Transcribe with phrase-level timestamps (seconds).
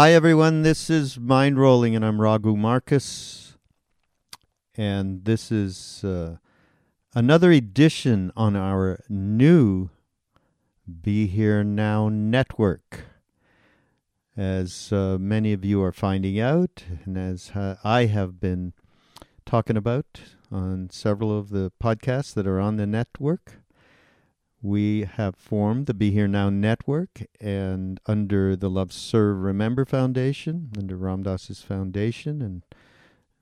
[0.00, 0.62] Hi, everyone.
[0.62, 3.58] This is Mindrolling, and I'm Raghu Markus.
[4.74, 6.36] And this is uh,
[7.14, 9.90] another edition on our new
[11.02, 13.02] Be Here Now network.
[14.34, 17.52] As uh, many of you are finding out, and as
[17.84, 18.72] I have been
[19.44, 23.59] talking about on several of the podcasts that are on the network,
[24.62, 30.70] we have formed the Be Here Now Network, and under the Love Serve Remember Foundation,
[30.76, 32.62] under Ram Dass's foundation and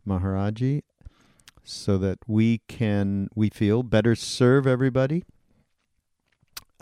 [0.07, 0.83] Maharaji,
[1.65, 5.25] so that we can, we feel, better serve everybody.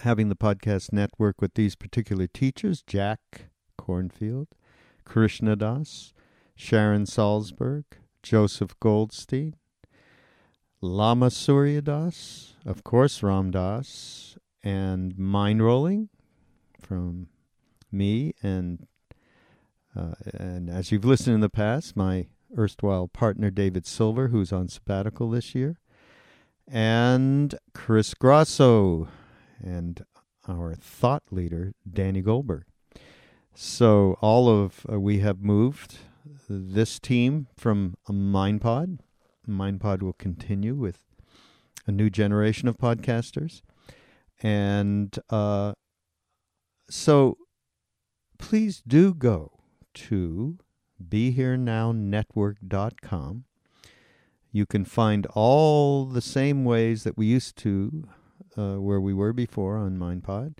[0.01, 3.47] Having the podcast network with these particular teachers Jack
[3.79, 4.48] Kornfield,
[5.05, 6.12] Krishna Das,
[6.55, 7.84] Sharon Salzberg,
[8.23, 9.55] Joseph Goldstein,
[10.81, 16.09] Lama Surya Das, of course, Ram Dass, and rolling,
[16.81, 17.29] from
[17.91, 18.86] me, and
[19.97, 22.27] uh, and as you've listened in the past, my
[22.57, 25.79] erstwhile partner David Silver, who's on sabbatical this year,
[26.69, 29.09] and Chris Grosso,
[29.63, 30.05] and
[30.47, 32.65] our thought leader Danny Goldberg.
[33.55, 35.97] So all of uh, we have moved
[36.48, 38.98] this team from a MindPod.
[39.48, 41.02] MindPod will continue with
[41.86, 43.62] a new generation of podcasters.
[44.42, 45.73] And uh,
[46.90, 47.39] so
[48.39, 49.52] please do go
[49.95, 50.58] to
[51.02, 53.45] BeHereNowNetwork.com.
[54.52, 58.08] You can find all the same ways that we used to,
[58.56, 60.58] uh, where we were before on MindPod,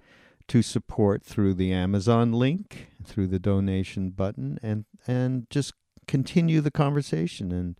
[0.49, 5.73] to support through the Amazon link, through the donation button, and and just
[6.07, 7.79] continue the conversation and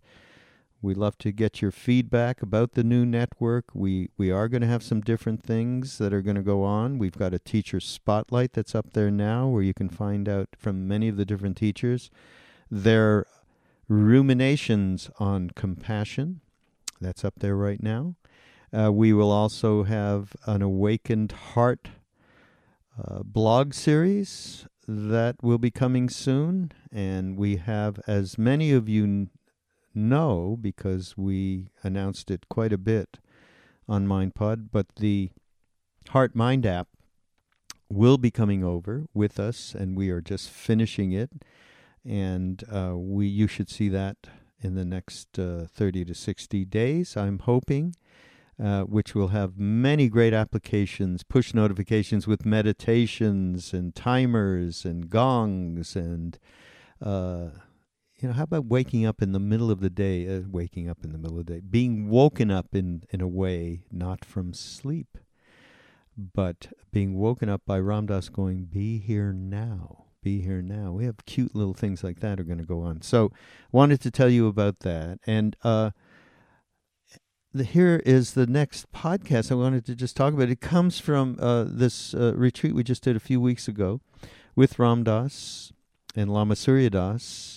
[0.81, 3.65] we love to get your feedback about the new network.
[3.73, 6.99] We we are going to have some different things that are going to go on.
[6.99, 10.87] We've got a teacher spotlight that's up there now where you can find out from
[10.87, 12.09] many of the different teachers
[12.69, 13.25] their
[13.87, 16.41] ruminations on compassion.
[16.99, 18.15] That's up there right now.
[18.77, 21.87] Uh, we will also have an awakened heart
[23.01, 29.29] uh, blog series that will be coming soon, and we have, as many of you
[29.97, 33.17] know because we announced it quite a bit
[33.89, 35.31] on MindPod, but the
[36.09, 36.87] Heart Mind app
[37.89, 41.31] will be coming over with us, and we are just finishing it.
[42.05, 44.17] And uh, we, you should see that
[44.61, 47.95] in the next uh, 30 to 60 days, I'm hoping,
[48.61, 55.95] uh, which will have many great applications, push notifications with meditations and timers and gongs
[55.95, 56.39] and
[57.01, 57.49] uh,
[58.19, 60.99] you know, how about waking up in the middle of the day, uh, waking up
[61.03, 64.53] in the middle of the day, being woken up in, in a way not from
[64.53, 65.17] sleep,
[66.17, 70.91] but being woken up by Ram Dass going, be here now, be here now.
[70.91, 73.03] We have cute little things like that are going to go on.
[73.03, 73.31] So
[73.71, 75.19] wanted to tell you about that.
[75.27, 75.91] And, uh,
[77.53, 80.49] the, here is the next podcast I wanted to just talk about.
[80.49, 84.01] It comes from uh, this uh, retreat we just did a few weeks ago
[84.55, 85.71] with Ram Dass
[86.15, 87.56] and Lama Surya Das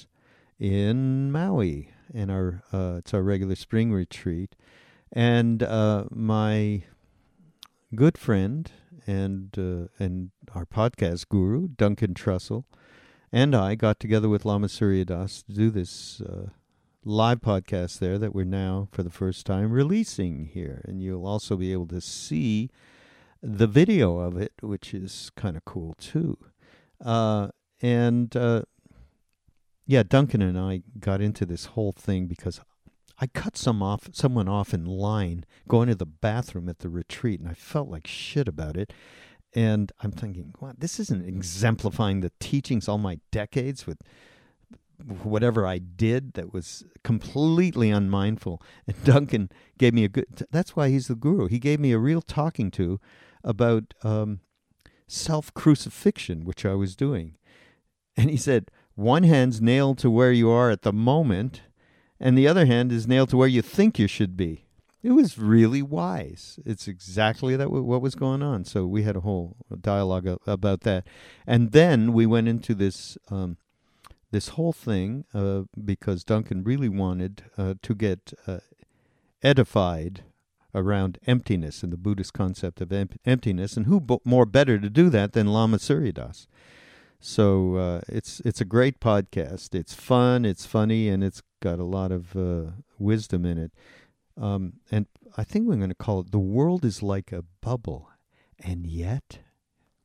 [0.60, 4.54] in Maui, and our uh, it's our regular spring retreat,
[5.12, 6.84] and uh, my
[7.94, 8.70] good friend
[9.06, 12.64] and uh, and our podcast guru Duncan Trussell
[13.32, 16.48] and I got together with Lama Surya Das to do this uh,
[17.04, 21.56] live podcast there that we're now for the first time releasing here, and you'll also
[21.56, 22.70] be able to see
[23.40, 26.38] the video of it, which is kind of cool too.
[27.02, 27.48] Uh,
[27.80, 28.62] and uh,
[29.90, 32.60] yeah, Duncan and I got into this whole thing because
[33.20, 37.40] I cut some off, someone off in line going to the bathroom at the retreat,
[37.40, 38.92] and I felt like shit about it.
[39.52, 43.98] And I'm thinking, wow, this isn't exemplifying the teachings all my decades with
[45.24, 48.62] whatever I did that was completely unmindful.
[48.86, 50.46] And Duncan gave me a good.
[50.52, 51.48] That's why he's the guru.
[51.48, 53.00] He gave me a real talking to
[53.42, 54.38] about um,
[55.08, 57.36] self crucifixion, which I was doing.
[58.16, 58.70] And he said,
[59.00, 61.62] one hand's nailed to where you are at the moment,
[62.20, 64.66] and the other hand is nailed to where you think you should be.
[65.02, 66.58] It was really wise.
[66.66, 68.66] It's exactly that what was going on.
[68.66, 71.06] So we had a whole dialogue about that,
[71.46, 73.56] and then we went into this um,
[74.30, 78.58] this whole thing uh, because Duncan really wanted uh, to get uh,
[79.42, 80.22] edified
[80.74, 84.90] around emptiness and the Buddhist concept of em- emptiness, and who bo- more better to
[84.90, 86.46] do that than Lama Surya Das?
[87.20, 89.74] So uh, it's it's a great podcast.
[89.74, 93.72] It's fun, it's funny, and it's got a lot of uh, wisdom in it.
[94.40, 95.06] Um, and
[95.36, 98.08] I think we're going to call it "The World Is Like a Bubble,"
[98.58, 99.40] and yet,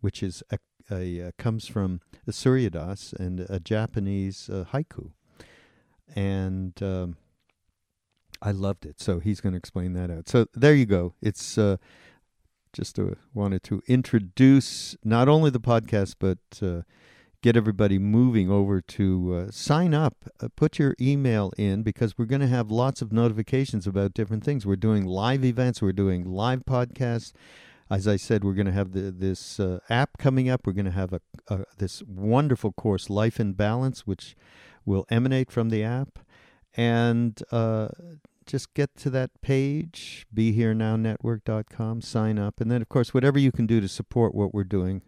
[0.01, 0.59] which is a,
[0.91, 5.11] a, a comes from the Surya Das and a Japanese uh, haiku,
[6.13, 7.15] and um,
[8.41, 8.99] I loved it.
[8.99, 10.27] So he's going to explain that out.
[10.27, 11.13] So there you go.
[11.21, 11.77] It's uh,
[12.75, 16.81] just uh, wanted to introduce not only the podcast but uh,
[17.41, 22.25] get everybody moving over to uh, sign up, uh, put your email in because we're
[22.25, 24.65] going to have lots of notifications about different things.
[24.65, 27.31] We're doing live events, we're doing live podcasts.
[27.89, 30.65] As I said, we're going to have the, this uh, app coming up.
[30.65, 34.35] We're going to have a, a, this wonderful course, Life in Balance, which
[34.85, 36.17] will emanate from the app.
[36.75, 37.89] And uh,
[38.45, 42.61] just get to that page, BeHereNowNetwork.com, sign up.
[42.61, 45.01] And then, of course, whatever you can do to support what we're doing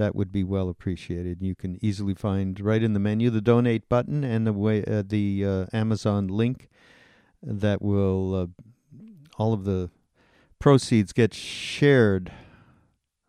[0.00, 1.42] that would be well appreciated.
[1.42, 5.02] You can easily find right in the menu the donate button and the way uh,
[5.06, 6.70] the uh, Amazon link
[7.42, 8.46] that will uh,
[9.36, 9.90] all of the
[10.58, 12.32] proceeds get shared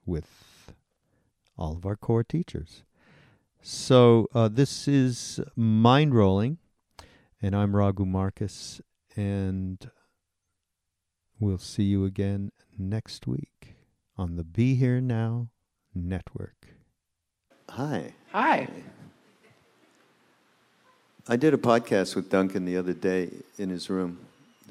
[0.06, 0.74] with
[1.58, 2.84] all of our core teachers.
[3.62, 6.58] So uh, this is mind rolling,
[7.42, 8.82] and I'm Raghu Markus,
[9.16, 9.90] and
[11.40, 13.76] we'll see you again next week
[14.18, 15.50] on the Be Here Now
[15.94, 16.68] Network.
[17.70, 18.14] Hi.
[18.32, 18.68] Hi.
[21.28, 24.20] I did a podcast with Duncan the other day in his room.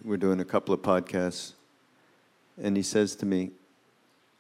[0.05, 1.53] We're doing a couple of podcasts.
[2.63, 3.51] And he says to me,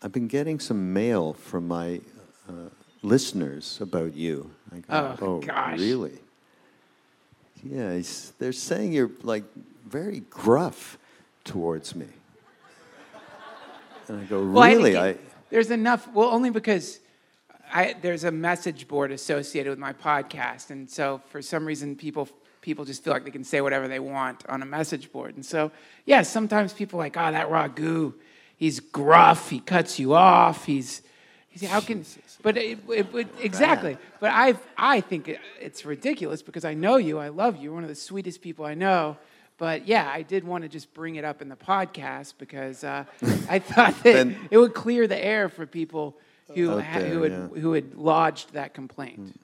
[0.03, 2.00] I've been getting some mail from my
[2.49, 2.70] uh,
[3.03, 4.50] listeners about you.
[4.73, 5.79] I go, oh, oh gosh.
[5.79, 6.19] really?
[7.62, 8.00] Yeah,
[8.38, 9.44] they're saying you're like
[9.91, 10.99] very gruff
[11.45, 12.07] towards me.
[14.09, 14.97] And I go, well, really?
[14.97, 15.17] I,
[15.51, 16.09] there's enough.
[16.13, 17.01] Well, only because
[17.73, 22.29] I, there's a message board associated with my podcast, and so for some reason, people
[22.61, 25.35] people just feel like they can say whatever they want on a message board.
[25.35, 25.73] And so,
[26.05, 28.13] yeah, sometimes people are like, oh, that Raghu,
[28.57, 31.01] he's gruff, he cuts you off, he's,
[31.49, 32.05] he's how can,
[32.43, 33.97] but it, it, it, exactly.
[34.21, 37.83] But I I think it's ridiculous because I know you, I love you, you're one
[37.83, 39.17] of the sweetest people I know.
[39.61, 43.05] But yeah, I did want to just bring it up in the podcast because uh,
[43.49, 46.17] I thought that then, it would clear the air for people
[46.55, 47.61] who, had, who, had, yeah.
[47.61, 49.21] who had lodged that complaint.
[49.21, 49.37] Mm.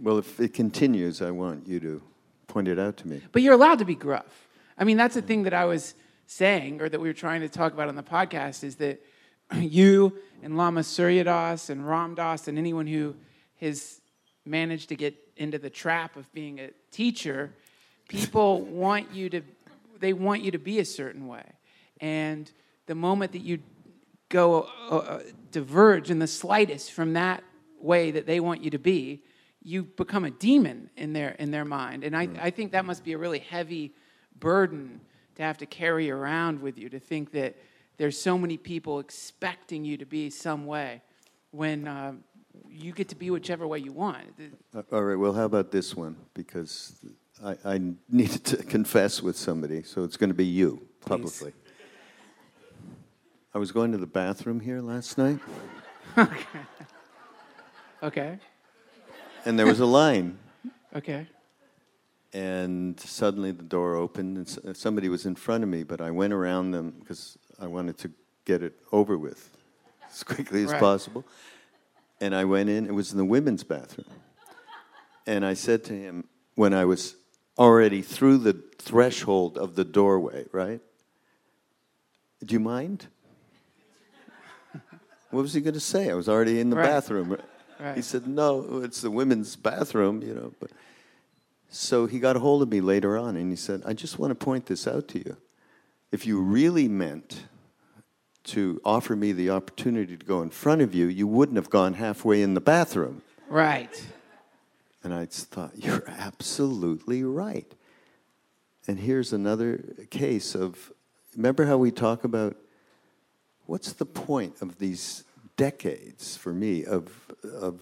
[0.00, 2.02] Well, if it continues, I want you to
[2.46, 3.22] point it out to me.
[3.32, 4.48] But you're allowed to be gruff.
[4.76, 5.94] I mean, that's the thing that I was
[6.26, 9.02] saying, or that we were trying to talk about on the podcast, is that
[9.56, 13.16] you and Lama Surya Das and Ram Dass and anyone who
[13.62, 14.02] has
[14.44, 17.54] managed to get into the trap of being a teacher–
[18.08, 19.42] people want you to
[20.00, 21.44] they want you to be a certain way
[22.00, 22.50] and
[22.86, 23.58] the moment that you
[24.28, 27.42] go uh, uh, diverge in the slightest from that
[27.80, 29.22] way that they want you to be
[29.62, 33.04] you become a demon in their in their mind and I, I think that must
[33.04, 33.94] be a really heavy
[34.38, 35.00] burden
[35.36, 37.56] to have to carry around with you to think that
[37.96, 41.02] there's so many people expecting you to be some way
[41.50, 42.12] when uh,
[42.68, 44.24] you get to be whichever way you want.
[44.74, 45.16] Uh, all right.
[45.16, 46.16] Well, how about this one?
[46.34, 46.96] Because
[47.42, 51.52] I, I needed to confess with somebody, so it's going to be you publicly.
[51.52, 51.60] Please.
[53.54, 55.38] I was going to the bathroom here last night.
[56.18, 56.60] okay.
[58.02, 58.38] Okay.
[59.44, 60.38] And there was a line.
[60.94, 61.26] okay.
[62.32, 66.10] And suddenly the door opened, and uh, somebody was in front of me, but I
[66.10, 68.10] went around them because I wanted to
[68.44, 69.56] get it over with
[70.10, 70.80] as quickly as right.
[70.80, 71.24] possible.
[72.20, 74.08] And I went in, it was in the women's bathroom.
[75.26, 77.16] And I said to him, when I was
[77.58, 80.80] already through the threshold of the doorway, right?
[82.44, 83.06] Do you mind?
[85.30, 86.10] what was he going to say?
[86.10, 86.86] I was already in the right.
[86.86, 87.36] bathroom.
[87.80, 87.96] Right.
[87.96, 90.52] He said, "No, it's the women's bathroom," you know.
[90.60, 90.70] But
[91.68, 94.30] So he got a hold of me later on and he said, I just want
[94.30, 95.36] to point this out to you.
[96.12, 97.46] If you really meant
[98.44, 101.94] to offer me the opportunity to go in front of you, you wouldn't have gone
[101.94, 103.22] halfway in the bathroom.
[103.48, 104.06] Right.
[105.04, 107.70] And I thought, you're absolutely right.
[108.88, 110.92] And here's another case of
[111.36, 112.56] remember how we talk about
[113.66, 115.24] what's the point of these
[115.56, 117.10] decades for me of,
[117.44, 117.80] of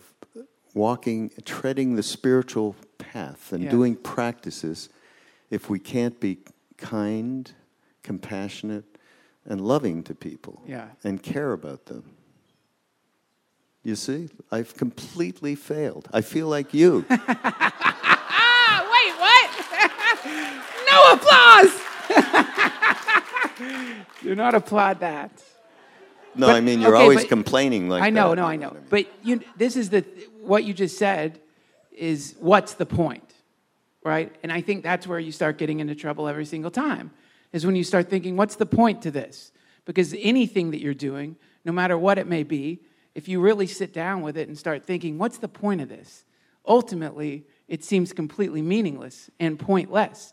[0.75, 3.71] walking, treading the spiritual path and Yeah.
[3.71, 4.89] doing practices
[5.51, 6.39] if we can't be
[6.77, 7.51] kind,
[8.03, 8.85] compassionate,
[9.45, 10.91] and loving to people Yeah.
[11.03, 12.05] and care about them?
[13.85, 16.09] You see, I've completely failed.
[16.13, 17.05] I feel like you.
[17.11, 19.51] Ah, wait, what?
[20.91, 21.73] no applause.
[24.23, 25.31] Do not applaud that.
[26.35, 28.37] No, But- I mean you're okay, always complaining like I know, that.
[28.37, 28.69] no, I know.
[28.69, 28.87] what mean?
[28.89, 30.05] But you, this is the
[30.41, 31.41] what you just said
[31.91, 33.35] is what's the point,
[34.05, 34.33] right?
[34.43, 37.11] And I think that's where you start getting into trouble every single time.
[37.53, 39.53] Is when you start thinking, what's the point to this?
[39.85, 42.81] Because anything that you're doing, no matter what it may be,
[43.15, 46.25] if you really sit down with it and start thinking, what's the point of this?
[46.67, 50.33] Ultimately, it seems completely meaningless and pointless.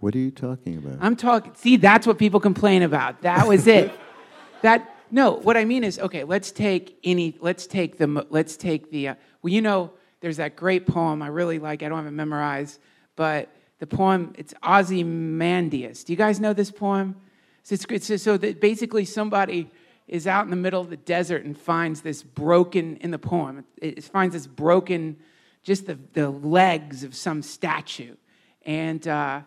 [0.00, 0.98] what are you talking about?
[1.00, 1.54] I'm talking.
[1.54, 3.22] See, that's what people complain about.
[3.22, 3.92] That was it.
[4.62, 5.32] that no.
[5.32, 6.24] What I mean is, okay.
[6.24, 7.36] Let's take any.
[7.40, 8.26] Let's take the.
[8.30, 9.08] Let's take the.
[9.08, 11.82] Uh, well, you know, there's that great poem I really like.
[11.82, 12.80] I don't have it memorized,
[13.16, 14.32] but the poem.
[14.36, 16.04] It's Ozymandias.
[16.04, 17.16] Do you guys know this poem?
[17.62, 19.70] So, it's, it's so that basically somebody
[20.08, 23.64] is out in the middle of the desert and finds this broken in the poem.
[23.80, 25.16] It, finds this broken,
[25.62, 28.16] just the the legs of some statue,
[28.64, 29.06] and.
[29.06, 29.42] Uh,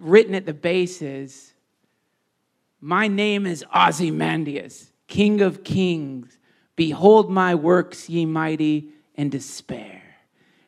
[0.00, 1.52] written at the base is
[2.80, 6.38] My name is Ozymandias, King of Kings.
[6.76, 10.02] Behold my works, ye mighty, and despair.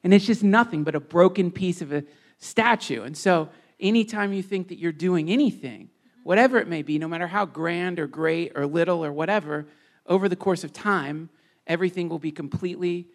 [0.05, 2.05] And it's just nothing but a broken piece of a
[2.39, 3.03] statue.
[3.03, 3.49] And so,
[3.81, 5.91] anytime you think that you're doing anything,
[6.27, 9.65] whatever it may be, no matter how grand or great or little or whatever,
[10.07, 11.31] over the course of time,
[11.69, 13.07] everything will be completely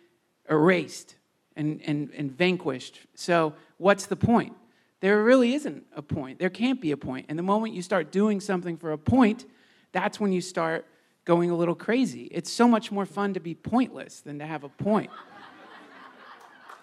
[0.50, 1.18] erased
[1.58, 3.00] and, and, and vanquished.
[3.13, 4.53] So, what's the point?
[5.01, 6.39] There really isn't a point.
[6.39, 7.25] There can't be a point.
[7.27, 9.44] And the moment you start doing something for a point,
[9.91, 10.86] that's when you start
[11.25, 12.30] going a little crazy.
[12.32, 15.10] It's so much more fun to be pointless than to have a point.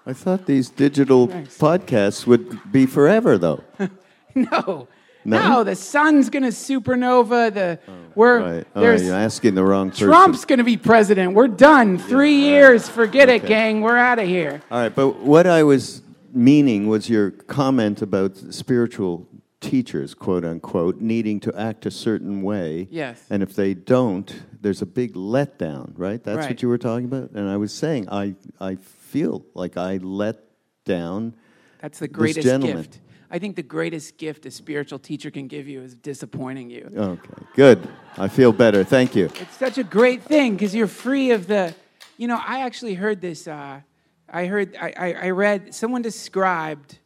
[0.04, 1.56] I thought these digital Thanks.
[1.56, 3.64] podcasts would be forever, though.
[4.34, 4.86] No.
[5.28, 5.48] No?
[5.48, 7.52] No, the sun's going to supernova.
[7.52, 8.66] The oh, we're Right.
[8.74, 10.08] Oh, there's you're asking the wrong person.
[10.08, 11.34] Trump's going to be president.
[11.34, 11.98] We're done.
[11.98, 12.88] 3 years.
[12.88, 13.80] Forget it, gang.
[13.82, 14.62] We're out of here.
[14.70, 19.28] All right, but what I was meaning was your comment about spiritual
[19.60, 22.86] teachers, quote unquote, needing to act a certain way.
[22.90, 23.24] Yes.
[23.28, 26.22] And if they don't, there's a big letdown, right?
[26.22, 26.50] That's Right.
[26.50, 27.30] what you were talking about?
[27.32, 30.36] And I was saying, I, I feel like I let
[30.84, 31.34] down.
[31.80, 32.78] That's the greatest gentleman.
[32.78, 33.00] gift.
[33.30, 36.90] I think the greatest gift a spiritual teacher can give you is disappointing you.
[36.96, 37.88] Okay, good.
[38.16, 38.84] I feel better.
[38.84, 39.26] Thank you.
[39.26, 41.74] It's such a great thing because you're free of the.
[42.16, 43.46] You know, I actually heard this.
[43.46, 43.80] Uh,
[44.30, 46.98] I heard, I, I, I read, someone described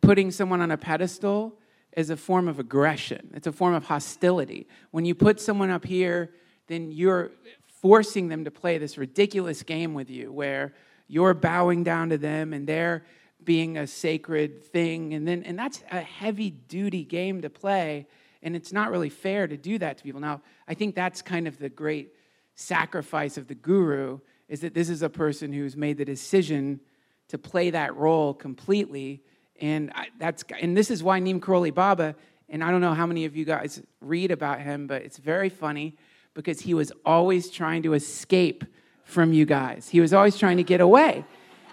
[0.00, 1.58] putting someone on a pedestal
[1.94, 3.30] as a form of aggression.
[3.34, 4.68] It's a form of hostility.
[4.90, 6.30] When you put someone up here,
[6.68, 7.32] then you're
[7.80, 10.74] forcing them to play this ridiculous game with you where
[11.08, 13.04] you're bowing down to them and they're
[13.44, 15.14] being a sacred thing.
[15.14, 18.06] And then and that's a heavy duty game to play
[18.42, 20.20] and it's not really fair to do that to people.
[20.20, 22.14] Now i think that's kind of the great
[22.54, 26.80] sacrifice of the guru is that this is a person who's made the decision
[27.28, 29.22] to play that role completely.
[29.60, 32.14] And I, that's and this is why Neem Karoli Baba
[32.48, 35.48] and I don't know how many of you guys read about him but it's very
[35.48, 35.96] funny
[36.34, 38.64] because he was always trying to escape
[39.04, 39.88] from you guys.
[39.88, 41.24] He was always trying to get away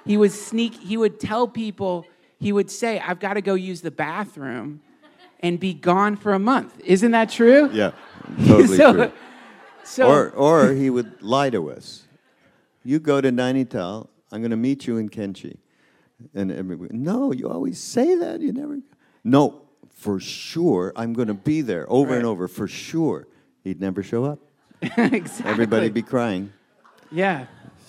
[0.08, 2.06] he would sneak he would tell people
[2.40, 4.82] he would say i've got to go use the bathroom
[5.42, 7.92] and be gone for a month isn't that true Yeah,
[8.48, 9.12] totally so, true.
[9.84, 12.04] so Or, or he would lie to us.
[12.84, 15.58] You go to Nainital, I'm going to meet you in Kainchi.
[16.34, 18.42] And everybody, no, you always say that.
[18.42, 18.80] You never.
[19.24, 19.62] No,
[19.94, 23.28] for sure, I'm going to be there over and over, for sure.
[23.64, 24.40] He'd never show up.
[24.82, 26.52] exactly Everybody'd be crying.
[27.12, 27.46] yeah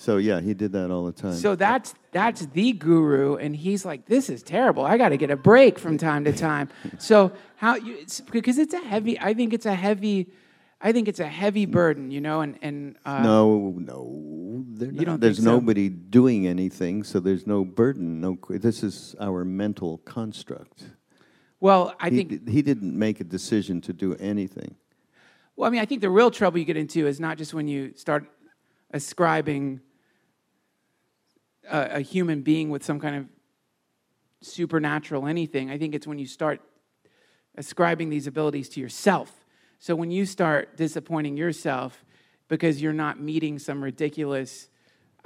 [0.09, 1.35] So, yeah, he did that all the time.
[1.35, 5.31] so that's that's the guru and he's like this is terrible i got to get
[5.31, 9.35] a break from time to time so how you it's, because it's a heavy i
[9.35, 10.33] think it's a heavy
[10.81, 14.65] i think it's a heavy burden you know and and uh, no, no.
[14.71, 15.45] they're don't there's so?
[15.45, 18.23] nobody doing anything, so there's no burden.
[18.23, 20.85] No, this is our mental construct.
[21.61, 24.75] well i he, think d- he didn't make a decision to do anything.
[25.55, 27.69] Well, I mean, I think the real trouble you get into is not just when
[27.69, 28.25] you start
[28.93, 29.81] ascribing
[31.71, 33.27] a, a human being with some kind of
[34.41, 35.71] supernatural anything.
[35.71, 36.61] I think it's when you start
[37.57, 39.45] ascribing these abilities to yourself.
[39.79, 42.05] So when you start disappointing yourself
[42.49, 44.69] because you're not meeting some ridiculous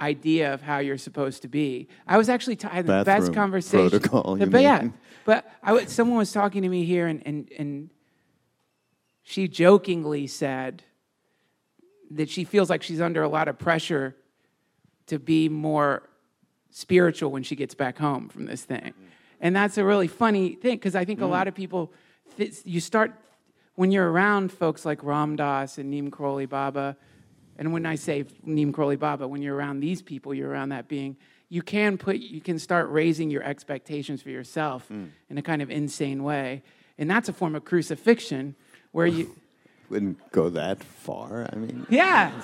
[0.01, 1.87] idea of how you're supposed to be.
[2.07, 3.89] I was actually t- I had the best conversation.
[3.89, 4.89] protocol, you but yeah,
[5.25, 7.89] but I someone was talking to me here, and, and and
[9.21, 10.83] she jokingly said
[12.11, 14.15] that she feels like she's under a lot of pressure
[15.07, 16.09] to be more
[16.73, 18.93] spiritual when she gets back home from this thing.
[19.39, 21.29] And that's a really funny thing because I think a mm.
[21.29, 21.93] lot of people,
[22.65, 23.13] you start,
[23.75, 26.97] when you're around folks like Ram Dass and Neem Karoli Baba,
[27.57, 30.87] and when I say Neem Karoli Baba, when you're around these people, you're around that
[30.87, 31.15] being,
[31.49, 35.09] you can put, you can start raising your expectations for yourself mm.
[35.29, 36.63] in a kind of insane way.
[36.97, 38.55] And that's a form of crucifixion
[38.91, 39.35] where you,
[39.89, 41.47] Wouldn't go that far.
[41.53, 42.31] I mean, yeah.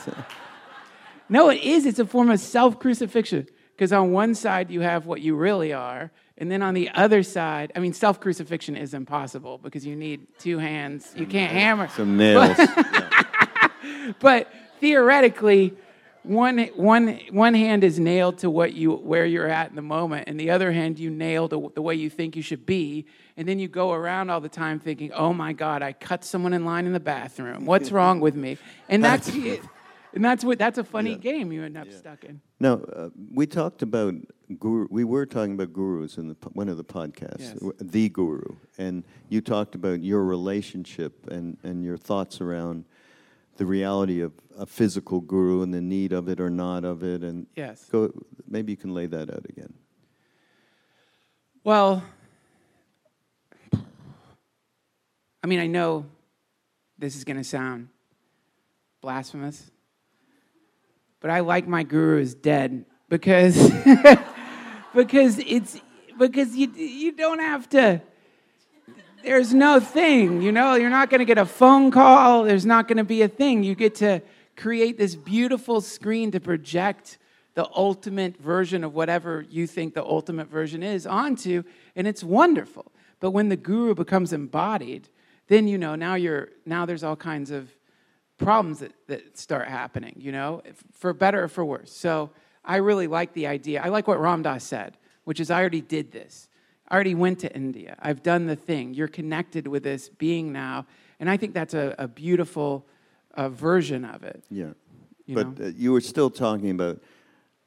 [1.31, 1.85] No, it is.
[1.85, 3.47] It's a form of self crucifixion.
[3.79, 6.11] Because on one side, you have what you really are.
[6.37, 10.27] And then on the other side, I mean, self crucifixion is impossible because you need
[10.37, 11.13] two hands.
[11.15, 11.87] You can't hammer.
[11.87, 12.57] some nails.
[14.19, 15.75] But theoretically,
[16.23, 20.27] one, one, one hand is nailed to what you, where you're at in the moment,
[20.27, 23.05] and the other hand you nail to the way you think you should be.
[23.37, 26.53] And then you go around all the time thinking, oh my God, I cut someone
[26.53, 27.65] in line in the bathroom.
[27.65, 28.57] What's wrong with me?
[28.89, 29.31] And that's,
[30.13, 32.41] and that's, what, that's a funny game you end up stuck in.
[32.59, 34.15] Now, uh, we talked about
[34.59, 34.87] guru.
[34.89, 37.73] We were talking about gurus in the, one of the podcasts, Yes.
[37.79, 42.85] the guru, and you talked about your relationship and, and your thoughts around
[43.57, 47.23] the reality of a physical guru and the need of it or not of it.
[47.23, 47.85] And Yes.
[47.91, 48.11] go.
[48.47, 49.73] Maybe you can lay that out again.
[51.63, 52.03] Well,
[55.43, 56.05] I mean, I know
[56.97, 57.89] this is going to sound
[59.01, 59.71] blasphemous,
[61.19, 63.55] but I like my guru is dead because
[64.95, 65.79] because it's
[66.17, 68.01] because you you don't have to.
[69.23, 70.75] There's no thing, you know.
[70.75, 72.43] You're not going to get a phone call.
[72.43, 73.63] There's not going to be a thing.
[73.63, 74.21] You get to
[74.55, 77.17] create this beautiful screen to project
[77.53, 81.63] the ultimate version of whatever you think the ultimate version is onto,
[81.95, 82.91] and it's wonderful.
[83.19, 85.09] But when the guru becomes embodied,
[85.47, 87.69] then you know now you're now there's all kinds of
[88.39, 91.91] problems that, that start happening, you know, for better or for worse.
[91.91, 92.31] So
[92.65, 93.81] I really like the idea.
[93.83, 96.47] I like what Ram Dass said, which is I already did this.
[96.87, 97.95] I already went to India.
[97.99, 98.95] I've done the thing.
[98.95, 100.87] You're connected with this being now.
[101.19, 102.87] And I think that's a, a beautiful
[103.35, 104.43] uh, version of it.
[104.49, 104.73] Yeah.
[105.27, 106.99] You but uh, you were still talking about,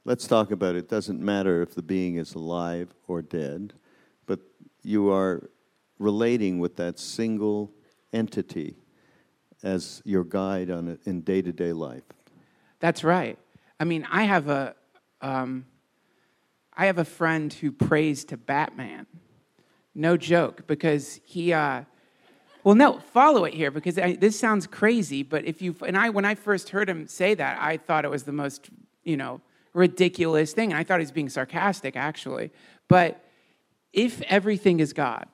[0.05, 3.75] let's talk about it doesn't matter if the being is alive or dead,
[4.27, 4.41] but
[4.83, 5.49] you are
[5.99, 7.71] relating with that single
[8.13, 8.77] entity
[9.62, 12.03] as your guide on it in day to day life.
[12.81, 13.38] That's right.
[13.79, 14.75] I mean, I have a,
[15.20, 15.66] um,
[16.75, 19.07] I have a friend who prays to Batman.
[19.94, 21.83] No joke, because he, uh,
[22.64, 26.11] well, no, follow it here because I, this sounds crazy, but if you and I,
[26.11, 28.70] when I first heard him say that, I thought it was the most,
[29.05, 29.40] you know,
[29.75, 32.53] ridiculous thing, and I thought he was being sarcastic, actually.
[32.88, 33.22] But
[33.92, 35.27] if everything is God,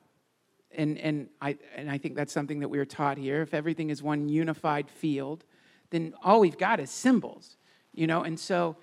[0.75, 3.43] and and I and I think that's something that we are taught here.
[3.43, 5.45] If everything is one unified field,
[5.91, 7.57] then all we've got is symbols,
[7.93, 8.23] you know.
[8.23, 8.77] And so,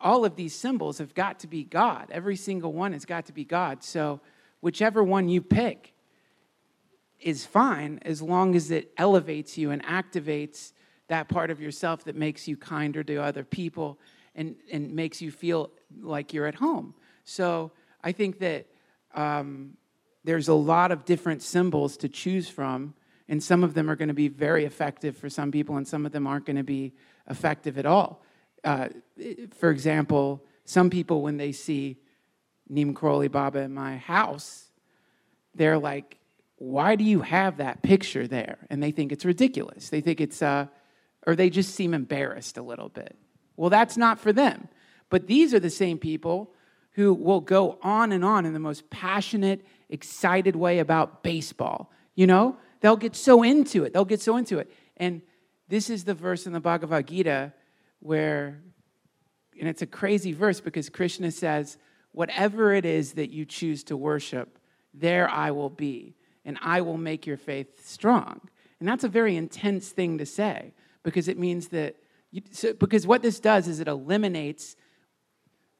[0.00, 2.08] all of these symbols have got to be God.
[2.10, 3.82] Every single one has got to be God.
[3.82, 4.20] So,
[4.60, 5.94] whichever one you pick
[7.20, 10.72] is fine as long as it elevates you and activates
[11.08, 13.98] that part of yourself that makes you kinder to other people
[14.34, 16.94] and, and makes you feel like you're at home.
[17.24, 17.70] So
[18.02, 18.66] I think that
[19.14, 19.76] um,
[20.24, 22.94] there's a lot of different symbols to choose from,
[23.28, 26.06] and some of them are going to be very effective for some people, and some
[26.06, 26.92] of them aren't going to be
[27.28, 28.22] effective at all.
[28.64, 28.88] Uh,
[29.58, 31.96] for example, some people, when they see
[32.68, 34.70] Neem Karoli Baba in my house,
[35.54, 36.18] they're like,
[36.56, 38.58] why do you have that picture there?
[38.70, 39.88] And they think it's ridiculous.
[39.88, 40.66] They think it's, uh,
[41.26, 43.16] or they just seem embarrassed a little bit.
[43.56, 44.68] Well, that's not for them.
[45.10, 46.54] But these are the same people
[46.92, 51.92] who will go on and on in the most passionate, excited way about baseball.
[52.14, 53.92] You know, they'll get so into it.
[53.92, 54.72] They'll get so into it.
[54.96, 55.22] And
[55.68, 57.52] this is the verse in the Bhagavad Gita
[58.00, 58.60] where,
[59.58, 61.78] and it's a crazy verse because Krishna says,
[62.12, 64.58] Whatever it is that you choose to worship,
[64.92, 68.40] there I will be, and I will make your faith strong.
[68.80, 71.96] And that's a very intense thing to say because it means that,
[72.30, 74.76] you, so, because what this does is it eliminates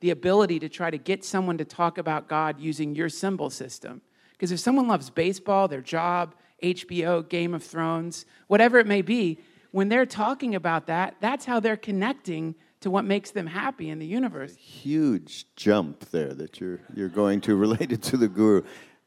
[0.02, 4.02] the ability to try to get someone to talk about God using your symbol system.
[4.32, 9.38] Because if someone loves baseball, their job, HBO, Game of Thrones, whatever it may be,
[9.70, 14.00] when they're talking about that, that's how they're connecting to what makes them happy in
[14.00, 14.56] the universe.
[14.56, 18.62] Huge jump there that you're you're going to related to the guru,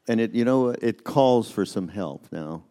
[0.08, 2.64] and it you know it calls for some help now.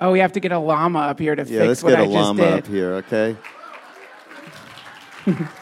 [0.00, 2.04] Oh, we have to get a Lama up here to Yeah, fix let's get a
[2.04, 3.36] Lama up here, okay?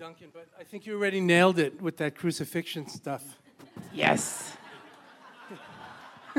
[0.00, 0.28] Duncan.
[0.32, 3.22] But I think you already nailed it with that crucifixion stuff.
[3.92, 4.56] Yes.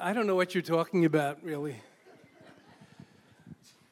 [0.00, 1.74] I don't know what you're talking about, really.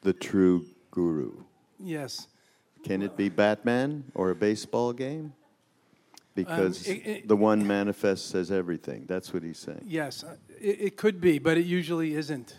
[0.03, 1.33] The true guru.
[1.77, 2.27] Yes.
[2.85, 5.33] Can it be Batman or a baseball game?
[6.33, 9.03] Because um, it- it- the one manifests as everything.
[9.05, 9.83] That's what he's saying.
[9.85, 10.23] Yes,
[10.61, 12.55] it, it could be, but it usually isn't.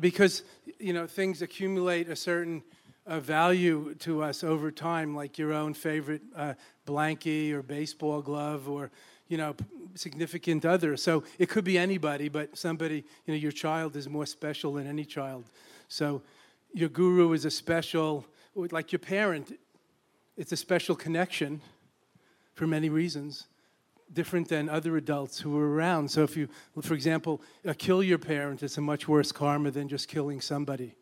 [0.00, 0.42] Because,
[0.78, 2.62] you know, things accumulate a certain
[3.06, 6.54] uh, value to us over time, like your own favorite uh,
[6.86, 8.90] blankie or baseball glove or,
[9.28, 9.54] you know,
[9.94, 10.96] significant other.
[10.96, 14.86] So it could be anybody, but somebody, you know, your child is more special than
[14.86, 15.44] any child.
[15.88, 16.22] So
[16.74, 19.58] your guru is a special, like your parent,
[20.36, 21.60] it's a special connection
[22.54, 23.46] for many reasons
[24.12, 26.10] different than other adults who were around.
[26.10, 26.48] So if you,
[26.82, 30.94] for example, uh, kill your parent, it's a much worse karma than just killing somebody.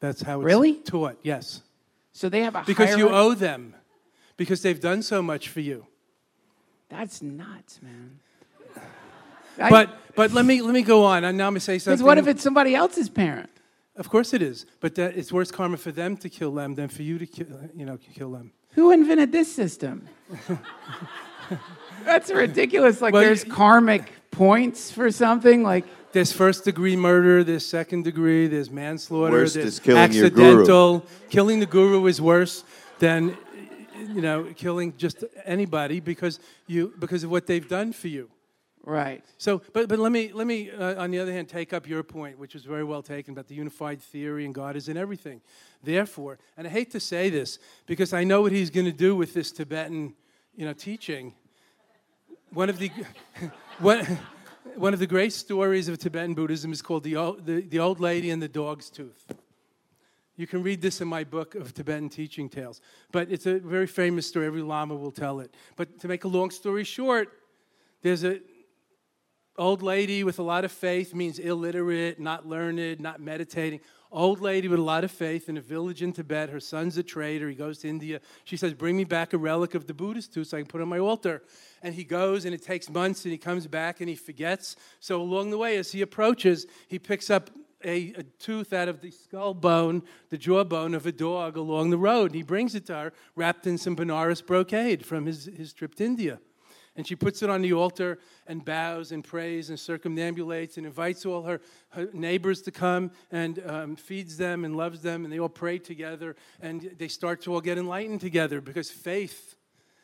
[0.00, 0.74] That's how it's Really?
[0.74, 1.16] taught.
[1.22, 1.62] Yes,
[2.12, 3.74] So they have a because you owe them,
[4.36, 5.86] because they've done so much for you.
[6.88, 8.20] That's nuts, man.
[9.58, 11.24] I- But but let me let me go on.
[11.24, 12.06] And now I'm gonna say Because something.
[12.06, 13.50] what if it's somebody else's parent?
[13.96, 16.88] Of course it is, but that, it's worse karma for them to kill them than
[16.88, 18.52] for you to kill, you know kill them.
[18.74, 20.08] Who invented this system?
[22.04, 23.00] That's ridiculous.
[23.00, 25.62] Like Well, there's karmic points for something.
[25.62, 30.30] Like There's first degree murder, there's second degree, there's manslaughter, Worst there's is killing your
[30.30, 30.46] guru.
[30.60, 31.06] accidental.
[31.30, 32.64] Killing the guru is worse
[32.98, 33.36] than
[34.14, 38.28] you know killing just anybody because you because of what they've done for you.
[38.84, 39.24] right.
[39.38, 42.02] So, but but let me let me uh, on the other hand take up your
[42.02, 45.40] point, which was very well taken about the unified theory and God is in everything.
[45.82, 49.16] Therefore, and I hate to say this because I know what he's going to do
[49.16, 50.14] with this Tibetan,
[50.54, 51.34] you know, teaching.
[52.54, 52.90] One of the
[53.80, 54.06] one,
[54.76, 57.98] one of the great stories of Tibetan Buddhism is called the old, the, the old
[57.98, 59.34] lady and the dog's tooth.
[60.36, 62.80] You can read this in my book of Tibetan teaching tales.
[63.10, 64.46] But it's a very famous story.
[64.46, 65.52] Every Lama will tell it.
[65.74, 67.28] But to make a long story short,
[68.02, 68.40] there's a
[69.56, 73.80] old lady with a lot of faith, means illiterate, not learned, not meditating.
[74.14, 76.48] Old lady with a lot of faith in a village in Tibet.
[76.48, 77.48] Her son's a trader.
[77.48, 78.20] He goes to India.
[78.44, 80.80] She says, Bring me back a relic of the Buddhist tooth so I can put
[80.80, 81.42] on my altar.
[81.82, 84.76] And he goes, and it takes months, and he comes back and he forgets.
[85.00, 87.50] So along the way, as he approaches, he picks up
[87.84, 91.98] a, a tooth out of the skull bone, the jawbone of a dog along the
[91.98, 92.26] road.
[92.26, 95.96] And he brings it to her, wrapped in some Benares brocade from his, his trip
[95.96, 96.38] to India.
[96.96, 101.26] And she puts it on the altar and bows and prays and circumambulates and invites
[101.26, 105.24] all her, her neighbors to come and um, feeds them and loves them.
[105.24, 109.56] And they all pray together and they start to all get enlightened together because faith,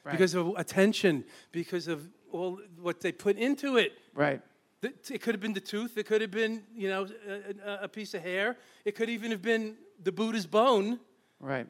[0.03, 0.13] Right.
[0.13, 3.93] because of attention, because of all what they put into it.
[4.15, 4.41] Right.
[4.83, 5.99] It could have been the tooth.
[5.99, 8.57] It could have been, you know, a, a- a piece of hair.
[8.87, 10.99] It could even have been the Buddha's bone,
[11.39, 11.67] Right.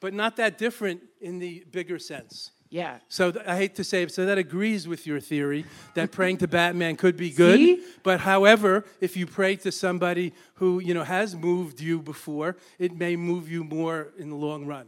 [0.00, 2.52] but not that different in the bigger sense.
[2.68, 2.98] Yeah.
[3.08, 6.38] So th- I hate to say it, so that agrees with your theory that praying
[6.38, 7.56] to Batman could be good.
[7.58, 7.84] See?
[8.02, 12.96] But however, if you pray to somebody who you know has moved you before, it
[12.96, 14.86] may move you more in the long run.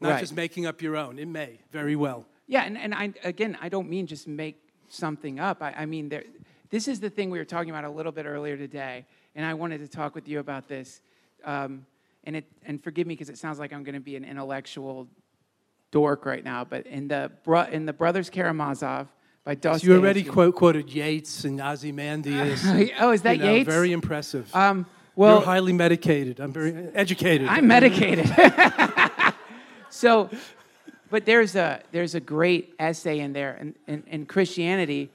[0.00, 0.20] Not Right.
[0.20, 1.18] just making up your own.
[1.18, 2.26] It may very well.
[2.46, 4.56] Yeah, and, and I again, I don't mean just make
[4.88, 5.62] something up.
[5.62, 6.24] I, I mean, there,
[6.70, 9.54] this is the thing we were talking about a little bit earlier today, and I
[9.54, 11.00] wanted to talk with you about this.
[11.44, 11.86] Um,
[12.24, 15.08] and it and forgive me because it sounds like I'm going to be an intellectual
[15.92, 17.30] dork right now, but in the
[17.70, 19.06] in the Brothers Karamazov
[19.44, 19.86] by So Dostoevsky.
[19.86, 22.64] you already quote, quoted Yeats and Ozymandias.
[23.00, 23.68] oh, is that you know, Yeats?
[23.68, 24.52] Very impressive.
[24.56, 26.40] um, You're well, highly medicated.
[26.40, 27.46] I'm very educated.
[27.48, 28.28] I'm medicated.
[29.90, 30.30] so,
[31.10, 35.10] but there's a there's a great essay in there, in, in, in Christianity.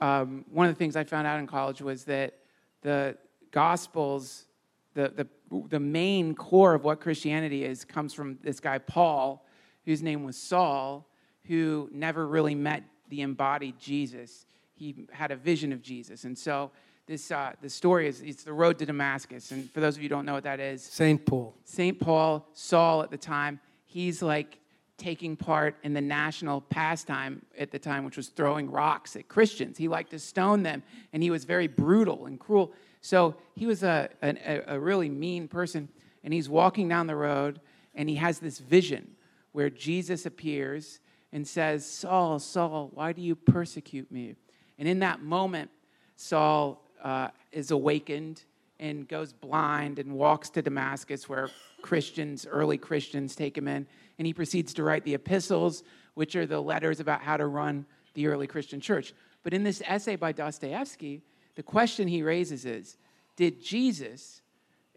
[0.00, 2.34] Um, one of the things I found out in college was that
[2.82, 3.16] the
[3.52, 4.46] Gospels,
[4.94, 5.26] the the
[5.68, 9.45] the main core of what Christianity is, comes from this guy Paul,
[9.86, 11.08] whose name was Saul,
[11.44, 14.44] who never really met the embodied Jesus.
[14.74, 16.70] He had a vision of Jesus, and so.
[17.08, 20.08] This, uh, the story is it's the road to Damascus, and for those of you
[20.08, 21.54] who don't know what that is, Saint Paul.
[21.62, 22.00] St.
[22.00, 24.58] Paul, Saul at the time, he's like
[24.96, 29.76] taking part in the national pastime at the time, which was throwing rocks at Christians.
[29.76, 32.72] He liked to stone them, and he was very brutal and cruel.
[33.02, 35.88] So he was a, a, a really mean person,
[36.24, 37.60] and he's walking down the road,
[37.94, 39.15] and he has this vision
[39.56, 41.00] where Jesus appears
[41.32, 44.34] and says, Saul, Saul, why do you persecute me?
[44.78, 45.70] And in that moment,
[46.14, 48.42] Saul uh, is awakened
[48.78, 51.48] and goes blind and walks to Damascus, where
[51.80, 53.86] Christians, early Christians, take him in.
[54.18, 57.86] And he proceeds to write the epistles, which are the letters about how to run
[58.12, 59.14] the early Christian church.
[59.42, 61.22] But in this essay by Dostoevsky,
[61.54, 62.98] the question he raises is
[63.36, 64.42] Did Jesus,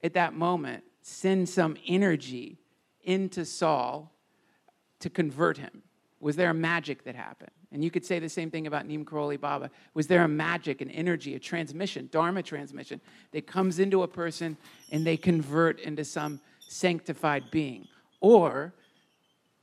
[0.04, 2.58] at that moment, send some energy
[3.06, 4.12] into Saul
[5.00, 5.84] to convert him?
[6.20, 7.52] Was there a magic that happened?
[7.72, 9.70] And you could say the same thing about Neem Karoli Baba.
[9.94, 13.00] Was there a magic, an energy, a transmission, Dharma transmission
[13.32, 14.58] that comes into a person
[14.92, 17.88] and they convert into some sanctified being?
[18.20, 18.74] Or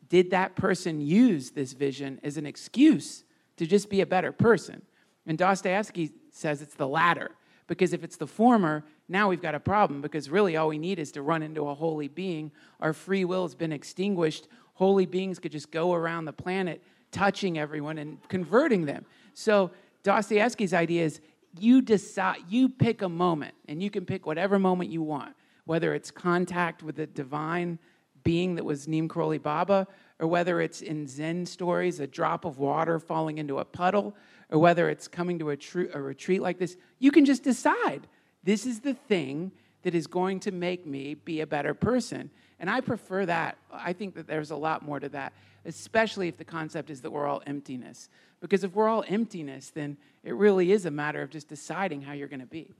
[0.08, 3.24] did that person use this vision as an excuse
[3.56, 4.82] to just be a better person?
[5.26, 7.32] And Dostoevsky says it's the latter.
[7.66, 11.00] Because if it's the former, now we've got a problem because really all we need
[11.00, 12.52] is to run into a holy being.
[12.80, 14.46] Our free will has been extinguished.
[14.76, 19.06] Holy beings could just go around the planet touching everyone and converting them.
[19.32, 19.70] So
[20.02, 21.20] Dostoevsky's idea is
[21.58, 25.34] you decide, you pick a moment, and you can pick whatever moment you want,
[25.64, 27.78] whether it's contact with the divine
[28.22, 29.86] being that was Neem Karoli Baba,
[30.18, 34.14] or whether it's in Zen stories, a drop of water falling into a puddle,
[34.50, 36.76] or whether it's coming to a, tr- a retreat like this.
[36.98, 38.06] You can just decide
[38.44, 39.52] this is the thing
[39.86, 42.28] that is going to make me be a better person.
[42.58, 43.56] And I prefer that.
[43.72, 45.32] I think that there's a lot more to that,
[45.64, 48.08] especially if the concept is that we're all emptiness.
[48.40, 52.14] Because if we're all emptiness, then it really is a matter of just deciding how
[52.14, 52.74] you're going to be.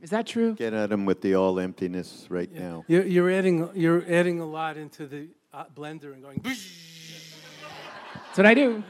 [0.00, 0.54] Is that true?
[0.54, 2.60] Get at him with the all emptiness right Yeah.
[2.60, 2.84] now.
[2.88, 6.40] You're, you're adding you're adding a lot into the uh, blender and going.
[6.42, 8.82] That's what I do.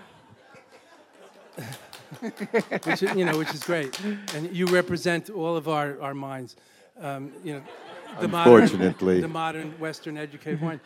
[2.87, 4.01] which is, you know, which is great,
[4.35, 6.57] and you represent all of our, our minds.
[7.01, 7.63] Um, you know,
[8.21, 9.15] the Unfortunately.
[9.15, 10.81] modern, the modern Western educated mind.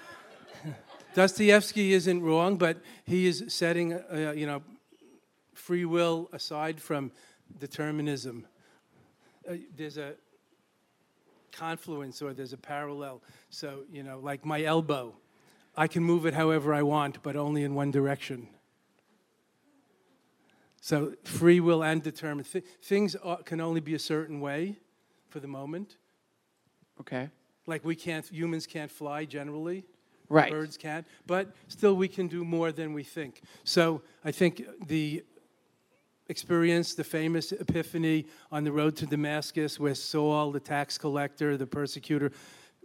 [1.15, 4.63] Dostoevsky isn't wrong, but he is setting, uh, you know,
[5.55, 7.11] free will aside from
[7.59, 8.47] determinism.
[9.49, 10.15] Uh, there's a
[11.53, 13.23] confluence or there's a parallel.
[13.51, 15.15] So, you know, like my elbow,
[15.77, 18.49] I can move it however I want, but only in one direction.
[20.81, 22.51] So, free will and determined.
[22.53, 24.79] Th- things are, can only be a certain way
[25.37, 25.99] for the moment.
[26.99, 27.29] Okay.
[27.67, 29.85] Like we can't, humans can't fly generally.
[30.31, 30.51] Right.
[30.51, 33.43] Birds can't, but still we can do more than we think.
[33.65, 35.23] So I think the
[36.31, 41.67] experience, the famous epiphany on the road to Damascus, where Saul, the tax collector, the
[41.67, 42.33] persecutor,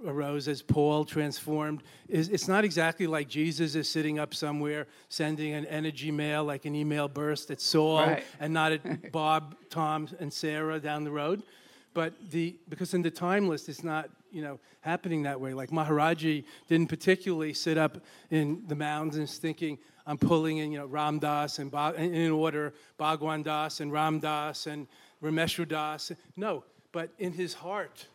[0.06, 5.54] arose as Paul transformed, is it's not exactly like Jesus is sitting up somewhere sending
[5.54, 8.24] an energy mail, like an email burst at Saul, Right.
[8.42, 11.44] and not at Bob, Tom, and Sarah down the road.
[11.94, 15.54] But the because in the time list, it's not you know happening that way.
[15.54, 17.98] Like Maharaji didn't particularly sit up
[18.30, 22.74] in the mountains thinking I'm pulling in you know Ram Dass and ba- in order
[22.98, 24.88] Bhagwan Das and Ram Dass and
[25.22, 26.12] Rameshwar Das.
[26.36, 28.08] No, but in his heart,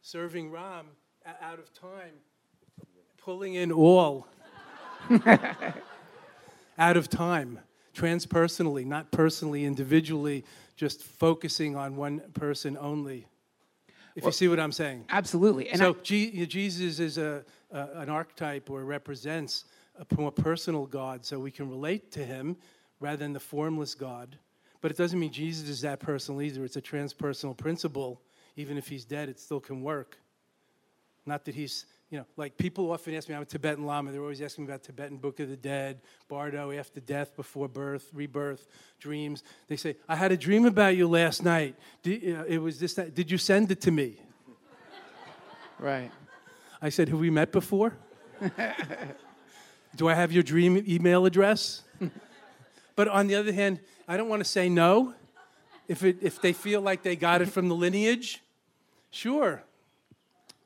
[0.00, 0.86] serving Ram
[1.42, 2.14] out of time,
[3.18, 4.26] pulling in all
[6.78, 7.58] out of time,
[7.94, 10.44] transpersonally, not personally, individually,
[10.76, 13.26] just focusing on one person only.
[14.14, 15.04] If you see what I'm saying.
[15.10, 15.68] Absolutely.
[15.68, 19.64] And so I- Je- Jesus is a, a, an archetype or represents
[19.98, 22.56] a more personal God, so we can relate to him
[23.00, 24.38] rather than the formless God.
[24.80, 26.64] But it doesn't mean Jesus is that personal either.
[26.64, 28.20] It's a transpersonal principle.
[28.56, 30.18] Even if he's dead, it still can work.
[31.26, 34.12] Not that he's, you know, like people often ask me, I'm a Tibetan Lama.
[34.12, 38.08] They're always asking me about Tibetan Book of the Dead, Bardo, after death, before birth,
[38.14, 38.68] rebirth,
[39.00, 39.42] dreams.
[39.66, 41.74] They say, I had a dream about you last night.
[42.02, 43.14] Did, uh, it was this, that.
[43.14, 44.20] Did you send it to me?
[45.80, 46.12] right.
[46.80, 47.96] I said, Have we met before?
[49.96, 51.82] Do I have your dream email address?
[52.96, 55.14] but on the other hand, I don't want to say no.
[55.88, 58.42] If, it, if they feel like they got it from the lineage,
[59.10, 59.62] sure.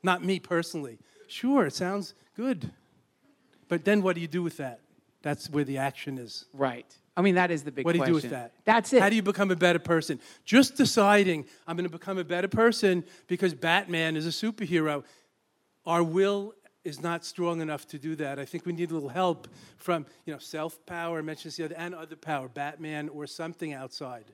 [0.03, 0.99] Not me personally.
[1.31, 2.71] Sure, it sounds good.
[3.69, 4.81] But then what do you do with that?
[5.21, 6.45] That's where the action is.
[6.53, 6.85] Right.
[7.15, 8.19] I mean, that is the big What do you question.
[8.19, 8.53] do with that?
[8.65, 9.01] That's it.
[9.01, 10.19] How do you become a better person?
[10.43, 15.03] Just deciding I'm going to become a better person because Batman is a superhero.
[15.85, 18.39] Our will is not strong enough to do that.
[18.39, 21.65] I think we need a little help from, you know, self-power, I mentioned this the
[21.65, 24.25] other, and other power, Batman or something outside.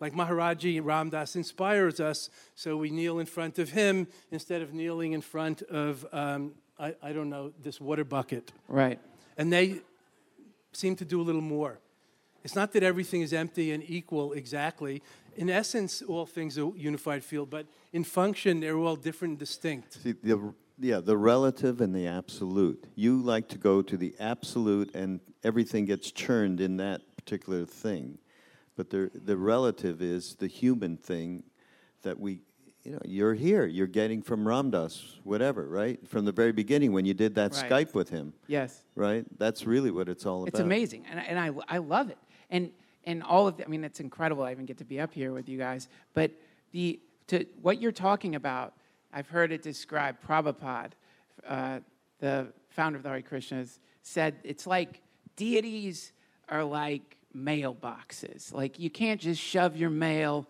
[0.00, 4.72] Like Maharaji Ram Dass inspires us, so we kneel in front of him instead of
[4.72, 8.52] kneeling in front of, um, I, I don't know, this water bucket.
[8.68, 8.98] right.
[9.36, 9.80] And they
[10.72, 11.78] seem to do a little more.
[12.44, 15.02] It's not that everything is empty and equal exactly.
[15.36, 20.02] In essence, all things are unified field, but in function, they're all different and distinct.
[20.02, 22.84] See, the, yeah, the relative and the absolute.
[22.94, 28.18] You like to go to the absolute, and everything gets churned in that particular thing.
[28.80, 31.42] But the, the relative is the human thing
[32.00, 32.40] that we,
[32.82, 33.66] you know, you're here.
[33.66, 36.00] You're getting from Ram Dass whatever, right?
[36.08, 37.70] From the very beginning when you did that Right.
[37.70, 38.82] Skype with him, Yes.
[38.94, 39.26] right?
[39.38, 40.48] That's really what it's all about.
[40.48, 42.16] It's amazing, and, I- and I, I love it.
[42.48, 42.70] And
[43.04, 44.44] and all of the, I mean, it's incredible.
[44.44, 45.86] I even get to be up here with you guys.
[46.14, 46.30] But
[46.72, 48.72] the to what you're talking about,
[49.12, 50.26] I've heard it described.
[50.26, 50.92] Prabhupada,
[51.46, 51.80] uh,
[52.18, 55.02] the founder of the Hare Krishnas, said it's like
[55.36, 56.12] deities
[56.48, 58.52] are like mailboxes.
[58.52, 60.46] Like you can't just shove your mail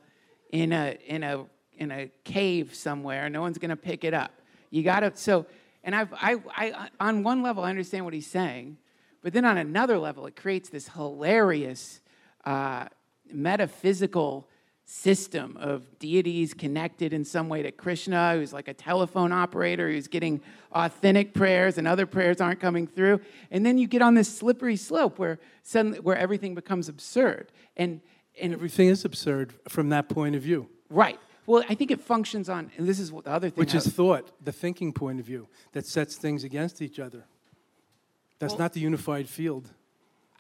[0.50, 3.28] in a in a in a cave somewhere.
[3.30, 4.32] No one's going to pick it up.
[4.70, 5.46] You got to so.
[5.82, 8.76] And I've, I, I, on one level, I understand what he's saying,
[9.22, 12.02] but then on another level, it creates this hilarious
[12.44, 12.84] uh,
[13.32, 14.46] metaphysical
[14.94, 20.08] system of deities connected in some way to Krishna, who's like a telephone operator, who's
[20.08, 20.40] getting
[20.72, 23.20] authentic prayers and other prayers aren't coming through.
[23.52, 27.52] And then you get on this slippery slope where suddenly where everything becomes absurd.
[27.76, 28.00] And
[28.40, 31.18] and Everything is absurd from that point of view, right.
[31.46, 33.58] Well, I think it functions on, and this is what the other thing.
[33.60, 37.24] which I- is thought, the thinking point of view that sets things against each other.
[38.38, 39.68] That's Well- not the unified field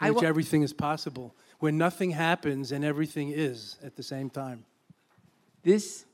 [0.00, 4.02] I in which wa- everything is possible, where nothing happens and everything is at the
[4.02, 4.64] same time.
[5.62, 6.06] This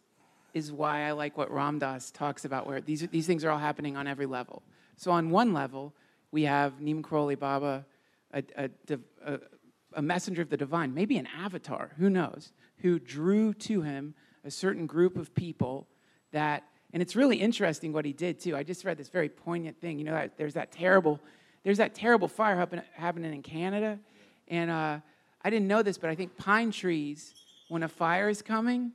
[0.52, 3.59] is why I like what Ram Dass talks about, where these, these things are all
[3.59, 4.62] happening on every level.
[4.96, 5.94] So, on one level,
[6.32, 7.85] we have Neem Karoli Baba,
[8.32, 8.70] a, a,
[9.24, 9.38] a,
[9.94, 14.50] a messenger of the divine, maybe an avatar, who knows, who drew to him a
[14.50, 15.87] certain group of people
[16.32, 18.56] that, and it's really interesting what he did too.
[18.56, 19.98] I just read this very poignant thing.
[19.98, 21.20] You know, there's that terrible,
[21.62, 23.98] there's that terrible fire happen, happening in Canada,
[24.48, 24.98] and uh,
[25.42, 27.35] I didn't know this, but I think pine trees,
[27.68, 28.92] when a fire is coming,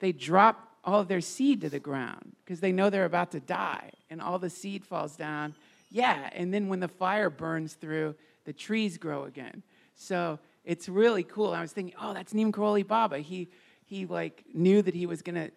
[0.00, 3.40] they drop all of their seed to the ground because they know they're about to
[3.40, 5.54] die, and all the seed falls down.
[5.90, 9.62] Yeah, and then when the fire burns through, the trees grow again.
[9.94, 11.52] So it's really cool.
[11.52, 13.18] I was thinking, oh, that's Neem Karoli Baba.
[13.18, 13.48] He
[13.84, 15.50] he like knew that he was gonna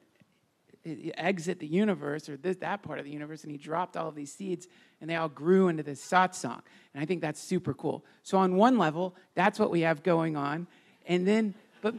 [1.18, 4.16] exit the universe or this, that part of the universe, and he dropped all of
[4.16, 4.68] these seeds,
[5.02, 6.62] and they all grew into this satsang.
[6.94, 8.06] And I think that's super cool.
[8.24, 10.68] So on one level, that's what we have going on,
[11.08, 11.96] and then but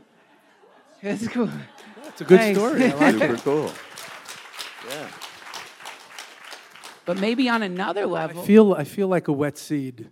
[1.03, 1.51] that's cool.
[2.07, 2.59] It's a good Thanks.
[2.59, 2.85] story.
[2.85, 3.20] I like it.
[3.20, 3.72] Super cool.
[4.88, 5.09] Yeah.
[7.05, 10.11] But maybe on another level, I level, feel, I feel like a wet seed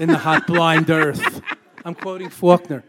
[0.00, 1.40] in the hot, blind earth.
[1.84, 2.82] I'm quoting Faulkner.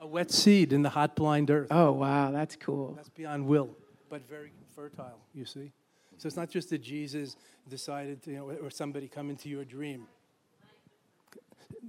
[0.00, 1.68] A wet seed in the hot, blind earth.
[1.72, 2.94] oh wow, that's cool.
[2.94, 3.70] That's beyond will,
[4.08, 5.72] but very fertile, you see?
[6.16, 7.36] So it's not just that Jesus
[7.68, 10.06] decided, to, you know, or somebody come into your dream.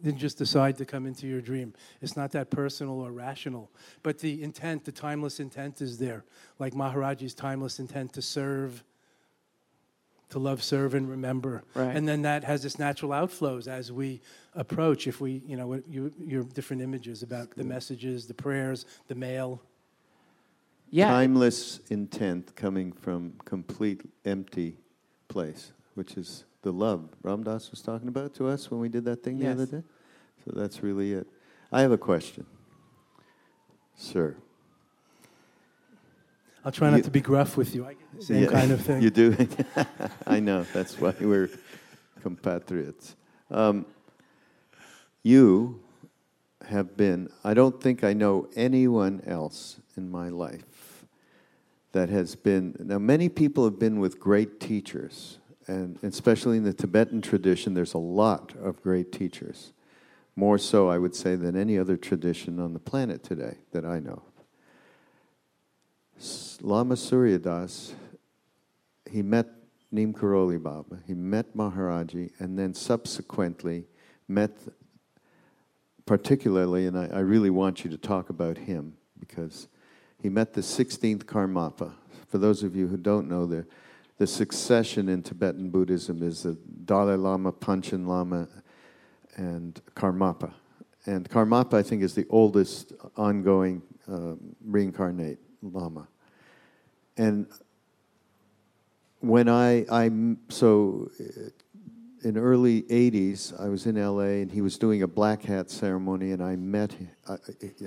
[0.03, 1.73] Didn't just decide to come into your dream.
[2.01, 3.71] It's not that personal or rational.
[4.03, 6.25] But the intent, the timeless intent is there.
[6.59, 8.83] Like Maharaji's timeless intent to serve,
[10.29, 11.63] to love, serve, and remember.
[11.73, 11.95] Right.
[11.95, 14.21] And then that has its natural outflows as we
[14.53, 15.07] approach.
[15.07, 19.61] If we, you know, you, your different images about the messages, the prayers, the mail.
[20.91, 24.77] Yeah, Timeless intent coming from complete empty
[25.27, 29.05] place, which is the love Ram Dass was talking about to us when we did
[29.05, 29.83] that thing the other day.
[30.45, 31.27] So that's really it.
[31.71, 32.45] I have a question,
[33.95, 34.35] sir.
[36.65, 37.85] I'll try not You- to be gruff with you.
[37.85, 39.01] I get the same Yeah, kind of thing.
[39.01, 39.35] You do.
[40.27, 40.65] I know.
[40.73, 41.49] That's why we're
[42.21, 43.15] compatriots.
[43.51, 43.85] Um,
[45.23, 45.81] you
[46.67, 47.29] have been.
[47.43, 50.63] I don't think I know anyone else in my life
[51.91, 52.75] that has been.
[52.79, 57.93] Now, many people have been with great teachers, and especially in the Tibetan tradition, there's
[57.93, 59.73] a lot of great teachers.
[60.35, 63.99] More so, I would say, than any other tradition on the planet today that I
[63.99, 64.23] know.
[66.61, 67.93] Lama Surya Das,
[69.09, 69.47] he met
[69.91, 73.85] Neem Karoli Baba, he met Maharaji, and then subsequently
[74.27, 74.51] met,
[76.05, 79.67] particularly, and I, I really want you to talk about him because
[80.21, 81.93] he met the 16th Karmapa.
[82.27, 83.65] For those of you who don't know, the,
[84.17, 88.47] the succession in Tibetan Buddhism is the Dalai Lama, Panchen Lama,
[89.35, 90.53] and Karmapa.
[91.05, 96.07] And Karmapa, I think, is the oldest ongoing um, reincarnate Lama.
[97.17, 97.47] And
[99.19, 100.09] when I, I
[100.49, 101.49] so uh,
[102.23, 106.31] in early 80s, I was in LA and he was doing a black hat ceremony,
[106.31, 107.09] and I met, him.
[107.27, 107.37] I,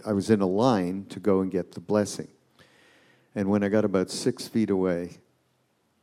[0.07, 2.29] I was in a line to go and get the blessing.
[3.35, 5.19] And when I got about six feet away,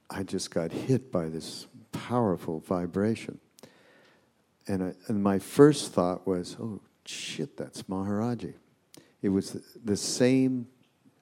[0.10, 3.40] I just got hit by this powerful vibration.
[4.68, 8.54] and, I, and my first thought was, oh shit, that's Maharaji.
[9.22, 10.68] It was the, same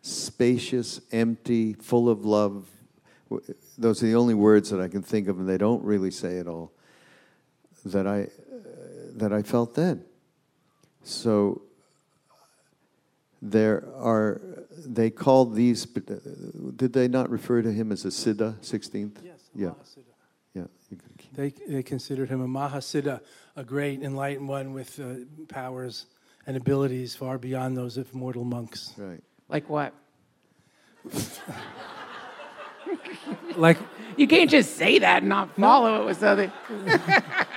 [0.01, 2.69] spacious, empty, full of love.
[3.77, 6.35] Those are the only words that I can think of, and they don't really say
[6.35, 6.71] it all.
[7.91, 8.27] That I uh,
[9.15, 10.03] that I felt then.
[11.03, 11.61] So
[13.41, 14.41] there are.
[14.85, 15.85] They called these.
[15.85, 19.19] Did they not refer to him as a Siddha, sixteenth?
[19.23, 19.69] Yes, Yeah.
[19.69, 20.13] Mahasiddha.
[20.53, 20.63] Yeah.
[20.89, 23.21] you can keep- They, they considered him a Mahasiddha,
[23.55, 26.05] a great enlightened one with uh, powers
[26.47, 28.93] and abilities far beyond those of mortal monks.
[28.97, 29.21] Right.
[29.49, 29.93] Like what?
[33.55, 33.77] Like,
[34.17, 36.51] You can't just say that and not follow it with something.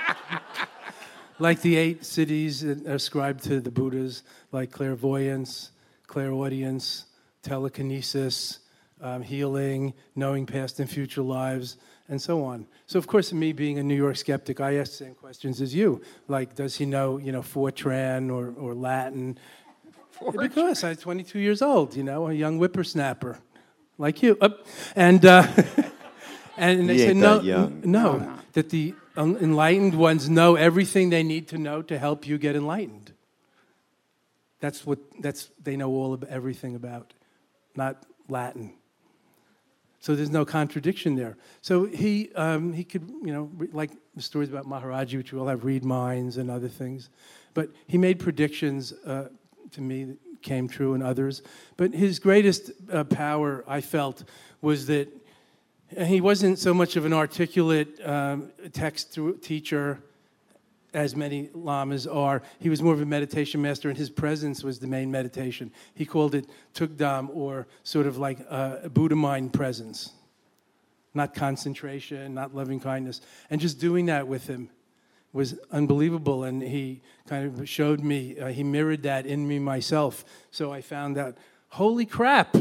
[1.41, 5.71] like the eight siddhis ascribed to the Buddhas, like clairvoyance,
[6.05, 7.05] clairaudience,
[7.41, 8.59] telekinesis,
[9.01, 11.77] um, healing, knowing past and future lives,
[12.09, 12.67] and so on.
[12.85, 15.73] So, of course, me being a New York skeptic, I ask the same questions as
[15.73, 16.01] you.
[16.27, 19.39] Like, does he know, you know, Fortran or, or Latin?
[20.39, 23.39] Because I'm 22 years old, you know, a young whippersnapper,
[23.97, 24.37] like you.
[24.39, 24.67] Up.
[24.95, 25.47] And uh,
[26.57, 31.23] and they He say no, no, No, that the un- enlightened ones know everything they
[31.23, 33.13] need to know to help you get enlightened.
[34.59, 37.13] That's what that's they know all of everything about,
[37.75, 38.73] not Latin.
[39.99, 41.37] So there's no contradiction there.
[41.61, 45.47] So he um, he could you know like the stories about Maharaji, which we all
[45.47, 47.09] have read minds and other things,
[47.53, 49.29] but he made predictions uh,
[49.71, 51.41] to me that came true and others.
[51.77, 54.23] But his greatest uh, power, I felt,
[54.61, 55.07] was that
[55.97, 59.99] he wasn't so much of an articulate um, text teacher
[60.93, 62.41] as many lamas are.
[62.59, 65.71] He was more of a meditation master, and his presence was the main meditation.
[65.93, 70.11] He called it tukdam, or sort of like a Buddha mind presence,
[71.13, 73.21] not concentration, not loving kindness.
[73.49, 74.69] And just doing that with him
[75.33, 76.43] was unbelievable.
[76.43, 80.25] And he kind of showed me, uh, he mirrored that in me myself.
[80.51, 81.37] So I found out,
[81.69, 82.55] holy crap,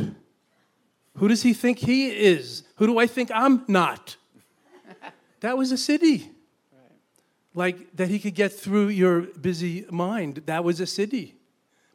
[1.17, 2.63] who does he think he is?
[2.77, 4.17] Who do I think I'm not?
[5.41, 6.29] That was a siddhi
[7.55, 10.43] like that he could get through your busy mind.
[10.47, 11.33] That was a siddhi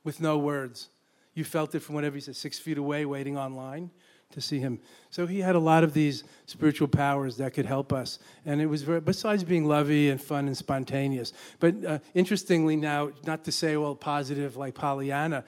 [0.04, 0.90] with no words.
[1.34, 3.92] You felt it from whatever he said, six feet away, waiting online
[4.32, 4.80] to see him.
[5.12, 8.20] So he had a lot of these spiritual powers that could help us.
[8.46, 11.34] And it was very, besides being lovey and fun and spontaneous.
[11.60, 15.44] But uh, interestingly, now, not to say all positive like Pollyanna,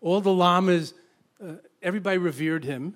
[0.00, 0.94] all the lamas,
[1.42, 2.94] uh, everybody revered him.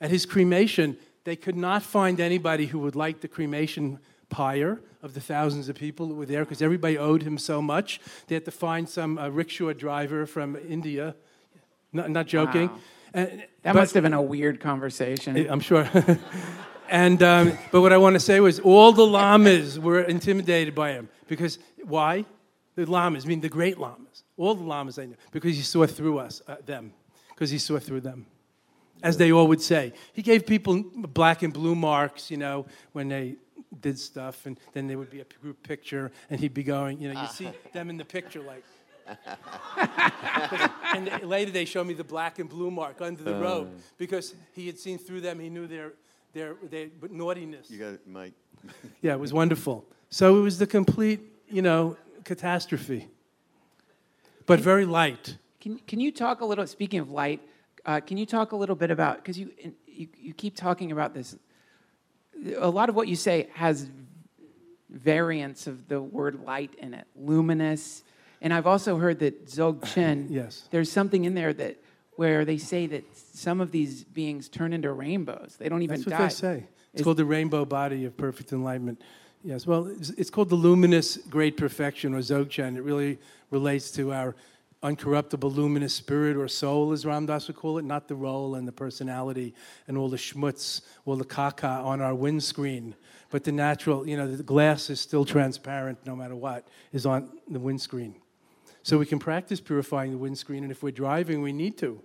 [0.00, 5.14] At his cremation, they could not find anybody who would like the cremation pyre of
[5.14, 8.00] the thousands of people that were there because everybody owed him so much.
[8.26, 11.14] They had to find some uh, rickshaw driver from India.
[11.92, 12.68] Not, not joking.
[12.68, 12.78] Wow.
[13.14, 13.30] And-
[13.62, 15.46] That but- must have been a weird conversation.
[15.48, 15.88] I'm sure.
[16.90, 20.92] and um, but what I want to say was all the lamas were intimidated by
[20.92, 22.24] him because why?
[22.74, 25.86] The lamas, I mean the great lamas, all the lamas I knew, because he saw
[25.86, 26.92] through us, uh, them,
[27.36, 28.24] because he saw through them,
[29.02, 29.92] as they all would say.
[30.14, 33.36] He gave people black and blue marks, you know, when they
[33.80, 37.12] did stuff, and then there would be a group picture, and he'd be going, you
[37.12, 38.64] know, you see them in the picture like.
[40.96, 43.40] and later they showed me the black and blue mark under the uh.
[43.40, 43.68] robe
[43.98, 45.38] because he had seen through them.
[45.38, 45.92] He knew their
[46.32, 47.70] their, their naughtiness.
[47.70, 48.32] You got it, Mike.
[49.00, 49.84] Yeah, it was wonderful.
[50.10, 53.08] So it was the complete, you know, catastrophe,
[54.44, 55.36] but very light.
[55.66, 57.40] Can, can you talk a little, speaking of light,
[57.84, 59.50] uh, can you talk a little bit about, because you,
[59.84, 61.34] you, you keep talking about this,
[62.56, 63.90] a lot of what you say has
[64.88, 68.04] variants of the word light in it, luminous.
[68.40, 70.68] And I've also heard that Dzogchen, Yes.
[70.70, 71.82] there's something in there that
[72.14, 75.56] where they say that some of these beings turn into rainbows.
[75.58, 76.28] They don't even That's what die.
[76.28, 76.66] they say.
[76.92, 79.02] It's Is- called the rainbow body of perfect enlightenment.
[79.42, 82.76] Yes, well, it's, it's called the luminous great perfection or Dzogchen.
[82.76, 83.18] It really
[83.50, 84.36] relates to our
[84.82, 88.68] uncorruptible luminous spirit or soul, as Ram Dass would call it, not the role and
[88.68, 89.54] the personality
[89.88, 92.94] and all the schmutz, all the caca on our windscreen.
[93.30, 97.30] But the natural, you know, the glass is still transparent no matter what, is on
[97.48, 98.14] the windscreen.
[98.82, 102.00] So we can practice purifying the windscreen, and if we're driving, we need to.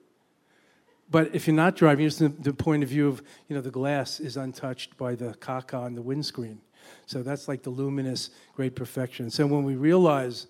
[1.12, 4.22] But if you're not driving, just the, point of view of, you know, the glass
[4.22, 6.62] is untouched by the caca on the windscreen.
[7.06, 9.30] So that's like the luminous great perfection.
[9.30, 10.48] So when we realize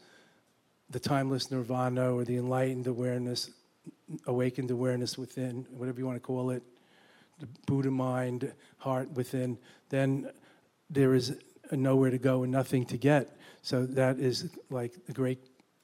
[0.91, 3.49] the timeless nirvana or the enlightened awareness,
[4.27, 6.63] awakened awareness within, whatever you want to call it,
[7.39, 9.57] the Buddha mind, heart within,
[9.89, 10.29] then
[10.89, 11.37] there is
[11.71, 13.37] nowhere to go and nothing to get.
[13.61, 15.39] So that is like the great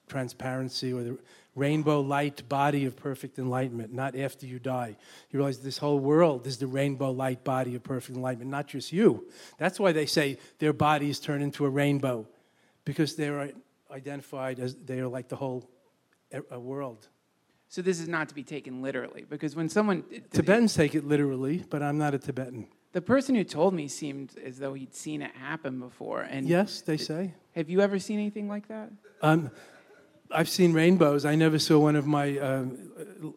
[0.07, 1.17] transparency or the
[1.55, 4.95] rainbow light body of perfect enlightenment, not after you die.
[5.31, 8.93] You realize this whole world is the rainbow light body of perfect enlightenment, not just
[8.93, 9.25] you.
[9.57, 12.27] That's why they say their bodies turn into a rainbow,
[12.85, 13.51] because they're
[13.91, 15.69] identified as they are like the whole
[16.33, 17.07] uh, world.
[17.69, 21.63] So this is not to be taken literally because when someone Tibetans take it literally,
[21.69, 22.67] but I'm not a Tibetan.
[22.93, 26.21] The person who told me seemed as though he'd seen it happen before.
[26.21, 27.33] And yes, they say.
[27.55, 28.91] Have you ever seen anything like that?
[29.21, 29.51] Um,
[30.31, 31.25] I've seen rainbows.
[31.25, 32.65] I never saw one of my uh,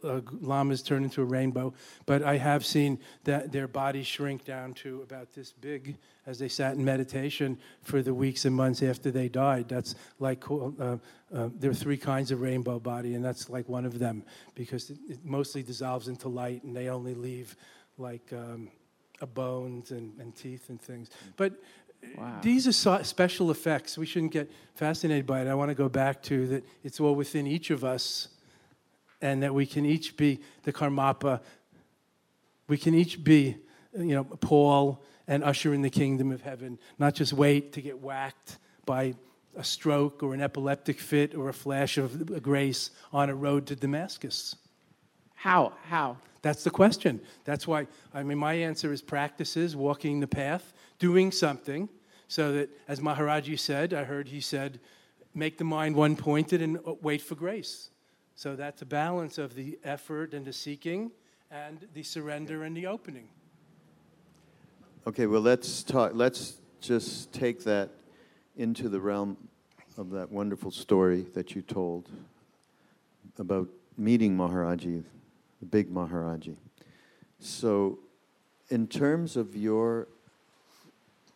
[0.03, 1.73] uh, lamas turn into a rainbow,
[2.07, 6.49] but I have seen that their bodies shrink down to about this big as they
[6.49, 9.69] sat in meditation for the weeks and months after they died.
[9.69, 10.97] That's like uh,
[11.33, 14.25] uh, there are three kinds of rainbow body, and that's like one of them
[14.55, 17.57] because it, it mostly dissolves into light, and they only leave
[17.99, 18.69] like um,
[19.27, 21.11] bones and, and teeth and things.
[21.37, 21.53] But
[22.17, 22.39] Wow.
[22.43, 23.97] These are so special effects.
[23.97, 25.49] We shouldn't get fascinated by it.
[25.49, 28.29] I want to go back to that it's all within each of us
[29.21, 31.41] and that we can each be the Karmapa.
[32.69, 33.57] We can each be,
[33.97, 38.01] you know, Paul and usher in the kingdom of heaven, not just wait to get
[38.01, 39.15] whacked by
[39.57, 43.77] a stroke or an epileptic fit or a flash of grace on a road to
[43.77, 44.57] Damascus.
[45.41, 45.73] How?
[45.89, 46.19] How?
[46.43, 47.19] That's the question.
[47.45, 51.89] That's why, I mean, my answer is practices, walking the path, doing something,
[52.29, 54.81] so that, as Maharaji said, I heard he said,
[55.35, 57.89] make the mind one pointed and uh, wait for grace.
[58.37, 61.11] So that's a balance of the effort and the seeking
[61.51, 63.29] and the surrender and the opening.
[65.07, 67.89] Okay, well, let's talk, let's just take that
[68.59, 69.39] into the realm
[69.97, 72.11] of that wonderful story that you told
[73.39, 75.03] about meeting Maharaji
[75.61, 76.57] the big Maharaji.
[77.39, 77.99] So,
[78.69, 80.09] in terms of your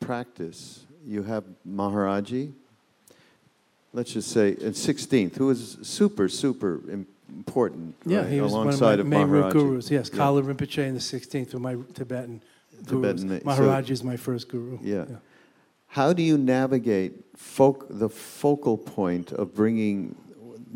[0.00, 2.52] practice, you have Maharaji,
[3.92, 6.80] let's just say, in 16th, who is super, super
[7.28, 7.94] important.
[8.04, 9.52] Yeah, right, he was alongside one of my main Maharaji.
[9.52, 9.90] gurus.
[9.90, 10.18] Yes, yeah.
[10.18, 12.42] Kalu Rinpoche in the 16th were my Tibetan
[12.86, 13.22] gurus.
[13.22, 14.78] Tibetan, Maharaji so, is my first guru.
[14.82, 15.04] Yeah.
[15.08, 15.16] yeah.
[15.88, 20.16] How do you navigate folk, the focal point of bringing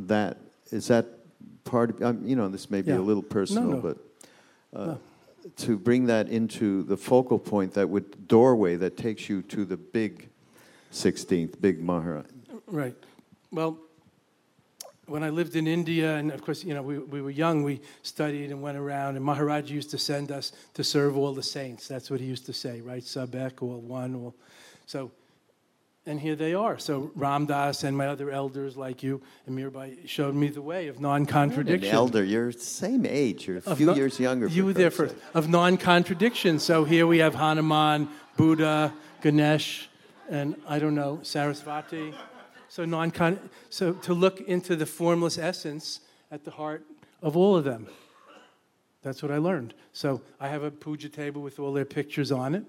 [0.07, 0.39] that?
[0.71, 1.07] Is that
[1.69, 2.99] part um, you know, this may be yeah.
[2.99, 3.81] a little personal, no, no.
[3.81, 3.99] but
[4.79, 5.01] uh, no.
[5.57, 9.77] to bring that into the focal point, that would doorway that takes you to the
[9.77, 10.29] big
[10.93, 12.27] 16th, big Maharaj.
[12.67, 12.97] Right.
[13.51, 13.79] Well,
[15.07, 17.81] when I lived in India, and of course, you know, we, we were young, we
[18.03, 21.89] studied and went around, and Maharaj used to send us to serve all the saints.
[21.89, 23.03] That's what he used to say, right?
[23.03, 24.15] Sabek or one.
[24.15, 24.35] Or,
[24.87, 25.11] so
[26.09, 26.79] and here they are.
[26.79, 30.89] So Ram Dass and my other elders like you and Mirabai showed me the way
[30.89, 31.91] of non-contradiction.
[31.91, 33.47] An elder, you're the same age.
[33.47, 34.49] You're a few no, years younger.
[34.49, 35.15] You were there first.
[35.35, 36.61] Of non-contradiction.
[36.61, 39.91] So here we have Hanuman, Buddha, Ganesh,
[40.31, 42.15] and I don't know Sarasvati.
[42.71, 43.13] So non
[43.69, 46.01] so to look into the formless essence
[46.31, 46.85] at the heart
[47.23, 47.87] of all of them.
[49.03, 49.75] That's what I learned.
[49.93, 52.65] So I have a puja table with all their pictures on it.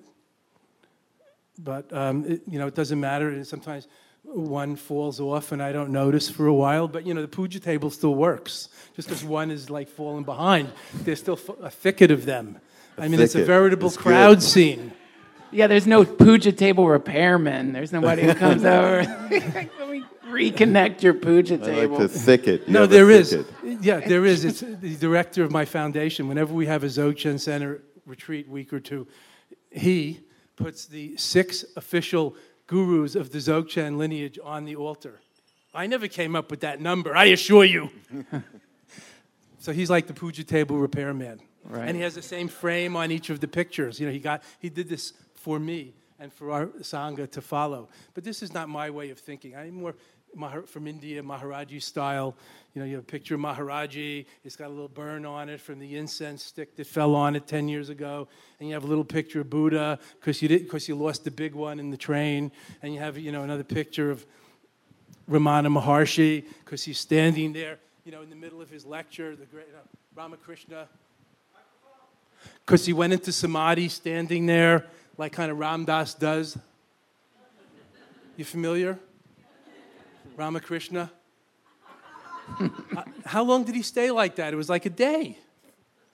[1.61, 3.29] But um, it, you know, it doesn't matter.
[3.29, 3.87] And sometimes
[4.23, 6.87] one falls off and I don't notice for a while.
[6.87, 8.69] But you know, the puja table still works.
[8.95, 12.59] Just because one is like falling behind, there's still a thicket of them.
[12.97, 13.23] A I mean, thicket.
[13.23, 14.43] it's a veritable crowd good.
[14.43, 14.93] scene.
[15.51, 17.73] Yeah, there's no puja table repairman.
[17.73, 19.03] There's nobody who comes over.
[19.31, 19.69] Let
[20.29, 21.95] reconnect your puja table.
[21.95, 22.67] I like the thicket.
[22.67, 23.37] You no, there is.
[23.63, 24.45] Yeah, there is.
[24.45, 26.27] It's the director of my foundation.
[26.27, 29.07] Whenever we have a Dzogchen Center retreat week or two,
[29.71, 30.19] he
[30.59, 32.35] puts the six official
[32.67, 35.19] gurus of the Dzogchen lineage on the altar.
[35.73, 37.89] I never came up with that number, I assure you.
[39.59, 41.39] so he's like the puja table repairman.
[41.63, 41.87] Right.
[41.87, 43.99] And he has the same frame on each of the pictures.
[43.99, 47.89] You know, he got he did this for me and for our sangha to follow.
[48.13, 49.55] But this is not my way of thinking.
[49.55, 49.95] I'm more
[50.65, 52.35] from India, Maharaji style.
[52.73, 54.25] You know, you have a picture of Maharaji.
[54.43, 57.47] It's got a little burn on it from the incense stick that fell on it
[57.47, 58.27] 10 years ago.
[58.59, 61.31] And you have a little picture of Buddha because you, did, cause you lost the
[61.31, 62.51] big one in the train.
[62.81, 64.25] And you have, you know, another picture of
[65.29, 69.45] Ramana Maharshi because he's standing there, you know, in the middle of his lecture, the
[69.45, 69.79] great know,
[70.15, 70.87] Ramakrishna.
[72.65, 74.85] Because he went into samadhi standing there
[75.17, 76.57] like kind of Ram Dass does.
[78.37, 78.97] You familiar?
[80.39, 81.11] Ramakrishna.
[83.25, 84.53] how long did he stay like that?
[84.53, 85.37] It was like a day.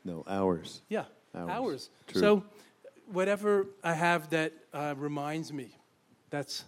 [0.03, 0.81] No, hours.
[0.89, 1.05] Yeah,
[1.35, 1.49] hours.
[1.51, 1.89] hours.
[2.11, 2.43] So,
[3.05, 5.77] whatever I have that uh, reminds me,
[6.31, 6.63] that's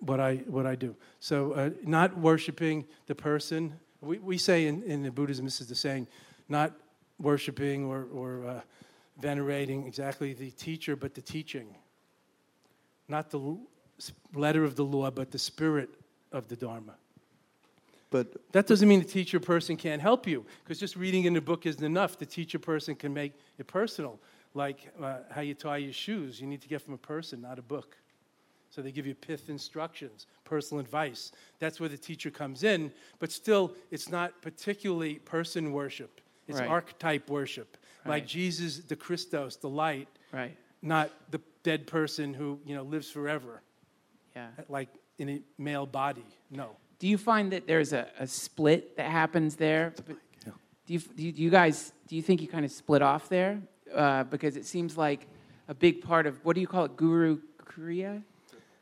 [0.00, 0.96] what I what I do.
[1.20, 3.74] So, uh, not worshiping the person.
[4.00, 6.08] We, we say in, in Buddhism, this is the saying,
[6.48, 6.72] not
[7.20, 8.60] worshiping or, or uh,
[9.20, 11.76] venerating exactly the teacher, but the teaching.
[13.08, 13.56] Not the
[14.34, 15.90] letter of the law, but the spirit
[16.32, 16.94] of the Dharma.
[18.10, 21.40] But that doesn't mean the teacher person can't help you, because just reading in the
[21.40, 22.18] book isn't enough.
[22.18, 24.20] The teacher person can make it personal,
[24.54, 26.40] like uh, how you tie your shoes.
[26.40, 27.96] You need to get from a person, not a book.
[28.70, 31.32] So they give you pith instructions, personal advice.
[31.58, 36.20] That's where the teacher comes in, but still, it's not particularly person worship.
[36.46, 36.68] It's Right.
[36.68, 40.56] archetype worship, like Jesus, the Christos, the light, Right.
[40.80, 43.62] not the dead person who you know lives forever,
[44.36, 44.50] Yeah.
[44.68, 46.24] like in a male body.
[46.50, 46.76] No.
[46.98, 49.92] Do you find that there's a, a split that happens there?
[50.86, 53.28] Do you, do you do you guys, do you think you kind of split off
[53.28, 53.60] there?
[53.92, 55.26] Uh, because it seems like
[55.68, 58.22] a big part of, what do you call it, Guru Kriya?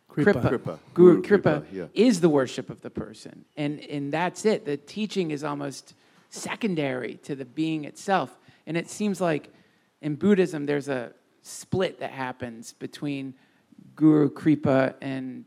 [0.09, 0.49] Kripa.
[0.49, 0.78] Kripa.
[0.93, 1.87] Guru Guru Kripa, Kripa, yeah.
[1.93, 3.45] is the worship of the person.
[3.57, 4.64] And, and that's it.
[4.64, 5.95] The teaching is almost
[6.30, 8.39] secondary to the being itself.
[8.66, 9.53] And it seems like
[10.03, 11.12] in Buddhism, there's a
[11.43, 13.35] split that happens between
[13.97, 15.47] Guru Kripa and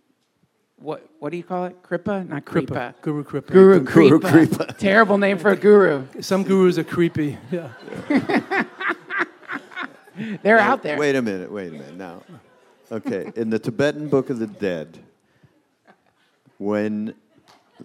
[0.77, 1.81] what, what do you call it?
[1.83, 2.23] Kripa?
[2.23, 2.73] Not Kripa.
[2.73, 2.95] Kripa.
[3.01, 3.51] Guru Kripa.
[3.53, 4.55] Guru Guru Kripa.
[4.57, 4.73] Kripa.
[4.73, 6.05] Terrible name for a guru.
[6.21, 7.37] Some gurus are creepy.
[7.51, 7.69] Yeah.
[10.41, 10.97] They're out there.
[10.97, 11.95] Wait a minute, wait a minute.
[11.95, 12.23] Now,
[12.91, 14.97] okay, in the Tibetan Book of the Dead,
[16.57, 17.13] when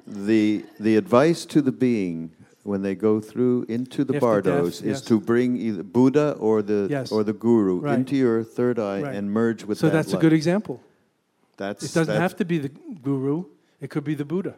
[0.06, 2.30] the the advice to the being
[2.62, 5.00] when they go through into the After death, bardos is yes.
[5.02, 7.12] to bring either Buddha or the Yes.
[7.12, 7.94] or the Guru Right.
[7.98, 9.14] into your third eye Right.
[9.14, 9.92] and merge with So that.
[9.92, 10.22] that's a light.
[10.22, 10.80] good example.
[11.56, 13.44] That's It doesn't that's- have to be the guru.
[13.80, 14.54] It could be the Buddha,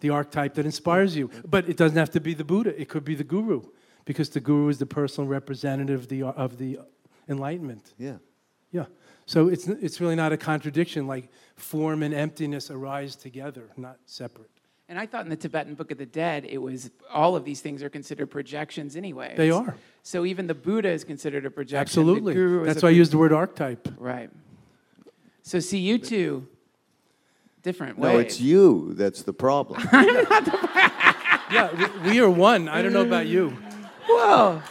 [0.00, 1.30] the archetype that inspires you.
[1.48, 2.78] But it doesn't have to be the Buddha.
[2.80, 3.62] It could be the guru,
[4.04, 6.78] because the guru is the personal representative of the, of the
[7.28, 7.92] enlightenment.
[7.98, 8.16] Yeah.
[8.70, 8.86] Yeah.
[9.26, 11.06] So it's, it's really not a contradiction.
[11.06, 14.48] Like form and emptiness arise together, not separate.
[14.88, 17.60] And I thought in the Tibetan Book of the Dead, it was all of these
[17.60, 19.34] things are considered projections anyway.
[19.36, 19.74] They are.
[20.02, 21.80] So even the Buddha is considered a projection.
[21.80, 22.34] Absolutely.
[22.34, 23.88] guru That's a why I pro- use the word archetype.
[23.96, 24.28] Right.
[25.42, 26.46] So see, you two,
[27.62, 28.12] different ways.
[28.14, 29.80] No, it's you that's the problem.
[31.52, 31.68] Yeah,
[32.02, 32.66] we, we are one.
[32.66, 33.50] I don't know about you.
[34.08, 34.62] Whoa.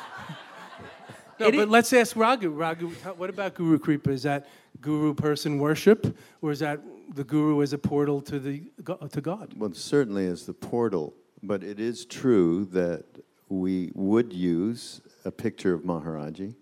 [1.40, 2.50] No, It but is- let's ask Raghu.
[2.50, 4.10] Raghu, how- what about Guru Kripa?
[4.10, 4.48] Is that
[4.82, 6.80] guru person worship, or is that
[7.14, 8.64] the guru as a portal to the
[9.12, 9.54] to God?
[9.56, 11.14] Well, certainly is the portal,
[11.44, 13.06] but it is true that
[13.48, 16.56] we would use a picture of Maharaji,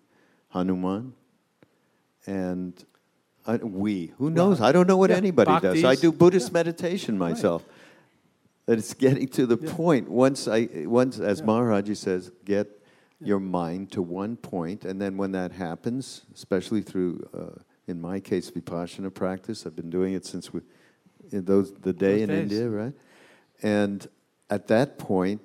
[0.50, 1.14] Hanuman,
[2.28, 2.84] and
[3.50, 4.12] I, we.
[4.20, 4.62] Who knows?
[4.62, 5.84] I don't know what Yeah, anybody does.
[5.84, 7.66] I do Buddhist meditation myself.
[8.68, 10.08] That it's getting to the point.
[10.08, 12.68] Once I, once as Maharaji says, get
[13.20, 18.20] your mind to one point, and then when that happens, especially through, uh, in my
[18.20, 20.62] case, vipassana practice, I've been doing it since we,
[21.32, 22.52] in those the day Those in days.
[22.52, 22.94] India, right?
[23.64, 24.08] And
[24.52, 25.42] at that point,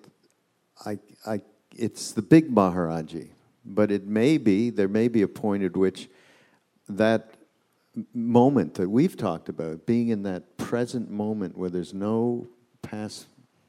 [0.84, 1.40] I, I,
[1.74, 3.28] it's the big Maharaji,
[3.64, 6.10] but it may be there may be a point at which
[6.86, 7.33] that
[8.12, 12.48] moment that we've talked about, being in that present moment where there's no
[12.82, 13.26] past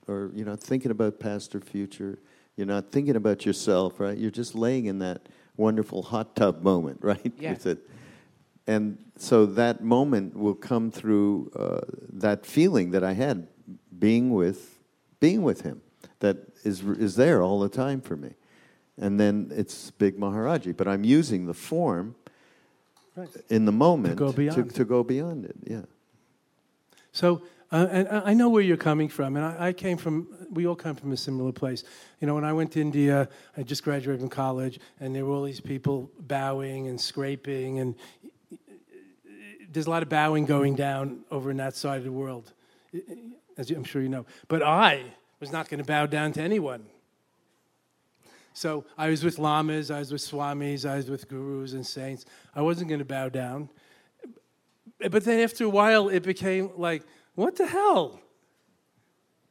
[0.08, 2.20] or you're not thinking about past or future,
[2.56, 4.18] you're not thinking about yourself, right?
[4.18, 7.34] You're just laying in that wonderful hot tub moment, right?
[7.40, 7.52] Yeah.
[7.52, 7.90] With it.
[8.68, 11.82] And so that moment will come through uh,
[12.14, 13.48] that feeling that I had
[13.98, 14.80] being with
[15.20, 15.82] being with him
[16.20, 18.32] that is is there all the time for me.
[18.98, 22.16] And then it's big Maharaji, but I'm using the form
[23.16, 23.30] Right.
[23.50, 24.74] in the moment go beyond.
[24.76, 25.56] to, go beyond it.
[25.64, 25.82] Yeah.
[27.14, 27.42] So,
[27.72, 30.28] uh, and I know where you're coming from, and I, I came from.
[30.52, 31.84] We all come from a similar place.
[32.20, 35.34] You know, when I went to India, I just graduated from college, and there were
[35.34, 37.96] all these people bowing and scraping, and
[39.72, 42.52] there's a lot of bowing going down over in that side of the world,
[43.58, 44.26] as you- I'm sure you know.
[44.48, 45.04] But I
[45.40, 46.86] was not going to bow down to anyone.
[48.56, 52.24] So I was with lamas, I was with swamis, I was with gurus and saints.
[52.56, 53.70] I wasn't going to bow down.
[55.12, 57.04] But then after a while, it became like,
[57.36, 58.22] what the hell?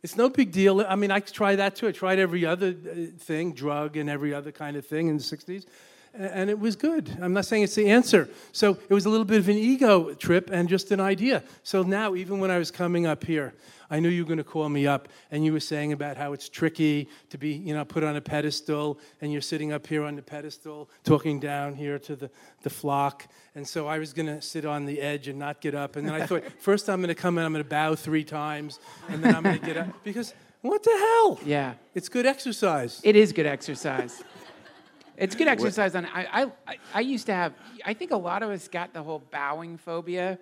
[0.03, 0.81] It's no big deal.
[0.81, 1.87] I mean, I tried that too.
[1.87, 5.23] I tried every other uh, thing, drug and every other kind of thing in the
[5.23, 5.69] 60s, a-
[6.15, 7.17] and it was good.
[7.21, 8.29] I'm not saying it's the answer.
[8.53, 11.43] So it was a little bit of an ego trip and just an idea.
[11.63, 13.55] So now, even when I was coming up here,
[13.91, 16.33] I knew you were going to call me up, and you were saying about how
[16.33, 20.05] it's tricky to be, you know, put on a pedestal, and you're sitting up here
[20.05, 22.31] on the pedestal, talking down here to the,
[22.63, 23.27] the flock.
[23.55, 25.97] And so I was going to sit on the edge and not get up.
[25.97, 28.25] And then I thought, first I'm going to come in, I'm going to bow three
[28.25, 29.89] times, and then I'm going to get up.
[30.03, 31.41] Because what the hell?
[31.45, 31.75] Yeah.
[31.95, 33.01] It's good exercise.
[33.05, 34.23] It is good exercise.
[35.17, 36.07] It's good exercise on.
[36.07, 37.53] I, I I used to have.
[37.85, 40.39] I think a lot of us got the whole bowing phobia.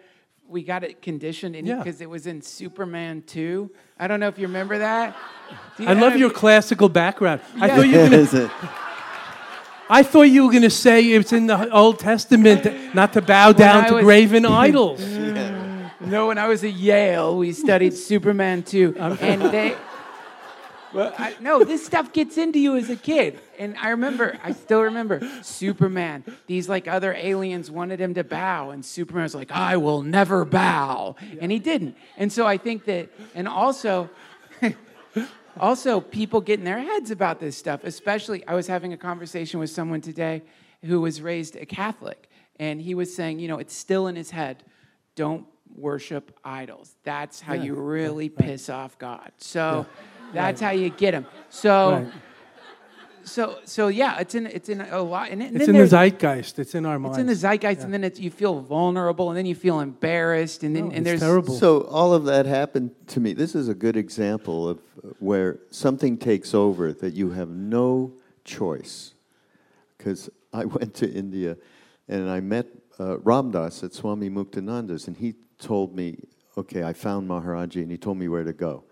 [0.49, 1.77] We got it conditioned Yeah.
[1.79, 3.71] because it was in Superman 2.
[3.99, 5.17] I don't know if you remember that.
[5.79, 7.41] You- I love don't your know classical background.
[7.61, 8.51] I thought you were gonna, it?
[9.89, 13.23] I thought you were going to say it's in the Old Testament that- not to
[13.23, 15.01] bow down to was- graven idols.
[15.03, 15.33] you-
[16.01, 19.77] No, when I was at Yale, we studied Superman 2, and they
[20.95, 23.39] Well, I, no, this stuff gets into you as a kid.
[23.59, 26.25] And I remember, I still remember Superman.
[26.47, 30.45] These like other aliens wanted him to bow, and Superman was like, I will never
[30.45, 31.17] bow.
[31.41, 31.97] And he didn't.
[32.17, 34.11] And so I think that, and also,
[35.61, 39.61] also people get in their heads about this stuff, especially, I was having a conversation
[39.61, 40.43] with someone today
[40.85, 42.29] who was raised a Catholic,
[42.59, 44.65] and he was saying, you know, it's still in his head.
[45.15, 46.95] Don't worship idols.
[47.05, 49.33] That's how Yeah, you really piss off God.
[49.39, 49.87] So
[50.33, 51.27] that's how you get them.
[51.51, 52.09] So, Right.
[53.25, 55.31] so, so yeah, it's in it's in a lot.
[55.31, 56.59] And, then It's in the zeitgeist.
[56.59, 57.19] It's in our minds.
[57.19, 60.63] It's in the zeitgeist, and then it's, you feel vulnerable, and then you feel embarrassed,
[60.65, 61.55] and then No, and it's there's terrible.
[61.55, 63.33] So all of that happened to me.
[63.33, 68.13] This is a good example of uh, where something takes over that you have no
[68.45, 69.15] choice.
[69.99, 71.57] Because I went to India
[72.09, 72.67] and I met
[72.99, 76.19] uh, Ram Dass at Swami Muktananda's, and he told me,
[76.57, 78.85] "Okay, I found Maharaji," and he told me where to go.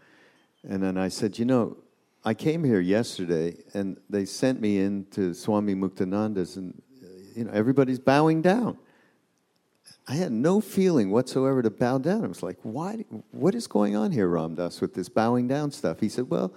[0.69, 1.77] And then I said, "You know,
[2.25, 7.45] I came here yesterday, and they sent me in to Swami Muktananda's, and uh, you
[7.45, 8.79] know everybody's bowing down."
[10.11, 12.25] I had no feeling whatsoever to bow down.
[12.25, 15.71] I was like, why, what is going on here, Ram Dass, with this bowing down
[15.71, 16.01] stuff?
[16.01, 16.53] He said, well,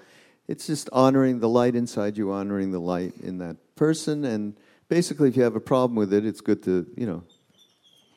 [0.48, 4.26] it's just honoring the light inside you, honoring the light in that person.
[4.26, 4.56] And
[4.90, 7.24] basically, if you have a problem with it, it's good to, you know,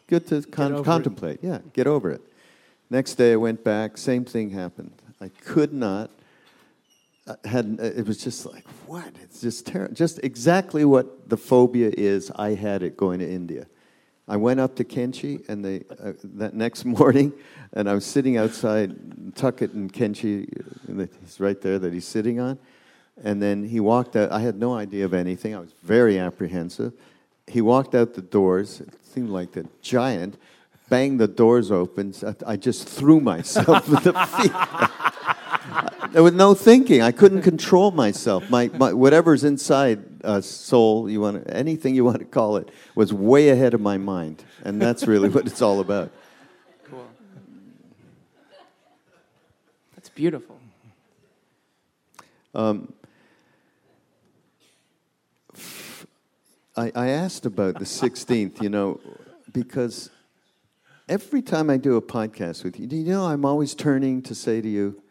[0.07, 0.84] good to con- over it.
[0.84, 1.41] contemplate.
[1.43, 2.22] Yeah, get over it.
[2.89, 5.03] Next day, I went back, same thing happened.
[5.20, 6.10] I could not,
[7.26, 9.12] I had, it was just like, what?
[9.22, 9.94] It's just terrible.
[9.94, 12.30] Just exactly what the phobia is.
[12.36, 13.66] I had it going to India.
[14.28, 17.32] I went up to Kainchi and they uh, that next morning,
[17.72, 20.48] and I was sitting outside tucket and Kainchi.
[20.88, 22.58] uh, He's right there that he's sitting on,
[23.22, 24.32] and then he walked out.
[24.32, 25.54] I had no idea of anything.
[25.54, 26.92] I was very apprehensive.
[27.46, 28.80] He walked out the doors.
[28.80, 30.36] It seemed like the giant.
[30.89, 32.14] Banged the doors open.
[32.24, 34.53] I I just threw myself with the feet.
[36.12, 37.03] There was no thinking.
[37.03, 38.49] I couldn't control myself.
[38.49, 42.70] My, my whatever's inside uh, soul, you want to, anything you want to call it,
[42.95, 46.11] was way ahead of my mind, and that's really what it's all about.
[46.84, 47.07] cool.
[49.95, 50.59] That's beautiful.
[56.74, 59.01] I, I asked about the 16th, you know,
[59.53, 60.09] because
[61.09, 64.34] every time I do a podcast with you, do you know I'm always turning to
[64.34, 65.02] say to you,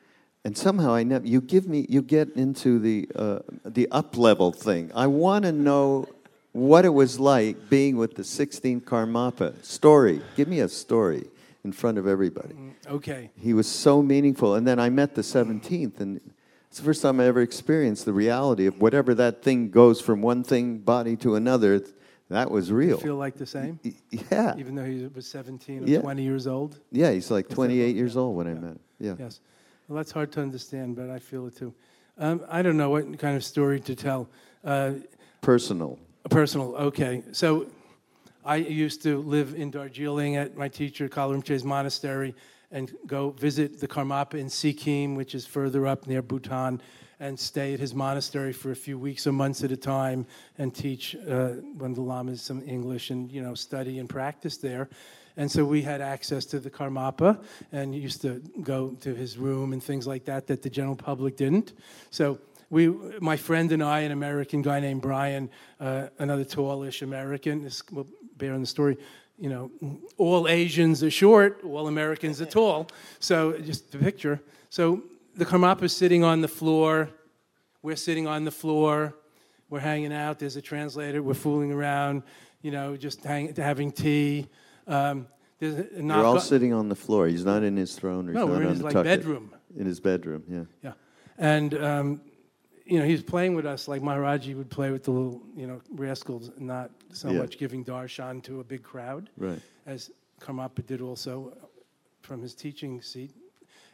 [0.43, 4.51] and somehow I never, you give me, you get into the, uh, the up level
[4.51, 4.91] thing.
[4.93, 6.07] I want to know
[6.51, 9.63] what it was like being with the 16th Karmapa.
[9.63, 10.21] Story.
[10.35, 11.25] Give me a story
[11.63, 12.55] in front of everybody.
[12.87, 13.31] Okay.
[13.39, 14.55] He was so meaningful.
[14.55, 16.21] And then I met the 17th, and
[16.69, 20.21] it's the first time I ever experienced the reality of whatever that thing goes from
[20.21, 21.81] one thing, body to another.
[22.29, 22.97] That was real.
[22.97, 23.79] Feel like the same?
[24.31, 24.55] Yeah.
[24.57, 26.01] Even though he was 17 or Yeah.
[26.01, 26.79] 20 years old?
[26.91, 28.21] Yeah, he's like 28 years Yeah.
[28.21, 28.79] old when I met him.
[28.99, 29.15] Yeah.
[29.19, 29.39] Yes.
[29.87, 31.73] Well, that's hard to understand, but I feel it too.
[32.17, 34.27] Um, I don't know what kind of story to tell.
[34.63, 34.93] Uh,
[35.41, 35.99] Personal.
[36.31, 37.21] personal, okay.
[37.31, 37.67] So
[38.43, 42.33] I used to live in Darjeeling at my teacher, Kalu Rinpoche's monastery,
[42.71, 46.81] and go visit the Karmapa in Sikkim, which is further up near Bhutan,
[47.19, 50.25] and stay at his monastery for a few weeks or months at a time
[50.57, 54.57] and teach uh, one of the lamas some English and, you know, study and practice
[54.57, 54.89] there.
[55.37, 57.37] And so we had access to the Karmapa
[57.71, 61.35] and used to go to his room and things like that that the general public
[61.35, 61.73] didn't.
[62.09, 62.39] So
[62.69, 62.87] we,
[63.19, 65.49] my friend and I, an American guy named Brian,
[65.79, 68.07] uh, another tallish American, this will
[68.37, 68.97] bear in the story,
[69.37, 72.87] you know, all Asians are short, all Americans are tall.
[73.19, 74.39] So just the picture.
[74.69, 75.03] So
[75.35, 77.09] the Karmapa is sitting on the floor.
[77.81, 79.15] We're sitting on the floor.
[79.69, 80.39] We're hanging out.
[80.39, 81.21] There's a translator.
[81.21, 82.23] We're fooling around,
[82.61, 84.47] you know, just hang, having tea.
[84.87, 85.27] Um,
[85.59, 87.27] there's a knock You're all on- sitting on the floor.
[87.27, 88.93] He's not in his throne or he's No, not we're in on his the like
[88.93, 89.19] tucket.
[89.19, 89.55] bedroom.
[89.77, 90.63] In his bedroom, yeah.
[90.83, 90.93] Yeah.
[91.37, 92.21] And, um,
[92.85, 95.81] you know, he's playing with us like Maharaji would play with the little, you know,
[95.91, 97.39] rascals, not so Yeah.
[97.39, 99.59] much giving darshan to a big crowd, Right.
[99.85, 101.57] as Karmapa did also
[102.21, 103.31] from his teaching seat.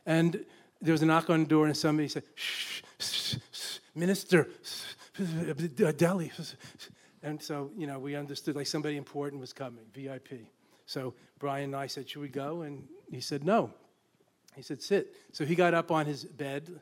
[0.06, 0.44] And
[0.82, 4.48] there was a knock on the door, and somebody said, shh, shh, shh, Minister,
[5.20, 6.32] uh, Delhi.
[7.24, 10.48] And so, you know, we understood like somebody important was coming, VIP.
[10.86, 12.64] So Brian and I said, Should we go?
[12.64, 13.72] And he said, No.
[14.56, 15.16] He said, Sit.
[15.32, 16.82] So he got up on his bed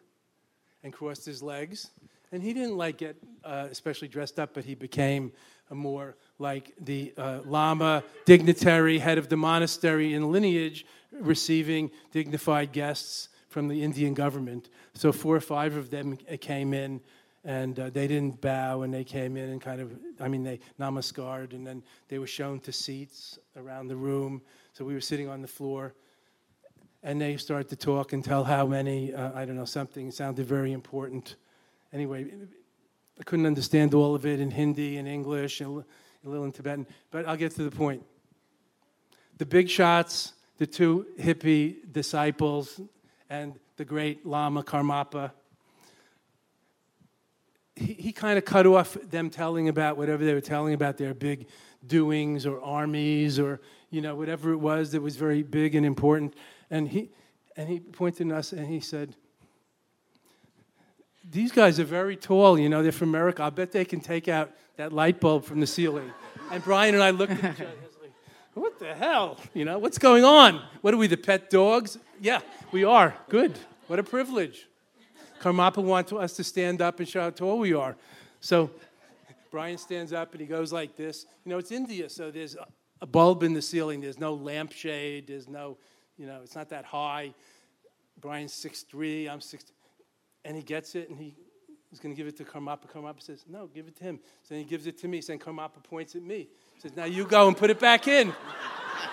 [0.83, 1.91] and crossed his legs.
[2.31, 5.31] And he didn't like get uh, especially dressed up, but he became
[5.69, 13.29] more like the uh, Lama, dignitary, head of the monastery in lineage, receiving dignified guests
[13.49, 14.69] from the Indian government.
[14.93, 17.01] So four or five of them came in,
[17.43, 20.59] and uh, they didn't bow, and they came in and kind of, I mean, they
[20.79, 24.41] namaskared, and then they were shown to seats around the room.
[24.73, 25.93] So we were sitting on the floor.
[27.03, 30.45] and they start to talk and tell how many, uh, I don't know, something sounded
[30.45, 31.35] very important.
[31.93, 32.27] Anyway,
[33.19, 35.83] I couldn't understand all of it in Hindi and English and
[36.25, 38.03] a little in Tibetan, but I'll get to the point.
[39.37, 42.81] The big shots, the two hippie disciples,
[43.29, 45.31] and the great Lama Karmapa,
[47.75, 51.13] he, he kind of cut off them telling about whatever they were telling about their
[51.13, 51.47] big
[51.85, 56.33] doings or armies or you know whatever it was that was very big and important.
[56.69, 57.09] And he
[57.55, 59.15] and he pointed at us and he said
[61.31, 63.43] these guys are very tall you know they're from america.
[63.43, 66.11] I bet they can take out that light bulb from the ceiling.
[66.51, 67.88] And brian and i looked at each other
[68.59, 72.41] what the hell you know what's going on what are we the pet dogs yeah
[72.71, 73.57] we are good
[73.87, 74.67] what a privilege
[75.39, 77.95] Karmapa wants us to stand up and show how tall we are.
[78.41, 78.69] So
[79.51, 81.25] Brian stands up and he goes like this.
[81.45, 82.57] You know, it's India, so there's
[83.01, 84.01] a bulb in the ceiling.
[84.01, 85.27] There's no lampshade.
[85.27, 85.77] There's no,
[86.17, 87.33] you know, it's not that high.
[88.19, 89.71] Brian's 6'3", I'm 6',
[90.43, 91.35] and he gets it and he,
[91.89, 92.89] he's going to give it to Karmapa.
[92.91, 94.19] Karmapa says, no, give it to him.
[94.43, 95.21] So he gives it to me.
[95.21, 96.47] Saying Karmapa points at me.
[96.75, 98.33] He says, now you go and put it back in.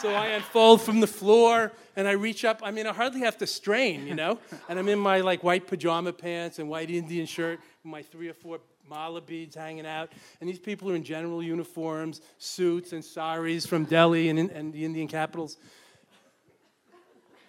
[0.00, 2.60] so I unfold from the floor and I reach up.
[2.62, 4.38] I mean, I hardly have to strain, you know?
[4.68, 8.28] And I'm in my like white pajama pants and white Indian shirt, with my three
[8.28, 10.12] or four mala beads hanging out.
[10.40, 14.84] And these people are in general uniforms, suits and saris from Delhi and, and the
[14.84, 15.56] Indian capitals.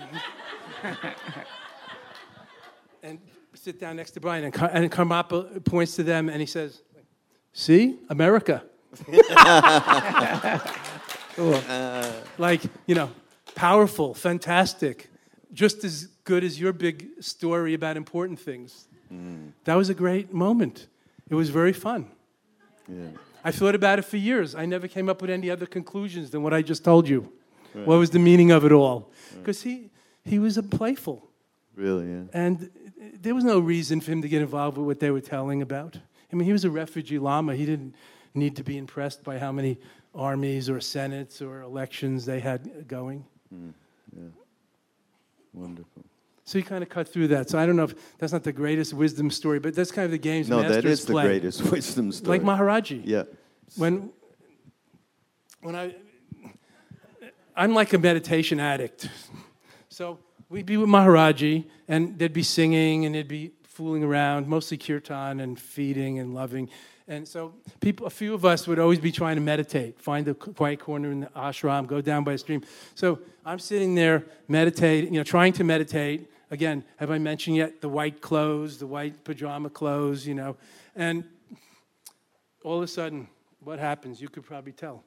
[3.03, 3.19] and
[3.65, 6.83] sit down next to Brian, and, Kar- and Karmapa points to them and he says,
[7.55, 8.63] See, America.
[12.37, 13.11] like, you know,
[13.55, 15.09] powerful, fantastic,
[15.55, 18.87] just as good as your big story about important things.
[19.11, 19.53] Mm.
[19.65, 20.87] That was a great moment.
[21.31, 22.11] It was very fun.
[22.87, 23.07] Yeah.
[23.43, 24.55] I thought about it for years.
[24.55, 27.33] I never came up with any other conclusions than what I just told you.
[27.75, 27.87] Right.
[27.87, 29.11] What was the meaning of it all?
[29.39, 29.89] Because right.
[30.25, 31.31] he, he was a playful.
[31.77, 32.23] Really, yeah.
[32.33, 32.71] And
[33.21, 35.99] there was no reason for him to get involved with what they were telling about.
[36.33, 37.55] I mean, he was a refugee lama.
[37.55, 37.95] He didn't
[38.35, 39.79] need to be impressed by how many
[40.15, 43.25] armies or senates or elections they had going.
[43.55, 43.73] Mm,
[44.17, 44.23] yeah.
[45.53, 46.05] Wonderful.
[46.45, 47.49] So you kind of cut through that.
[47.49, 50.11] So I don't know if that's not the greatest wisdom story, but that's kind of
[50.11, 51.23] the games no, that is play.
[51.23, 52.39] the greatest wisdom story.
[52.39, 53.03] Like Maharaji.
[53.05, 53.25] Yeah.
[53.77, 54.11] When
[55.63, 55.95] when I
[57.57, 59.09] I'm like a meditation addict.
[59.91, 60.19] So
[60.55, 65.41] we'd be with Maharaji, and they'd be singing, and they'd be fooling around, mostly kirtan
[65.41, 66.71] and feeding and loving.
[67.09, 70.35] And so people, a few of us would always be trying to meditate, find a
[70.35, 72.63] quiet corner in the ashram, go down by a stream.
[72.95, 76.31] So I'm sitting there meditating, you know, trying to meditate.
[76.53, 80.57] Again, have I mentioned yet the white clothes, the white pajama clothes, you know?
[80.95, 81.25] And
[82.63, 83.27] all of a sudden,
[83.59, 84.21] what happens?
[84.21, 85.03] You could probably tell.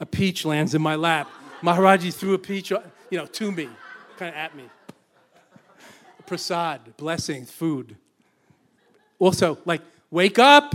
[0.00, 1.30] A peach lands in my lap.
[1.62, 2.72] Maharaji threw a peach,
[3.12, 3.68] you know, to me,
[4.16, 4.64] kind of at me.
[6.24, 7.96] Prasad, blessing, food.
[9.18, 10.74] Also, like, wake up.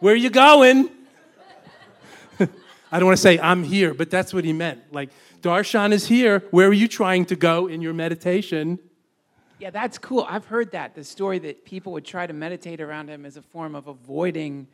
[0.00, 0.90] Where are you going?
[2.40, 4.80] I don't want to say I'm here, but that's what he meant.
[4.92, 5.10] Like,
[5.40, 6.42] Darshan is here.
[6.50, 8.80] Where are you trying to go in your meditation?
[9.60, 10.26] Yeah, that's cool.
[10.28, 10.96] I've heard that.
[10.96, 14.66] The story that people would try to meditate around him as a form of avoiding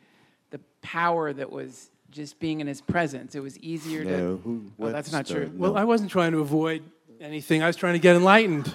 [0.49, 3.35] the power that was just being in his presence.
[3.35, 4.09] It was easier to.
[4.09, 5.51] No, who, oh, that's not true.
[5.53, 5.59] No.
[5.59, 6.81] Well, I wasn't trying to avoid
[7.19, 8.73] anything, I was trying to get enlightened.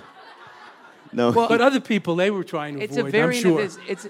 [1.12, 1.30] No.
[1.30, 3.60] Well, but other people, they were trying to it's avoid, a very I'm sure.
[3.60, 4.08] It's, it's,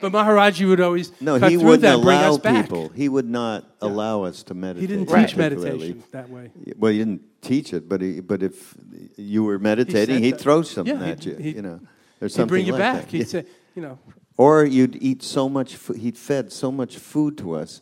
[0.00, 2.64] but Maharaji would always no, cut he through wouldn't that, bring allow us back.
[2.64, 2.88] people.
[2.90, 3.88] He would not yeah.
[3.88, 4.82] allow us to meditate.
[4.82, 5.26] He didn't right.
[5.26, 6.50] teach meditation that way.
[6.76, 8.74] Well, he didn't teach it, but he, but if
[9.16, 11.36] you were meditating, he would throw something yeah, at you.
[11.36, 11.80] He, you know,
[12.20, 13.04] there's something something he'd bring you like back.
[13.04, 13.10] That.
[13.10, 13.24] He'd yeah.
[13.24, 13.44] say,
[13.74, 13.98] you know.
[14.36, 15.76] Or you'd eat so much.
[15.76, 17.80] Fo- he'd fed so much food to us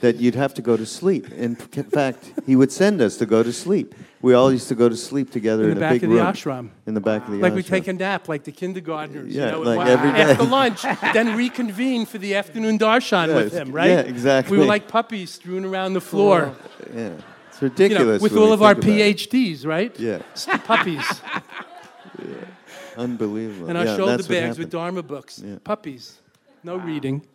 [0.00, 1.30] that you'd have to go to sleep.
[1.32, 3.94] In fact, he would send us to go to sleep.
[4.20, 6.10] We all used to go to sleep together in, in, the a back big of
[6.10, 6.26] the room.
[6.26, 6.70] ashram.
[6.86, 7.42] In the back of the ashram.
[7.42, 7.56] like ashram.
[7.56, 9.34] we take a nap, like the kindergartners.
[9.34, 10.22] Yeah, you know, like every day.
[10.22, 13.90] after lunch, then reconvene for the afternoon darshan with him, right?
[13.90, 14.56] yeah, exactly.
[14.56, 16.54] We were like puppies strewn around the floor.
[16.54, 17.14] Oh, yeah,
[17.48, 18.20] it's You ridiculous.
[18.20, 19.16] know, with all of our about it.
[19.16, 19.98] PhDs, right?
[19.98, 20.22] Yeah,
[20.64, 21.20] Puppies.
[22.96, 23.68] unbelievable.
[23.68, 24.70] And our yeah, shoulder bags with.
[24.70, 25.42] Dharma books.
[25.44, 25.56] Yeah.
[25.64, 26.20] Puppies.
[26.62, 27.26] No reading.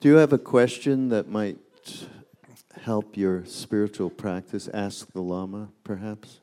[0.00, 1.56] Do you have a question that might
[2.82, 4.68] help your spiritual practice?
[4.72, 6.40] Ask the Lama, perhaps.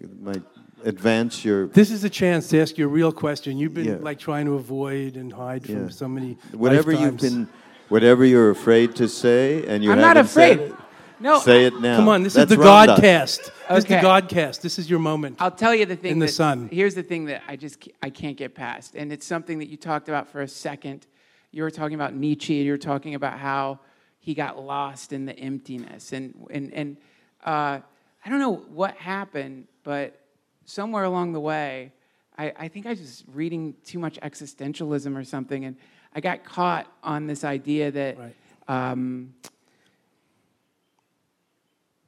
[0.00, 0.42] It might
[0.84, 3.56] advance your This is a chance to ask you a real question.
[3.56, 3.96] You've been Yeah.
[4.00, 5.76] like trying to avoid and hide Yeah.
[5.76, 7.48] from so many whatever you've been,
[7.88, 10.74] whatever you're afraid to say, and you I'm not haven't said afraid.
[11.18, 11.96] No, say it now.
[11.96, 12.98] Come on, this That's is the Ram Dass.
[13.00, 13.38] Godcast.
[13.70, 14.06] This is the Okay.
[14.06, 14.60] Godcast.
[14.60, 15.36] This is your moment.
[15.40, 16.12] I'll tell you the thing.
[16.12, 16.68] In the that- sun.
[16.70, 19.78] Here's the thing that I just I can't get past, and it's something that you
[19.78, 21.06] talked about for a second.
[21.52, 22.58] You were talking about Nietzsche.
[22.58, 23.80] And You were talking about how
[24.26, 26.96] he got lost in the emptiness, and and and
[27.44, 27.78] uh,
[28.24, 30.20] I don't know what happened, but
[30.64, 31.92] somewhere along the way,
[32.36, 35.76] I, I think I was just reading too much existentialism or something, and
[36.12, 38.34] I got caught on this idea that Right.
[38.66, 39.32] um,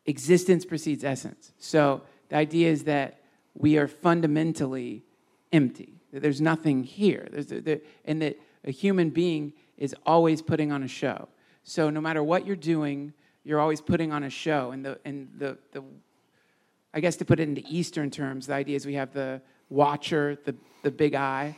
[0.05, 1.53] existence precedes essence.
[1.61, 3.21] So the idea is that
[3.55, 5.05] we are fundamentally
[5.53, 10.73] empty, that there's nothing here, there's, there, and that a human being is always putting
[10.73, 11.29] on a show.
[11.69, 13.13] So no matter what you're doing,
[13.45, 14.71] you're always putting on a show.
[14.71, 15.85] And the, and the, the
[16.95, 20.39] I guess to put it into Eastern terms, the idea is we have the watcher,
[20.47, 21.55] the, the big eye,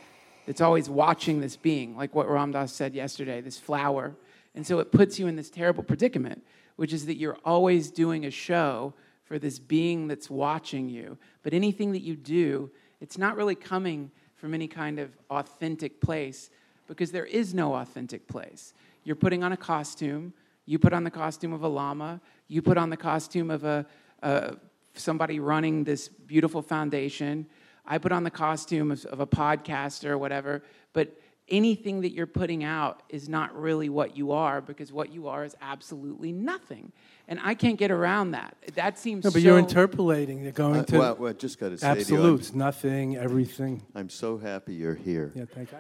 [0.49, 4.17] that's always watching this being, like what Ram Dass said yesterday, this flower.
[4.57, 6.43] And so it puts you in this terrible predicament,
[6.75, 8.93] which is that you're always doing a show
[9.23, 11.19] for this being that's watching you.
[11.45, 16.51] But anything that you do, it's not really coming from any kind of authentic place
[16.89, 18.75] because there is no authentic place.
[19.05, 20.33] You're putting on a costume.
[20.67, 22.21] You put on the costume of a Lama.
[22.49, 23.87] You put on the costume of a,
[24.23, 24.57] a
[24.95, 27.47] somebody running this beautiful foundation.
[27.87, 30.63] I put on the costume of, of a podcaster or whatever.
[30.93, 31.17] But
[31.49, 35.45] anything that you're putting out is not really what you are because what you are
[35.45, 36.93] is absolutely nothing.
[37.27, 38.57] And I can't get around that.
[38.75, 40.43] That seems No, but so, you're interpolating.
[40.43, 43.83] You're going Uh, to well, well, just got to say to you, absolutes, nothing, everything.
[43.95, 45.33] I'm, I'm so happy you're here.
[45.35, 45.79] Yeah, thank you.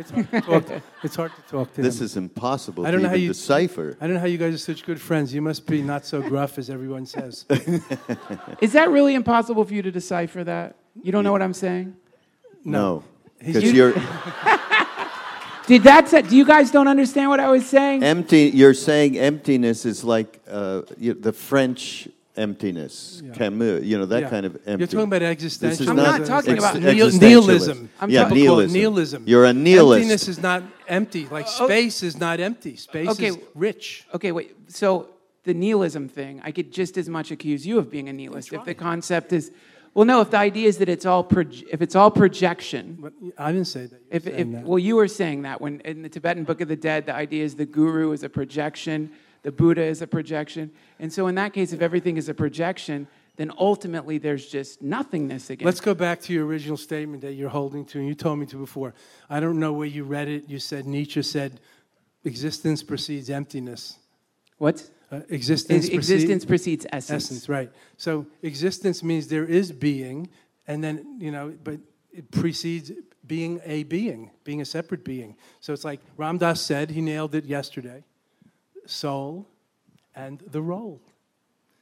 [0.00, 2.04] It's hard to talk to, it's hard to, talk to This him.
[2.06, 3.96] is impossible I don't know how even you- decipher.
[4.00, 5.32] I don't know how you guys are such good friends.
[5.34, 7.44] You must be not so gruff as everyone says.
[8.60, 10.76] Is that really impossible for you to decipher that?
[11.02, 11.94] You don't know what I'm saying?
[12.64, 13.04] No,
[13.40, 13.94] He's- because You- you're
[15.66, 18.02] Did that say, do you guys don't understand what I was saying?
[18.02, 18.50] empty.
[18.52, 22.08] You're saying emptiness is like uh, you, the French
[22.40, 23.32] emptiness, Yeah.
[23.32, 23.84] Camus.
[23.84, 24.30] You know that Yeah.
[24.30, 24.78] kind of emptiness.
[24.80, 27.88] You're talking about This is I'm not talking ex- about Nihil- nihilism.
[28.00, 28.80] I'm yeah, talking- People call it nihilism.
[28.80, 29.22] nihilism.
[29.26, 30.00] You're a nihilist.
[30.02, 31.26] Emptiness is not empty.
[31.30, 32.76] Like oh, oh, space is not empty.
[32.76, 33.28] Space Okay.
[33.28, 34.06] is rich.
[34.14, 34.54] Okay, wait.
[34.68, 35.08] So
[35.44, 38.64] the nihilism thing, I could just as much accuse you of being a nihilist if
[38.64, 39.50] the concept is,
[39.94, 42.96] well, no, if the idea is that it's all proj- if it's all projection.
[43.00, 44.00] But I didn't say that.
[44.10, 44.64] You're If, if that.
[44.64, 47.44] well, you were saying that when in the Tibetan Book of the Dead, the idea
[47.44, 49.10] is the guru is a projection,
[49.42, 53.06] the Buddha is a projection, and so in that case, if everything is a projection,
[53.36, 55.64] then ultimately there's just nothingness again.
[55.64, 58.46] Let's go back to your original statement that you're holding to, and you told me
[58.46, 58.92] to before.
[59.30, 60.48] I don't know where you read it.
[60.48, 61.60] You said Nietzsche said,
[62.24, 63.98] "Existence precedes emptiness."
[64.58, 64.88] what?
[65.10, 67.24] Uh, existence, Is- precedes existence precedes essence.
[67.24, 67.72] essence, right?
[67.96, 70.28] So existence means there is being,
[70.68, 71.80] and then you know, but
[72.12, 72.92] it precedes
[73.26, 75.36] being a being, being a separate being.
[75.60, 76.90] So it's like Ram Dass said.
[76.90, 78.04] He nailed it yesterday.
[78.90, 79.46] Soul
[80.16, 81.00] and the role.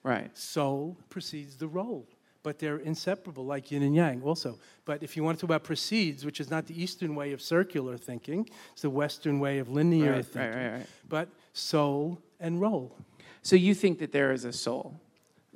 [0.05, 0.31] Right.
[0.37, 2.07] soul precedes the role,
[2.43, 4.57] but they're inseparable, like yin and yang also.
[4.85, 7.43] But if you want to talk about precedes, which is not the Eastern way of
[7.43, 10.61] circular thinking, it's the Western way of linear Right, right, thinking.
[10.63, 10.87] right, right.
[11.09, 12.95] But soul and role.
[13.43, 14.95] So you think that there is a soul?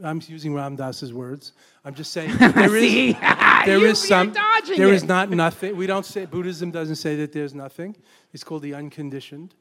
[0.03, 1.53] I'm using Ram Dass's words.
[1.85, 3.15] I'm just saying there is
[3.67, 4.95] there You- is some there it.
[4.95, 5.77] is not nothing.
[5.77, 7.97] We don't say Buddhism doesn't say that there's nothing.
[8.33, 9.55] It's called the unconditioned,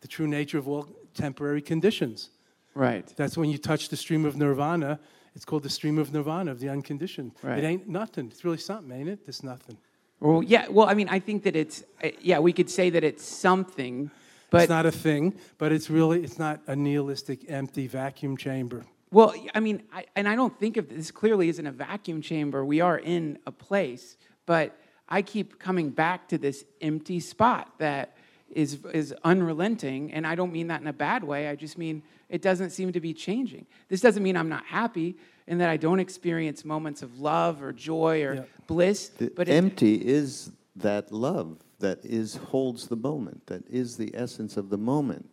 [0.00, 2.30] the true nature of all temporary conditions.
[2.74, 3.06] Right.
[3.16, 5.00] That's when you touch the stream of nirvana.
[5.34, 7.32] It's called the stream of nirvana, of the unconditioned.
[7.42, 7.58] Right.
[7.58, 8.26] It ain't nothing.
[8.26, 9.20] It's really something, ain't it?
[9.26, 9.76] It's nothing.
[10.20, 10.68] Well, yeah.
[10.68, 12.38] Well, I mean, I think that it's uh, yeah.
[12.38, 14.10] We could say that it's something,
[14.50, 18.84] but it's not a thing, but it's really, it's not a nihilistic, empty vacuum chamber.
[19.10, 22.64] well, I mean, I, and I don't think of this clearly isn't a vacuum chamber.
[22.64, 24.76] We are in a place, but
[25.08, 28.16] I keep coming back to this empty spot that
[28.50, 31.48] is is unrelenting, and I don't mean that in a bad way.
[31.48, 33.66] I just mean it doesn't seem to be changing.
[33.88, 37.72] This doesn't mean I'm not happy and that I don't experience moments of love or
[37.72, 38.44] joy or Yeah.
[38.66, 43.46] bliss, The but empty is that love that is holds the moment.
[43.46, 45.28] That is the essence of the moment.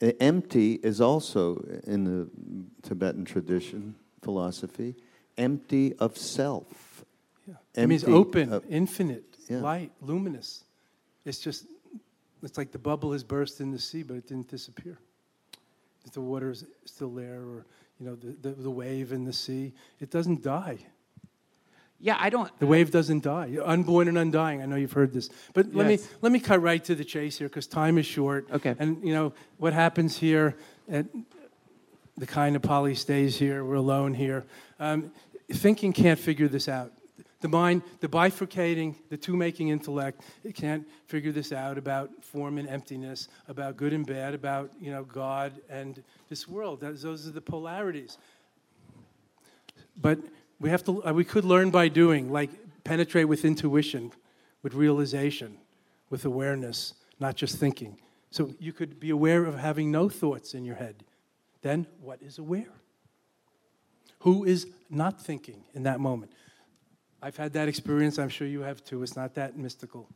[0.00, 2.28] Empty is also in the
[2.82, 4.94] Tibetan tradition philosophy
[5.38, 7.04] empty of self.
[7.46, 7.54] Yeah.
[7.74, 9.60] It means open, of- infinite, Yeah.
[9.60, 10.64] light, luminous.
[11.26, 11.66] It's just,
[12.46, 14.98] it's like the bubble has burst in the sea, but it didn't disappear.
[16.04, 17.66] If the water is still there, or
[17.98, 20.78] you know, the, the, the wave in the sea, it doesn't die.
[21.98, 22.56] yeah, I don't.
[22.60, 23.46] The wave doesn't die.
[23.46, 24.62] You're unborn and undying.
[24.62, 27.36] I know you've heard this, but let me let me cut right to the chase
[27.36, 28.46] here because time is short.
[28.52, 28.76] Okay.
[28.78, 30.56] And you know what happens here
[30.88, 31.06] at
[32.16, 33.64] the Kaanapali stays here.
[33.64, 34.46] We're alone here.
[34.78, 35.10] Um,
[35.50, 36.92] thinking can't figure this out.
[37.40, 42.66] The mind, the bifurcating, the two-making intellect, it can't figure this out about form and
[42.68, 46.80] emptiness, about good and bad, about you know God and this world.
[46.80, 48.18] Those those are the polarities
[50.00, 50.18] but
[50.60, 52.50] we have to uh, we could learn by doing like
[52.84, 54.12] penetrate with intuition
[54.62, 55.58] with realization
[56.10, 57.98] with awareness not just thinking
[58.30, 61.04] so you could be aware of having no thoughts in your head
[61.62, 62.72] then what is aware
[64.20, 66.32] Who is not thinking in that moment?
[67.22, 68.18] I've had that experience.
[68.18, 69.02] I'm sure you have too.
[69.02, 70.08] It's not that mystical.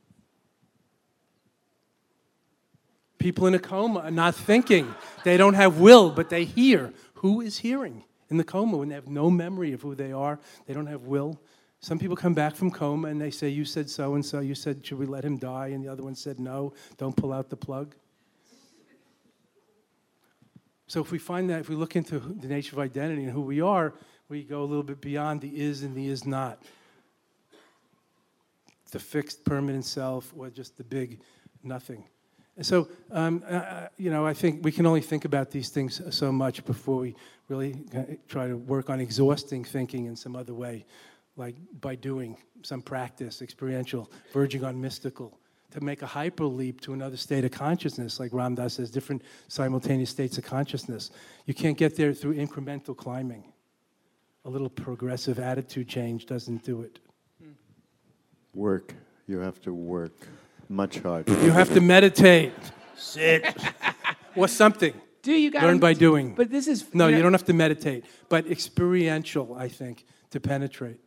[3.19, 4.95] People in a coma are not thinking.
[5.25, 6.93] They don't have will, but they hear.
[7.15, 10.39] Who is hearing in the coma when they have no memory of who they are?
[10.67, 11.39] They don't have will.
[11.81, 14.41] Some people come back from coma and they say, You said so and so.
[14.41, 15.69] You said, Should we let him die?
[15.69, 17.95] And the other one said, No, don't pull out the plug.
[20.87, 23.43] So if we find that, if we look into the nature of identity and who
[23.43, 23.95] we are,
[24.29, 26.63] we go a little bit beyond the is and the is not.
[28.91, 31.21] The fixed, permanent self, or just the big
[31.63, 32.05] nothing.
[32.57, 36.01] And so, um, uh, you know, I think we can only think about these things
[36.15, 37.15] so much before we
[37.49, 37.77] really
[38.29, 40.85] try to work on exhausting thinking in some other way
[41.37, 45.39] like by doing some practice, experiential, verging on mystical,
[45.71, 49.23] to make a hyper leap to another state of consciousness, like Ram Dass says, different
[49.49, 51.11] simultaneous states of consciousness.
[51.47, 53.45] You can't get there through incremental climbing.
[54.45, 56.99] A little progressive attitude change doesn't do it.
[58.55, 58.95] Work.
[59.27, 60.13] You have to work
[60.69, 61.33] much harder.
[61.45, 62.53] You have to meditate,
[62.97, 63.47] sit,
[64.37, 64.93] or something.
[65.23, 66.35] Do you guys learn by doing?
[66.35, 67.07] But this is no.
[67.07, 69.55] You, know, you don't have to meditate, but experiential.
[69.55, 71.01] I think to penetrate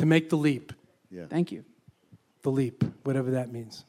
[0.00, 0.72] to make the leap.
[1.10, 1.26] Yeah.
[1.26, 1.62] Thank you.
[2.40, 3.84] The leap, whatever that means.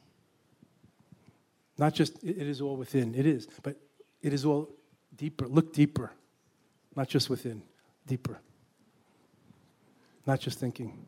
[1.78, 3.76] Not just, it is all within, it is, but
[4.20, 4.68] it is all
[5.16, 5.48] deeper.
[5.48, 6.12] Look deeper,
[6.94, 7.62] not just within,
[8.06, 8.38] deeper.
[10.26, 11.06] Not just thinking.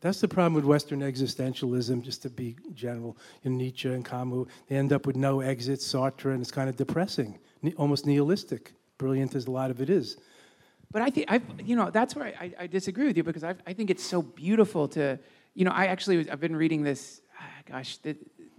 [0.00, 3.16] That's the problem with Western existentialism, just to be general.
[3.44, 6.76] In Nietzsche and Camus, they end up with no exit, Sartre, and it's kind of
[6.76, 7.38] depressing,
[7.76, 10.16] almost nihilistic, brilliant as a lot of it is.
[10.90, 13.54] But I think I, you know, that's where I, I disagree with you because I,
[13.66, 15.18] I think it's so beautiful to,
[15.54, 17.20] you know, I actually I've been reading this.
[17.38, 18.16] Ah, gosh, the,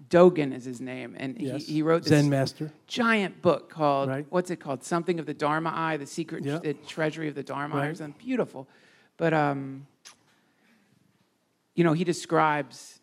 [0.09, 1.65] Dogen is his name, and yes.
[1.65, 4.25] he, he wrote this Zen master giant book called right.
[4.29, 4.83] what's it called?
[4.83, 6.63] Something of the Dharma Eye, the secret yep.
[6.63, 7.85] the treasury of the Dharma right.
[7.85, 8.67] Eye, or something beautiful.
[9.17, 9.87] But um,
[11.75, 12.99] you know, he describes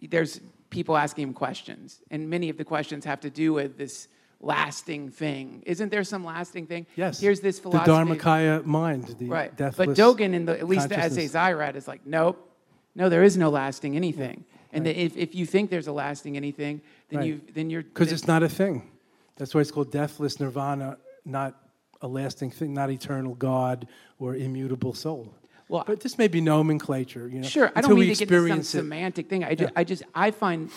[0.00, 0.40] there's
[0.70, 4.08] people asking him questions, and many of the questions have to do with this
[4.40, 5.62] lasting thing.
[5.66, 6.86] Isn't there some lasting thing?
[6.96, 7.20] Yes.
[7.20, 7.90] Here's this philosophy.
[7.90, 9.56] The Dharmakaya mind, the right.
[9.56, 12.50] deathless But Dogen, in the, at least the essays I read, is like, nope,
[12.94, 14.44] no, there is no lasting anything.
[14.72, 14.96] And Right.
[14.96, 16.80] if, if you think there's a lasting anything,
[17.10, 17.28] then Right.
[17.28, 18.90] you then you're Because it's not a thing.
[19.36, 21.54] That's why it's called deathless nirvana, not
[22.00, 23.86] a lasting thing, not eternal God
[24.18, 25.34] or immutable soul.
[25.72, 27.48] Well, but this may be nomenclature, you know.
[27.48, 28.64] Sure, I don't mean to get into some it.
[28.64, 29.42] semantic thing.
[29.42, 29.80] I just, Yeah.
[29.80, 30.70] I just, I find,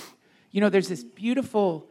[0.52, 1.90] you know, there's this beautiful,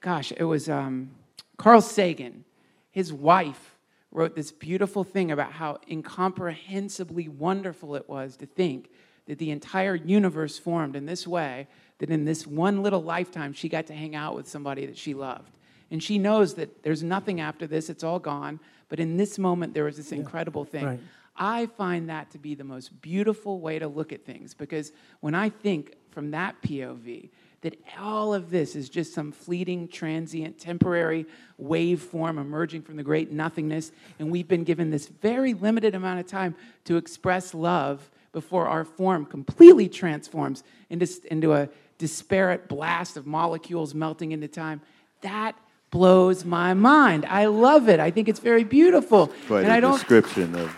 [0.00, 1.12] gosh, it was um,
[1.56, 2.44] Carl Sagan.
[2.90, 3.76] His wife
[4.10, 8.90] wrote this beautiful thing about how incomprehensibly wonderful it was to think
[9.26, 11.68] that the entire universe formed in this way,
[11.98, 15.14] that in this one little lifetime she got to hang out with somebody that she
[15.14, 15.52] loved.
[15.92, 18.58] And she knows that there's nothing after this, it's all gone.
[18.88, 20.84] But in this moment, there was this incredible thing.
[20.84, 21.00] right.
[21.36, 25.34] I find that to be the most beautiful way to look at things because when
[25.34, 27.30] I think from that POV,
[27.62, 31.26] that all of this is just some fleeting, transient, temporary
[31.60, 36.26] waveform emerging from the great nothingness, and we've been given this very limited amount of
[36.26, 36.54] time
[36.84, 41.68] to express love before our form completely transforms into, into a
[41.98, 44.80] disparate blast of molecules melting into time.
[45.20, 45.56] That
[45.90, 47.24] blows my mind.
[47.26, 48.00] I love it.
[48.00, 49.28] I think it's very beautiful.
[49.46, 50.74] Quite and a I don't description of.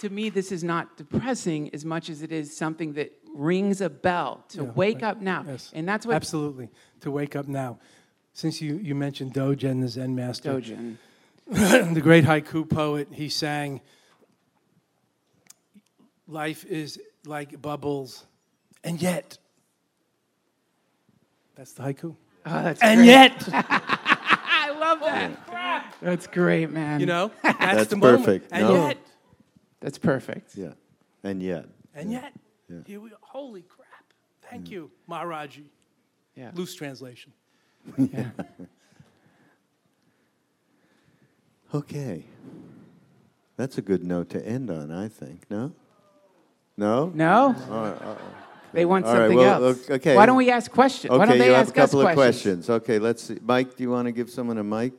[0.00, 3.88] To me, this is not depressing as much as it is something that rings a
[3.90, 5.04] bell to Yeah, wake right.
[5.10, 5.44] up now.
[5.46, 5.70] Yes.
[5.74, 6.68] And that's what Absolutely.
[7.00, 7.78] To wake up now.
[8.32, 10.96] Since you, you mentioned Dogen, the Zen master, Dogen.
[11.94, 13.80] the great haiku poet, he sang,
[16.26, 18.24] Life is like bubbles,
[18.84, 19.36] and yet.
[21.56, 22.14] That's the haiku.
[22.46, 23.06] Oh, that's And great.
[23.06, 25.94] yet, I love that.
[26.00, 27.00] That's great, man.
[27.00, 28.24] you know, that's, That's the moment.
[28.24, 28.48] perfect.
[28.52, 28.74] And No.
[28.86, 28.98] yet,
[29.80, 30.56] that's perfect.
[30.56, 30.72] Yeah.
[31.22, 31.66] And yet.
[31.94, 32.32] and yet,
[32.68, 32.78] Yeah.
[32.86, 33.86] here we Holy crap.
[34.50, 34.70] Thank mm.
[34.70, 35.64] you, Maharaji.
[36.34, 36.50] Yeah.
[36.54, 37.32] Loose translation.
[37.96, 38.30] yeah.
[41.72, 42.24] Okay.
[43.56, 45.48] That's a good note to end on, I think.
[45.50, 45.72] No?
[46.76, 47.12] No?
[47.14, 47.54] No?
[47.68, 48.16] uh, uh, uh
[48.72, 49.90] They want All right, something well, else.
[49.90, 50.16] okay.
[50.16, 51.10] Why don't we ask questions?
[51.10, 52.66] Why don't Okay, they you have ask a couple of questions?
[52.66, 52.70] questions.
[52.70, 53.38] Okay, let's see.
[53.42, 54.92] Mike, do you want to give someone a mic?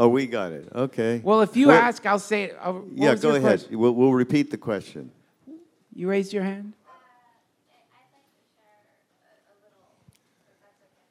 [0.00, 0.66] Oh, we got it.
[0.74, 1.20] Okay.
[1.22, 2.56] Well, if you What- ask, I'll say it.
[2.58, 3.42] I'll- what yeah, go ahead.
[3.42, 3.78] question?
[3.78, 5.12] We'll, we'll repeat the question.
[5.92, 6.72] You raised your hand?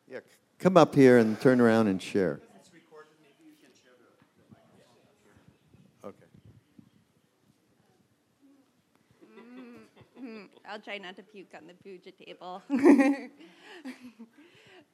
[0.09, 0.21] Yeah,
[0.57, 2.39] come up here and turn around and share.
[6.03, 6.25] Okay.
[10.67, 12.63] I'll try not to puke on the puja table.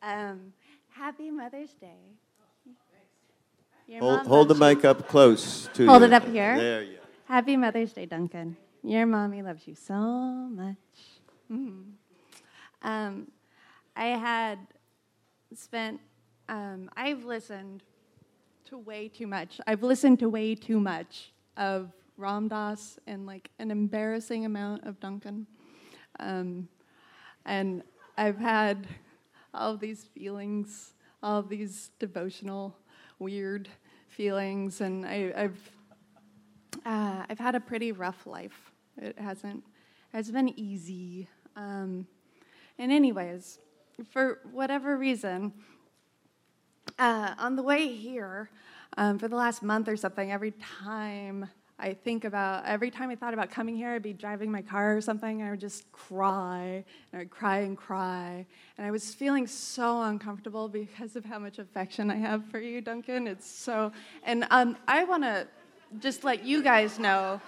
[0.02, 0.52] um,
[0.90, 2.18] Happy Mother's Day.
[3.88, 4.60] Your Hold, hold the you.
[4.60, 5.90] mic up close to you.
[5.90, 6.08] Hold you.
[6.08, 6.58] it up here.
[6.58, 8.56] There you Happy Mother's Day, Duncan.
[8.84, 10.76] Your mommy loves you so much.
[11.52, 11.94] Mhm.
[12.84, 13.32] Um,
[13.96, 14.60] I had
[15.56, 16.00] spent,
[16.50, 17.84] um, I've listened
[18.66, 19.60] to way too much.
[19.66, 25.00] I've listened to way too much of Ram Dass and like an embarrassing amount of
[25.00, 25.48] Duncan.
[26.20, 26.68] Um,
[27.46, 27.84] and
[28.18, 28.88] I've had
[29.54, 30.94] all of these feelings,
[31.24, 32.76] all of these devotional,
[33.20, 33.70] weird
[34.08, 35.72] feelings, and I, I've
[36.86, 38.72] uh, I've had a pretty rough life.
[38.98, 39.64] It hasn't
[40.14, 41.28] has been easy.
[41.56, 42.08] Um,
[42.78, 43.60] and anyways,
[44.12, 45.54] for whatever reason,
[47.00, 48.50] uh, on the way here,
[48.98, 53.16] um, for the last month or something, every time I think about, every time I
[53.16, 55.92] thought about coming here, I'd be driving my car or something, and I would just
[55.92, 58.46] cry, and I'd cry and cry.
[58.78, 62.80] And I was feeling so uncomfortable because of how much affection I have for you,
[62.80, 63.28] Duncan.
[63.28, 63.92] It's so,
[64.24, 65.48] and um, I want to
[66.00, 67.42] just let you guys know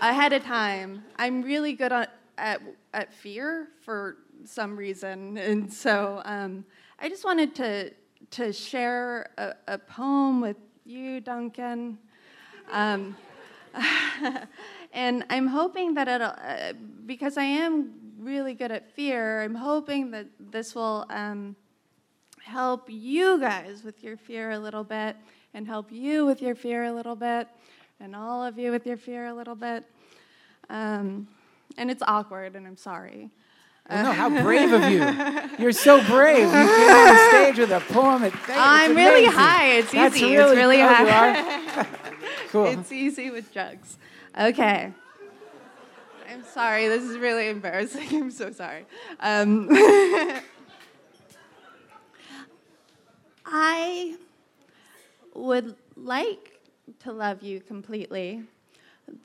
[0.00, 2.60] ahead of time, I'm really good at, at,
[2.92, 5.36] at fear for some reason.
[5.38, 6.64] And so um,
[6.98, 7.92] I just wanted to,
[8.32, 11.98] to share a, a poem with you, Duncan.
[12.70, 13.16] Um,
[14.92, 16.72] and I'm hoping that it'll, uh,
[17.04, 21.54] because I am really good at fear, I'm hoping that this will um,
[22.42, 25.16] help you guys with your fear a little bit,
[25.54, 27.48] and help you with your fear a little bit,
[28.00, 29.84] and all of you with your fear a little bit.
[30.68, 31.28] Um,
[31.78, 33.30] and it's awkward, and I'm sorry.
[33.88, 35.58] Well, no, how brave of you.
[35.62, 36.38] You're so brave.
[36.38, 38.24] You came on stage with a poem.
[38.24, 39.74] At, I'm really high.
[39.74, 40.34] It's That's easy.
[40.34, 41.86] It's really oh, you high.
[42.56, 42.80] cool.
[42.80, 43.98] It's easy with drugs.
[44.38, 44.92] Okay.
[46.30, 46.88] I'm sorry.
[46.88, 48.08] This is really embarrassing.
[48.12, 48.84] I'm so sorry.
[49.20, 49.68] Um,
[53.46, 54.16] I
[55.34, 56.60] would like
[57.00, 58.42] to love you completely,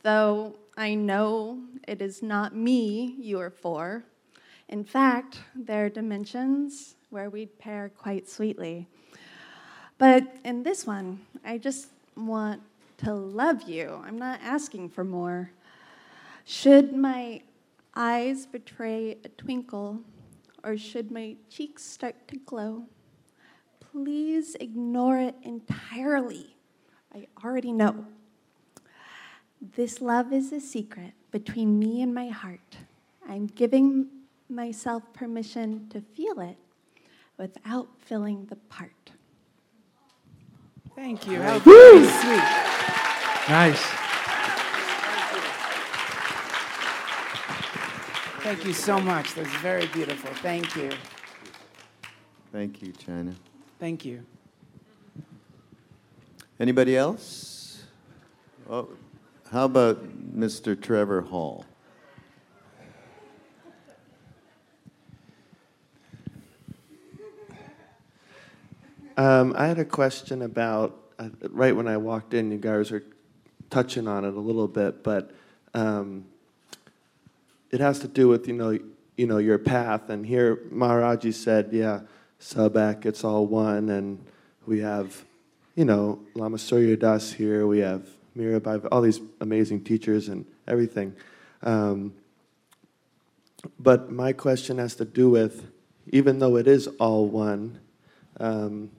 [0.04, 4.04] though I know it is not me you are for.
[4.70, 8.88] In fact, there are dimensions where we'd pair quite sweetly.
[9.98, 12.62] But in this one, I just want
[13.04, 14.02] to love you.
[14.06, 15.52] I'm not asking for more.
[16.46, 17.42] Should my
[17.96, 20.00] eyes betray a twinkle,
[20.64, 22.84] or should my cheeks start to glow?
[23.80, 26.56] Please ignore it entirely.
[27.14, 28.06] I already know.
[29.76, 32.78] This love is a secret between me and my heart.
[33.28, 34.08] I'm giving
[34.50, 36.58] myself permission to feel it
[37.38, 39.12] without filling the part.
[40.96, 41.42] Thank you.
[41.42, 42.91] How very sweet.
[43.50, 43.82] Nice.
[48.44, 49.34] Thank you so much.
[49.34, 50.30] That's very beautiful.
[50.36, 50.92] Thank you.
[52.52, 53.34] Thank you, China.
[53.80, 54.24] Thank you.
[56.60, 57.84] Anybody else?
[58.70, 58.90] Oh,
[59.52, 60.06] how about
[60.38, 60.80] Mr.
[60.80, 61.66] Trevor Hall?
[69.18, 73.04] Um, I had a question about uh, right when I walked in, you guys were
[73.72, 75.32] touching on it a little bit, but
[75.74, 76.26] um,
[77.72, 78.78] it has to do with you know
[79.18, 80.10] you know your path.
[80.10, 82.02] And here Maharaji said, yeah,
[82.38, 84.24] sab ek, it's all one, and
[84.68, 85.26] we have
[85.76, 88.08] you know Lama Surya Das here, we have
[88.38, 91.16] Mirabai, all these amazing teachers and everything.
[91.64, 92.14] Um,
[93.80, 95.72] but my question has to do with,
[96.08, 97.80] even though it is all one.
[98.40, 98.90] Um,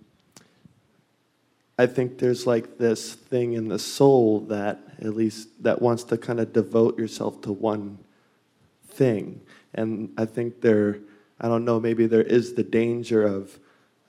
[1.83, 6.17] I think there's like this thing in the soul that at least that wants to
[6.17, 7.99] kind of devote yourself to one
[8.87, 9.41] thing,
[9.75, 11.01] and I think there,
[11.41, 13.59] I don't know, maybe there is the danger of,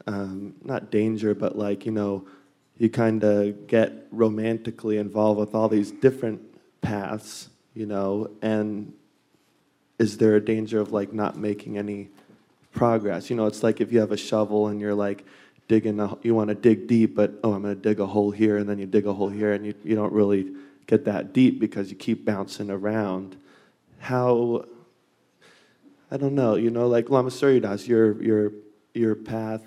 [0.06, 2.28] um, not danger, but like you know,
[2.78, 6.41] you kind of get romantically involved with all these different
[6.82, 8.94] paths, you know, and
[9.98, 12.10] is there a danger of like not making any
[12.72, 13.32] progress?
[13.32, 15.26] You know, it's like if you have a shovel and you're like
[15.74, 18.30] digging, a, you want to dig deep, but oh, I'm going to dig a hole
[18.30, 20.54] here, and then you dig a hole here, and you, you don't really
[20.86, 23.36] get that deep because you keep bouncing around.
[23.98, 24.66] How,
[26.12, 28.52] I don't know, you know, like Lama Surya Das, your, your,
[28.94, 29.66] your path,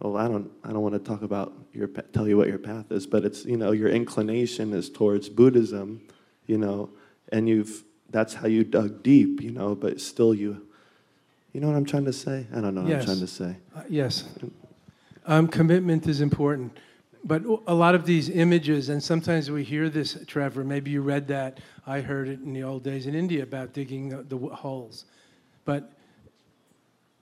[0.00, 2.92] well, I don't, I don't want to talk about your, tell you what your path
[2.92, 6.02] is, but it's, you know, your inclination is towards Buddhism,
[6.46, 6.90] you know,
[7.32, 10.66] and you've, that's how you dug deep, you know, but still you,
[11.54, 12.46] you know what I'm trying to say?
[12.54, 13.00] I don't know what Yes.
[13.00, 13.56] I'm trying to say.
[13.74, 14.28] Uh, yes.
[15.28, 16.78] Um, commitment is important.
[17.22, 21.28] But a lot of these images, and sometimes we hear this, Trevor, maybe you read
[21.28, 21.60] that.
[21.86, 25.04] I heard it in the old days in India about digging the, the holes.
[25.66, 25.92] But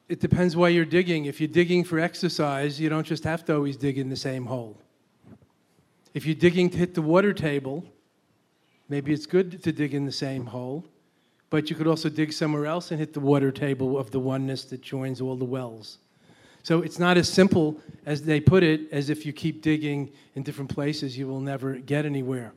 [0.08, 1.24] it depends why you're digging.
[1.24, 4.46] If you're digging for exercise, you don't just have to always dig in the same
[4.46, 4.78] hole.
[6.14, 7.84] If you're digging to hit the water table,
[8.88, 10.84] maybe it's good to dig in the same hole,
[11.50, 14.64] but you could also dig somewhere else and hit the water table of the oneness
[14.66, 15.98] that joins all the wells.
[16.66, 20.42] So it's not as simple as they put it, as if you keep digging in
[20.42, 22.54] different places, you will never get anywhere.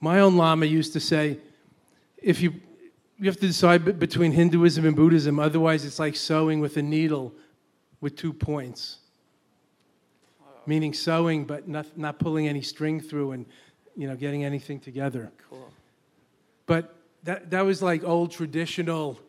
[0.00, 1.36] My own Lama used to say,
[2.16, 2.54] if you,
[3.18, 7.34] you have to decide between Hinduism and Buddhism, otherwise, it's like sewing with a needle
[8.00, 9.00] with two points.
[10.64, 13.44] Meaning sewing, but not, not pulling any string through and
[13.94, 15.30] you know, getting anything together.
[15.50, 15.70] Cool.
[16.64, 19.20] But that, that was like old traditional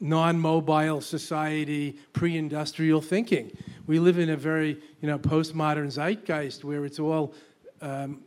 [0.00, 3.50] non-mobile society, pre-industrial thinking.
[3.86, 7.34] We live in a very, you know, postmodern zeitgeist where it's all
[7.80, 8.22] um,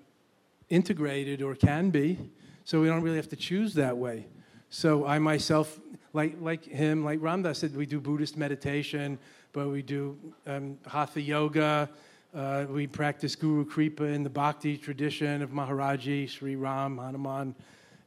[0.70, 2.18] integrated or can be,
[2.66, 4.26] so we don't really have to choose that way.
[4.70, 5.80] So I myself,
[6.14, 9.18] like like him, like Ram Dass said, we do Buddhist meditation,
[9.54, 10.18] but we do
[10.48, 11.90] um, Hatha yoga.
[12.34, 17.54] Uh, we practice Guru Kripa in the Bhakti tradition of Maharaji, Sri Ram, Hanuman,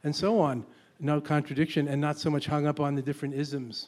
[0.03, 0.65] and so on
[0.99, 3.87] no contradiction and not so much hung up on the different isms.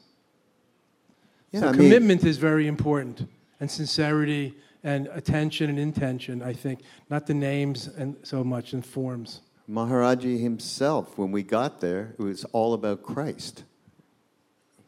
[1.52, 3.28] Yeah, so I mean- commitment is very important
[3.60, 8.86] and sincerity and attention and intention, I think, not the names and so much and
[8.86, 9.42] forms.
[9.70, 13.64] Maharaji himself, when we got there, it was all about Christ.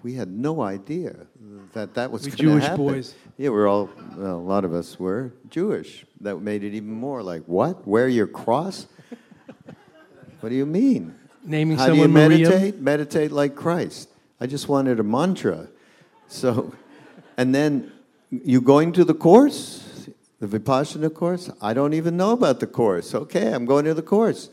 [0.04, 1.28] We had no idea
[1.74, 2.78] that that was We Jewish happen.
[2.86, 3.16] boys.
[3.38, 6.06] Yeah, we're all, well, a lot of us were Jewish.
[6.22, 7.86] That made it even more like, what?
[7.86, 8.88] Wear your cross?
[10.40, 11.16] what do you mean?
[11.50, 12.48] Naming How do you someone Maria.
[12.48, 12.80] meditate?
[12.80, 14.08] Meditate like Christ.
[14.40, 15.68] I just wanted a mantra.
[16.28, 16.76] So,
[17.38, 17.92] and then
[18.30, 20.08] you going to the course,
[20.40, 21.50] the Vipassana course?
[21.60, 23.16] I don't even know about the course.
[23.16, 24.52] Okay, I'm going to the course.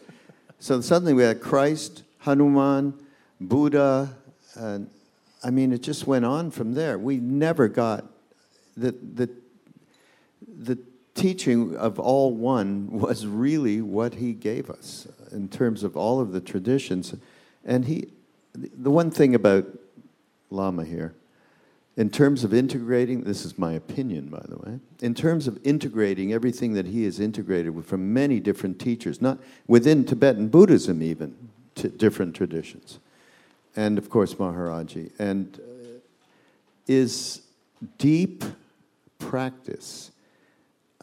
[0.58, 2.94] So suddenly we had Christ, Hanuman,
[3.42, 4.16] Buddha,
[4.54, 4.88] and
[5.44, 6.98] I mean, it just went on from there.
[6.98, 8.06] We never got
[8.74, 9.28] the, the,
[10.48, 10.78] the
[11.16, 16.32] teaching of all one was really what he gave us in terms of all of
[16.32, 17.14] the traditions.
[17.64, 18.08] And he,
[18.54, 19.66] the one thing about
[20.50, 21.14] Lama here,
[21.96, 26.32] in terms of integrating, this is my opinion, by the way, in terms of integrating
[26.32, 31.34] everything that he has integrated with, from many different teachers, not within Tibetan Buddhism, even,
[31.76, 32.98] to different traditions,
[33.74, 35.98] and of course Maharaji, and uh,
[36.86, 37.42] is
[37.96, 38.44] deep
[39.18, 40.10] practice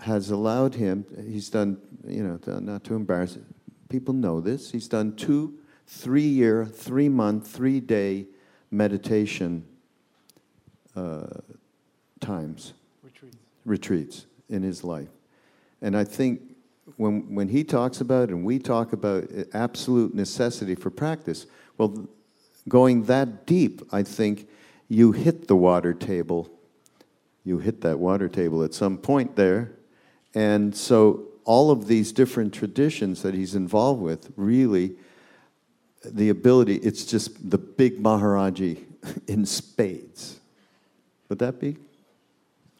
[0.03, 1.77] has allowed him, he's done,
[2.07, 3.37] you know, not to embarrass,
[3.89, 5.53] people know this, he's done two,
[5.87, 8.25] three year, three month, three day
[8.69, 9.65] meditation
[10.95, 11.27] uh,
[12.19, 12.73] times,
[13.03, 13.33] Retreat.
[13.65, 15.09] retreats in his life.
[15.81, 16.41] And I think
[16.97, 21.45] when, when he talks about and we talk about absolute necessity for practice,
[21.77, 22.07] well,
[22.67, 24.47] going that deep, I think
[24.89, 26.49] you hit the water table.
[27.45, 29.71] You hit that water table at some point there.
[30.35, 34.95] And so all of these different traditions that he's involved with really
[36.05, 38.83] the ability it's just the big maharaji
[39.27, 40.39] in spades
[41.29, 41.77] would that be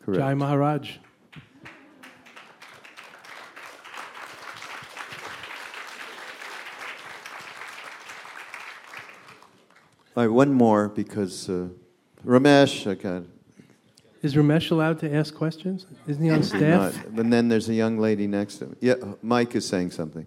[0.03, 0.97] correct Jai Maharaj.
[10.15, 11.67] all right one more because uh,
[12.25, 13.23] ramesh i got
[14.23, 15.85] Is Ramesh allowed to ask questions?
[16.07, 17.05] Isn't he on not, staff?
[17.17, 20.25] and then there's a young lady next to him yeah mike is saying something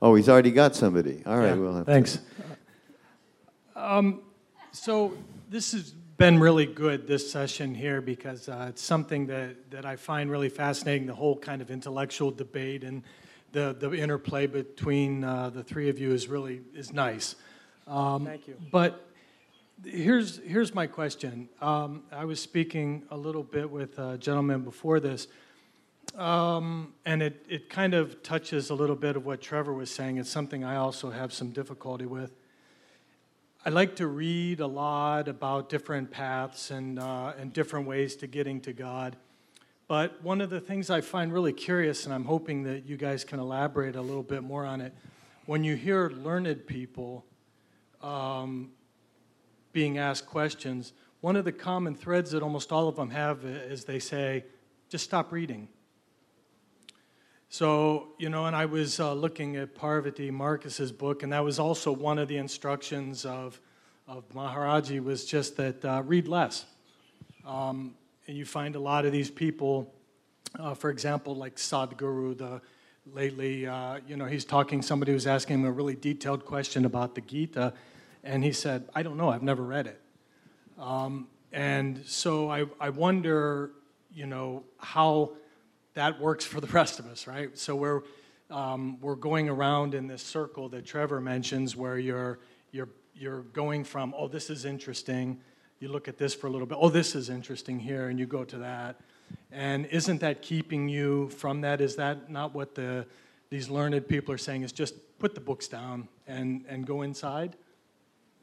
[0.00, 2.20] oh he's already got somebody all right Yeah, we'll have to- Thanks.
[3.76, 4.22] Um,
[4.72, 5.14] so
[5.48, 9.96] this has been really good, this session here, because uh, it's something that, that I
[9.96, 13.02] find really fascinating, the whole kind of intellectual debate and
[13.52, 17.36] the, the interplay between uh, the three of you is really is nice.
[17.88, 18.56] Um, Thank you.
[18.70, 19.04] But
[19.84, 21.48] here's, here's my question.
[21.60, 25.28] Um, I was speaking a little bit with a gentleman before this,
[26.16, 30.18] um, and it, it kind of touches a little bit of what Trevor was saying.
[30.18, 32.32] It's something I also have some difficulty with.
[33.64, 38.26] I like to read a lot about different paths and, uh, and different ways to
[38.26, 39.16] getting to God.
[39.86, 43.22] But one of the things I find really curious, and I'm hoping that you guys
[43.24, 44.94] can elaborate a little bit more on it,
[45.46, 47.24] when you hear learned people
[48.00, 48.70] um,
[49.72, 53.84] being asked questions, one of the common threads that almost all of them have is
[53.84, 54.44] they say,
[54.88, 55.68] just stop reading.
[57.48, 61.58] So, you know, and I was uh, looking at Parvati Markus's book, and that was
[61.58, 63.60] also one of the instructions of,
[64.06, 66.64] of Maharaji was just that uh, read less.
[67.44, 67.94] Um,
[68.26, 69.92] and you find a lot of these people,
[70.58, 72.60] uh, for example, like Sadhguru, the
[73.12, 77.14] lately, uh, you know, he's talking, somebody was asking him a really detailed question about
[77.14, 77.72] the Gita,
[78.22, 80.00] and he said, I don't know, I've never read it.
[80.78, 83.72] Um, and so I, I wonder,
[84.14, 85.32] you know, how
[85.94, 87.56] that works for the rest of us, right?
[87.58, 88.02] So we're,
[88.50, 92.38] um, we're going around in this circle that Trevor mentions where you're,
[92.72, 95.40] you're, you're going from, oh, this is interesting.
[95.80, 98.26] You look at this for a little bit, oh, this is interesting here, and you
[98.26, 99.00] go to that.
[99.52, 101.80] And isn't that keeping you from that?
[101.80, 103.06] Is that not what the,
[103.48, 104.62] these learned people are saying?
[104.62, 107.56] Is just put the books down and, and go inside?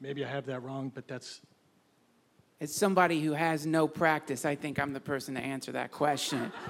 [0.00, 1.40] Maybe I have that wrong, but that's.
[2.60, 6.52] As somebody who has no practice, I think I'm the person to answer that question.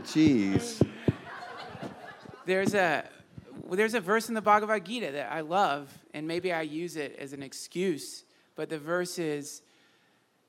[0.00, 0.86] Jeez.
[2.46, 3.04] there's a
[3.70, 7.16] there's a verse in the Bhagavad Gita that I love, and maybe I use it
[7.18, 8.24] as an excuse,
[8.56, 9.62] but the verse is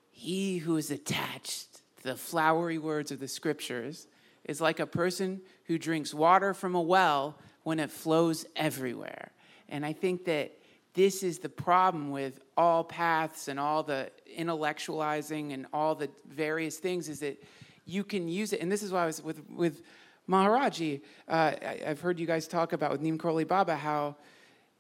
[0.10, 4.07] He who is attached to the flowery words of the scriptures
[4.45, 9.31] is like a person who drinks water from a well when it flows everywhere.
[9.72, 10.52] And I think that
[10.93, 16.77] this is the problem with all paths and all the intellectualizing and all the various
[16.77, 17.41] things is that
[17.85, 18.61] you can use it.
[18.61, 19.81] And this is why I was with, with
[20.30, 21.02] Maharaji.
[21.27, 24.18] Uh, I, have heard you guys talk about with Neem Karoli Baba how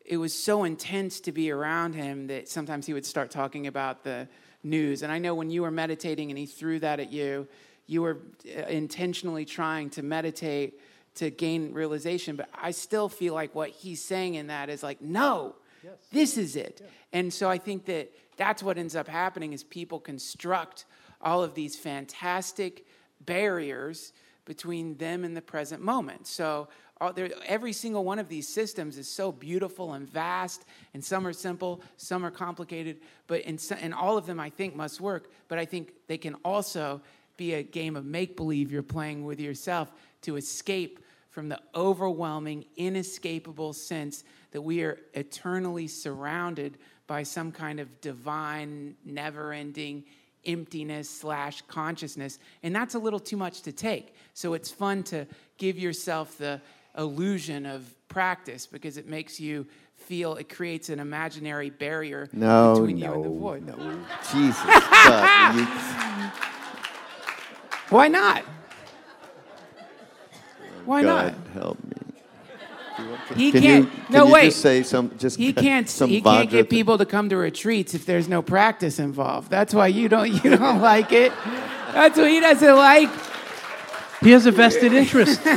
[0.05, 4.03] it was so intense to be around him that sometimes he would start talking about
[4.03, 4.27] the
[4.63, 5.03] news.
[5.03, 7.47] And I know when you were meditating and he threw that at you,
[7.87, 10.79] you were uh, intentionally trying to meditate
[11.15, 12.35] to gain realization.
[12.35, 15.93] But I still feel like what he's saying in that is like, no, yes.
[16.11, 16.81] this is it.
[16.81, 17.19] Yeah.
[17.19, 20.85] And so I think that that's what ends up happening is people construct
[21.21, 22.85] all of these fantastic
[23.19, 24.13] barriers
[24.45, 26.27] between them and the present moment.
[26.27, 26.67] So
[26.99, 31.25] all, there, every single one of these systems is so beautiful and vast, and some
[31.27, 32.97] are simple, some are complicated,
[33.27, 35.31] but in, and all of them I think must work.
[35.47, 37.01] But I think they can also
[37.37, 39.91] be a game of make believe you're playing with yourself
[40.21, 40.99] to escape
[41.29, 46.77] from the overwhelming, inescapable sense that we are eternally surrounded
[47.07, 50.03] by some kind of divine, never ending
[50.45, 52.37] emptiness slash consciousness.
[52.63, 54.13] And that's a little too much to take.
[54.33, 55.25] So it's fun to
[55.57, 56.61] give yourself the
[56.97, 59.65] illusion of practice because it makes you
[59.95, 63.65] feel it creates an imaginary barrier no, between no, you and the void.
[63.65, 64.61] No, Jesus.
[64.63, 65.65] God, you...
[67.89, 68.43] Why not?
[70.85, 71.53] Why God not?
[71.53, 71.91] help me.
[73.35, 73.85] He can can't.
[73.85, 74.45] You, can no, you wait.
[74.45, 75.17] Just say some.
[75.17, 75.89] Just he can't.
[76.01, 79.49] Some he can't get th- people to come to retreats if there's no practice involved.
[79.49, 80.31] That's why you don't.
[80.43, 81.31] You don't like it.
[81.93, 83.09] That's what he doesn't like.
[84.21, 85.41] He has a vested interest.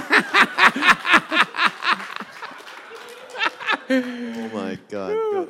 [3.91, 5.49] oh my God.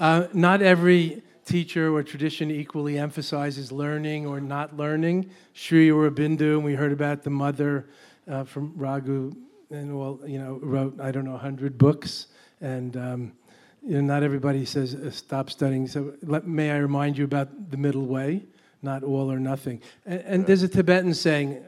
[0.00, 5.30] Uh, not every teacher or tradition equally emphasizes learning or not learning.
[5.52, 7.88] Sri Aurobindo, and we heard about the mother
[8.30, 9.32] uh, from Raghu,
[9.70, 12.28] and well, you know, wrote I don't know hundred books,
[12.60, 13.32] and um,
[13.84, 15.86] you know, not everybody says uh, stop studying.
[15.88, 18.44] So let, may I remind you about the middle way,
[18.82, 19.80] not all or nothing.
[20.06, 21.62] And, and there's a Tibetan saying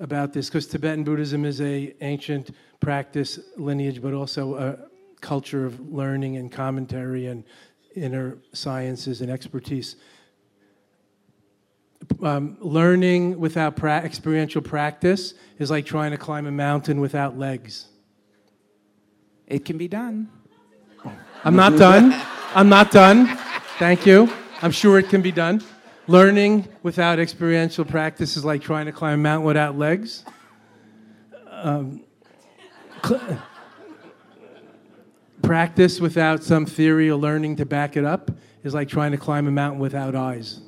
[0.00, 2.50] about this because Tibetan Buddhism is a ancient
[2.80, 4.90] practice lineage, but also a
[5.20, 7.44] culture of learning and commentary and
[7.94, 9.96] inner sciences and expertise
[12.22, 17.86] um, learning without pra- experiential practice is like trying to climb a mountain without legs.
[19.46, 20.28] It can be done.
[21.44, 22.12] I'm not done.
[22.54, 23.26] I'm not done.
[23.78, 24.30] Thank you.
[24.62, 25.62] I'm sure it can be done.
[26.06, 30.24] Learning without experiential practice is like trying to climb a mountain without legs.
[31.48, 32.04] Um,
[33.04, 33.42] cl-
[35.50, 38.30] practice without some theory or learning to back it up
[38.62, 40.60] is like trying to climb a mountain without eyes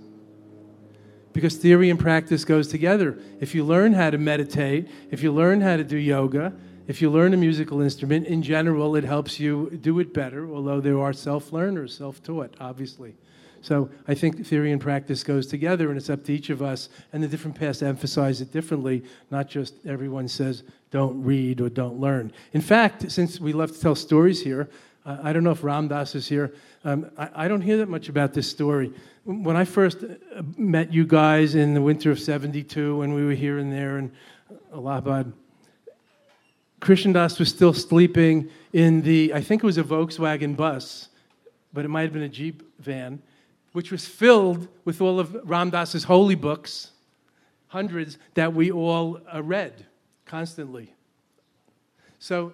[1.32, 3.16] because theory and practice goes together.
[3.38, 6.52] If you learn how to meditate, if you learn how to do yoga,
[6.88, 10.80] if you learn a musical instrument, in general, it helps you do it better, although
[10.80, 13.14] there are self learners, self taught, obviously.
[13.62, 16.88] So I think theory and practice goes together, and it's up to each of us,
[17.12, 21.98] and the different paths emphasize it differently, not just everyone says, don't read or don't
[21.98, 22.32] learn.
[22.52, 24.68] In fact, since we love to tell stories here,
[25.06, 26.54] uh, I don't know if Ram Dass is here.
[26.84, 28.92] Um, I, I, don't hear that much about this story.
[29.24, 33.32] When I first uh, met you guys in the winter of 72, when we were
[33.32, 34.12] here and there in
[34.72, 35.32] Allahabad,
[36.80, 41.08] Krishna Das was still sleeping in the, I think it was a Volkswagen bus,
[41.72, 43.22] but it might have been a Jeep van,
[43.72, 46.90] which was filled with all of Ram Dass's holy books,
[47.68, 49.86] hundreds that we all uh, read
[50.26, 50.94] constantly.
[52.18, 52.52] So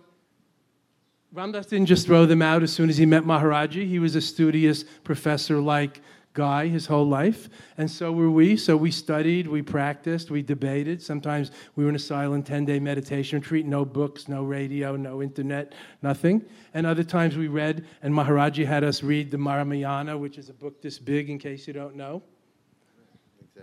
[1.32, 3.86] Ram Dass didn't just throw them out as soon as he met Maharaji.
[3.86, 6.01] He was a studious professor like
[6.39, 7.48] guy his whole life,
[7.78, 8.56] and so were we.
[8.56, 11.02] So we studied, we practiced, we debated.
[11.02, 15.20] Sometimes we were in a silent 10 day meditation retreat, no books, no radio, no
[15.20, 16.44] internet, nothing.
[16.74, 20.52] And other times we read, and Maharaji had us read the Ramayana, which is a
[20.52, 22.23] book this big, in case you don't know,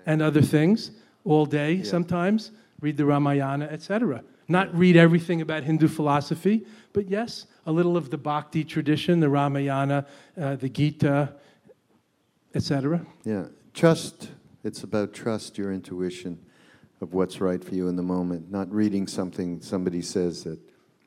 [0.06, 0.91] and other things
[1.23, 4.22] all day sometimes, read the Ramayana, etc.
[4.49, 9.30] Not read everything about Hindu philosophy, but yes, a little of the Bhakti tradition, the
[9.30, 10.06] Ramayana,
[10.38, 11.35] uh, the Gita,
[12.56, 13.06] etc.
[13.23, 14.30] Yeah, trust.
[14.64, 16.40] It's about trust your intuition
[17.02, 20.57] of what's right for you in the moment, not reading something somebody says that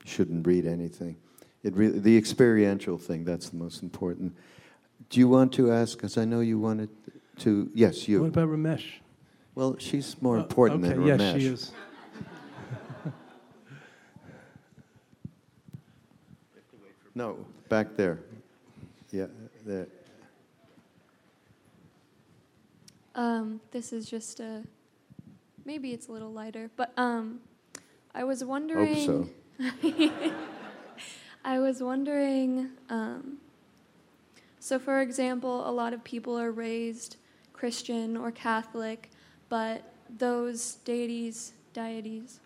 [0.04, 1.16] shouldn't read anything.
[1.64, 4.36] It really, the experiential thing, that's the most important.
[5.10, 6.90] Do you want to ask, because I know you wanted
[7.38, 8.20] to, yes, you.
[8.20, 8.84] What about Ramesh?
[9.54, 11.40] Well, she's more Oh, important okay, than yes, Ramesh.
[11.40, 11.72] she is.
[17.14, 18.20] No, back there.
[19.10, 19.26] Yeah,
[19.66, 19.88] there.
[23.18, 24.62] Um, this is just a
[25.64, 27.40] maybe it's a little lighter, but um,
[28.14, 29.04] I was wondering.
[29.04, 29.28] so.
[31.44, 32.70] I was wondering.
[32.88, 33.38] Um,
[34.60, 37.16] so, for example, a lot of people are raised
[37.52, 39.10] Christian or Catholic,
[39.48, 39.82] but
[40.16, 42.38] those deities, deities,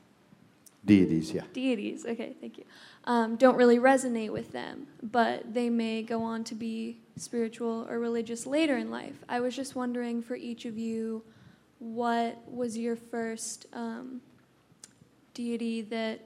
[0.84, 1.42] Deities, yeah.
[1.52, 2.64] deities, okay, thank you,
[3.04, 7.98] um, don't really resonate with them, but they may go on to be spiritual or
[8.00, 9.14] religious later in life.
[9.28, 11.22] I was just wondering for each of you,
[11.78, 14.20] what was your first um,
[15.34, 16.20] deity that,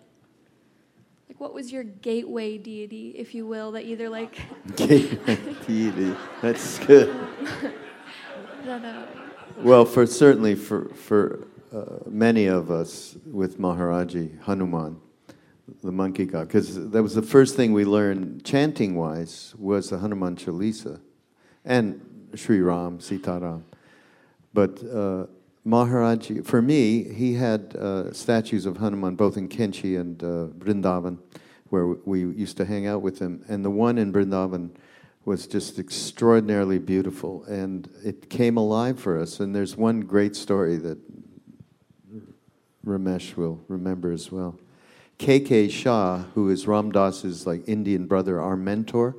[1.28, 4.38] like, what was your gateway deity, if you will, that either like,
[4.76, 6.14] Gateway deity.
[6.42, 7.14] That's good.
[8.64, 9.06] that, uh,
[9.58, 11.46] Well, for certainly for for
[12.06, 15.00] many of us with Maharaji Hanuman,
[15.82, 19.98] the monkey god, because that was the first thing we learned chanting wise was the
[19.98, 21.00] Hanuman Chalisa,
[21.64, 22.00] and
[22.34, 23.64] Sri Ram, Sita Ram.
[24.52, 25.26] But uh,
[25.66, 31.18] Maharaji, for me, he had uh, statues of Hanuman both in Kainchi and uh, Vrindavan,
[31.70, 33.44] where we used to hang out with him.
[33.48, 34.70] And the one in Vrindavan
[35.24, 39.40] was just extraordinarily beautiful, and it came alive for us.
[39.40, 40.98] And there's one great story that
[42.86, 44.58] Ramesh will remember as well.
[45.18, 49.16] KK Shah, who is Ram Dass's like Indian brother, our mentor,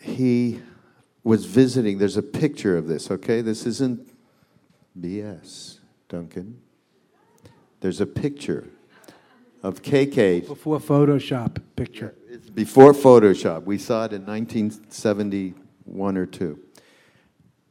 [0.00, 0.60] he
[1.24, 1.98] was visiting.
[1.98, 3.40] There's a picture of this, okay?
[3.40, 4.08] This isn't
[4.98, 6.60] BS, Duncan.
[7.80, 8.68] There's a picture
[9.62, 12.14] of KK Before Photoshop picture.
[12.28, 13.64] it's before Photoshop.
[13.64, 16.58] We saw it in 1971 or 2.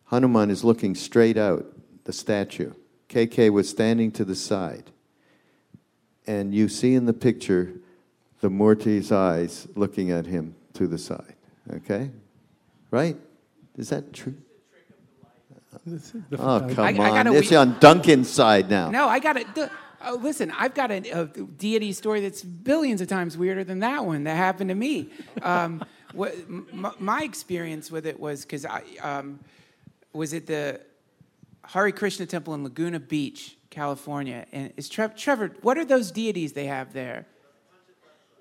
[0.05, 1.65] Hanuman is looking straight out,
[2.03, 2.73] the statue.
[3.09, 4.91] KK was standing to the side.
[6.25, 7.73] And you see in the picture
[8.41, 11.35] the Murti's eyes looking at him to the side.
[11.71, 12.11] Okay?
[12.91, 13.17] Right?
[13.77, 14.35] Is that true?
[16.37, 16.95] Oh, come I- I on.
[17.25, 18.89] gotta it's we- on Duncan's side now.
[18.89, 19.47] No, I got it.
[20.05, 24.05] Oh, listen, I've got a, a deity story that's billions of times weirder than that
[24.05, 25.09] one that happened to me.
[25.41, 29.39] Um, what, m- my experience with it was because I um,
[30.13, 30.81] was at the
[31.67, 34.45] Hare Krishna Temple in Laguna Beach, California.
[34.51, 37.25] And is Trev- Trevor, what are those deities they have there?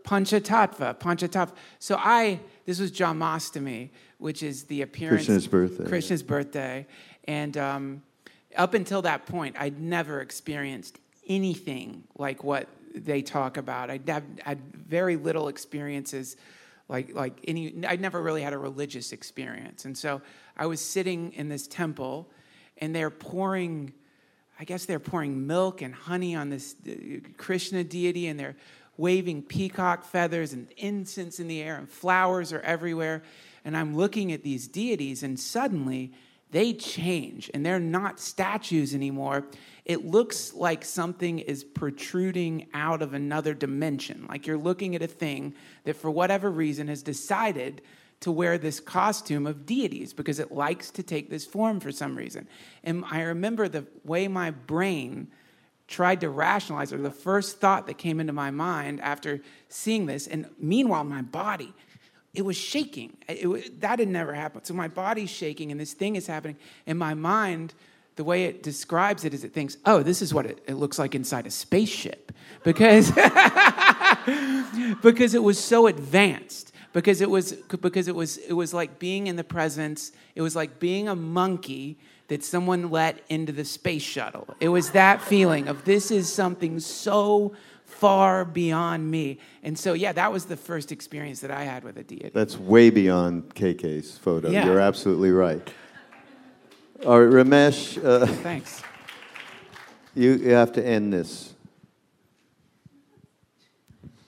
[0.04, 1.52] Panchatattva, Panchatattva.
[1.80, 5.26] So I, this was Janmashtami, which is the appearance.
[5.26, 5.84] Krishna's birthday.
[5.84, 6.86] Krishna's birthday.
[7.24, 8.02] And um,
[8.56, 13.90] up until that point, I'd never experienced anything like what they talk about.
[13.90, 16.36] I'd have, had very little experiences
[16.88, 19.84] like, like any, I'd never really had a religious experience.
[19.84, 20.22] And so
[20.56, 22.30] I was sitting in this temple
[22.78, 23.92] and they're pouring,
[24.58, 28.56] I guess they're pouring milk and honey on this uh, Krishna deity and they're
[28.96, 33.22] waving peacock feathers and incense in the air and flowers are everywhere.
[33.64, 36.12] And I'm looking at these deities and suddenly
[36.50, 39.46] they change and they're not statues anymore.
[39.84, 44.26] It looks like something is protruding out of another dimension.
[44.28, 45.54] Like you're looking at a thing
[45.84, 47.82] that, for whatever reason, has decided
[48.20, 52.16] to wear this costume of deities because it likes to take this form for some
[52.16, 52.48] reason.
[52.82, 55.28] And I remember the way my brain
[55.86, 60.26] tried to rationalize, or the first thought that came into my mind after seeing this,
[60.26, 61.72] and meanwhile, my body
[62.36, 63.16] it was shaking.
[63.28, 64.66] It, wa- that had never happened.
[64.66, 66.58] So my body's shaking and this thing is happening.
[66.86, 67.72] And my mind,
[68.16, 70.98] the way it describes it is it thinks, oh, this is what it, it looks
[70.98, 72.32] like inside a spaceship.
[72.62, 73.10] Because,
[75.02, 76.72] because it was so advanced.
[76.96, 80.56] Because it was because it was it was like being in the presence, it was
[80.56, 81.98] like being a monkey
[82.28, 84.56] that someone let into the space shuttle.
[84.60, 87.52] It was that feeling of this is something so
[87.84, 89.38] far beyond me.
[89.62, 92.30] And so, yeah, that was the first experience that I had with a deity.
[92.32, 94.48] That's way beyond KK's photo.
[94.48, 94.64] Yeah.
[94.64, 95.60] You're absolutely right.
[97.04, 98.82] All right, Ramesh, uh, Thanks.
[100.14, 101.52] you, you have to end this.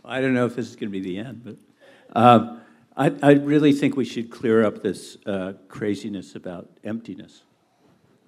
[0.04, 1.56] I don't know if this is going to be the end, but
[2.18, 2.60] um,
[2.96, 7.42] I, I really think we should clear up this uh, craziness about emptiness,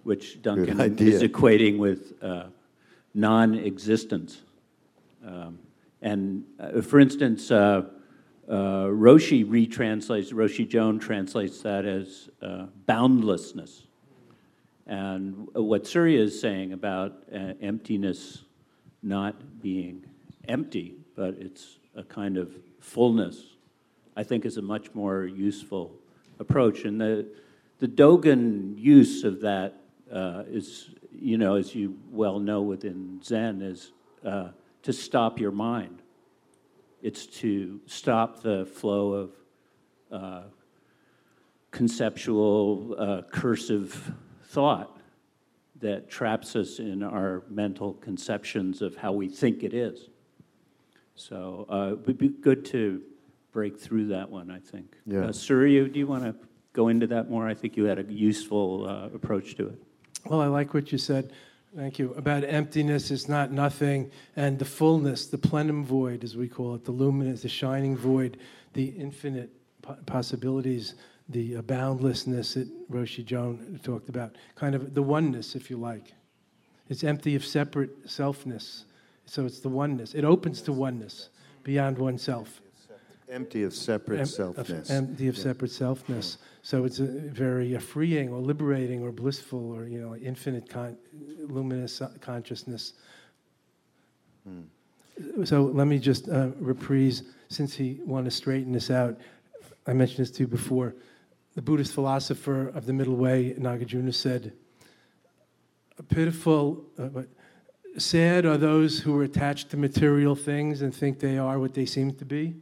[0.04, 2.44] which Duncan is equating with uh,
[3.14, 4.42] non existence.
[5.26, 5.58] Um,
[6.02, 7.82] and uh, for instance, uh,
[8.48, 8.52] uh,
[8.86, 13.88] Roshi retranslates, Roshi Joan translates that as uh, boundlessness.
[14.86, 18.44] And what Surya is saying about uh, emptiness
[19.02, 20.04] not being
[20.48, 23.49] empty, but it's a kind of fullness,
[24.20, 25.97] I think is a much more useful
[26.40, 26.84] approach.
[26.84, 27.26] And the,
[27.78, 29.80] the Dogen use of that
[30.12, 33.92] uh, is, you know, as you well know within Zen, is
[34.22, 34.48] uh,
[34.82, 36.02] to stop your mind.
[37.01, 39.30] It's to stop the flow of
[40.12, 40.42] uh,
[41.70, 44.12] conceptual, uh, cursive
[44.48, 45.01] thought
[45.80, 50.10] that traps us in our mental conceptions of how we think it is.
[51.14, 53.01] So uh, it would be good to
[53.52, 54.97] break through that one, I think.
[55.06, 55.27] Yeah.
[55.27, 56.35] Uh, Surya, do you want to
[56.72, 57.48] go into that more?
[57.48, 59.82] I think you had a useful uh, approach to it.
[60.27, 61.32] Well, I like what you said.
[61.77, 62.12] Thank you.
[62.14, 66.85] About emptiness is not nothing, and the fullness, the plenum void, as we call it,
[66.85, 68.39] the luminous, the shining void,
[68.72, 69.51] the infinite
[69.82, 70.94] po- possibilities,
[71.28, 76.12] the uh, boundlessness that Roshi Joan talked about, kind of the oneness, if you like.
[76.89, 78.82] It's empty of separate selfness.
[79.27, 80.14] So it's the oneness.
[80.14, 81.28] It opens to oneness
[81.62, 82.60] beyond oneself.
[83.31, 84.85] Empty of separate Em- selfness.
[84.85, 85.43] Of, empty of Yeah.
[85.43, 86.36] separate selfness.
[86.62, 90.97] So it's a very uh, freeing or liberating or blissful or you know infinite con-
[91.39, 92.94] luminous uh, consciousness.
[95.44, 99.19] So let me just uh, reprise, since he want to straighten this out.
[99.86, 100.94] I mentioned this to you before.
[101.55, 104.52] The Buddhist philosopher of the Middle Way, Nagarjuna, said,
[106.09, 107.28] "Pitiful, uh, but
[107.98, 111.86] sad are those who are attached to material things and think they are what they
[111.86, 112.55] seem to be."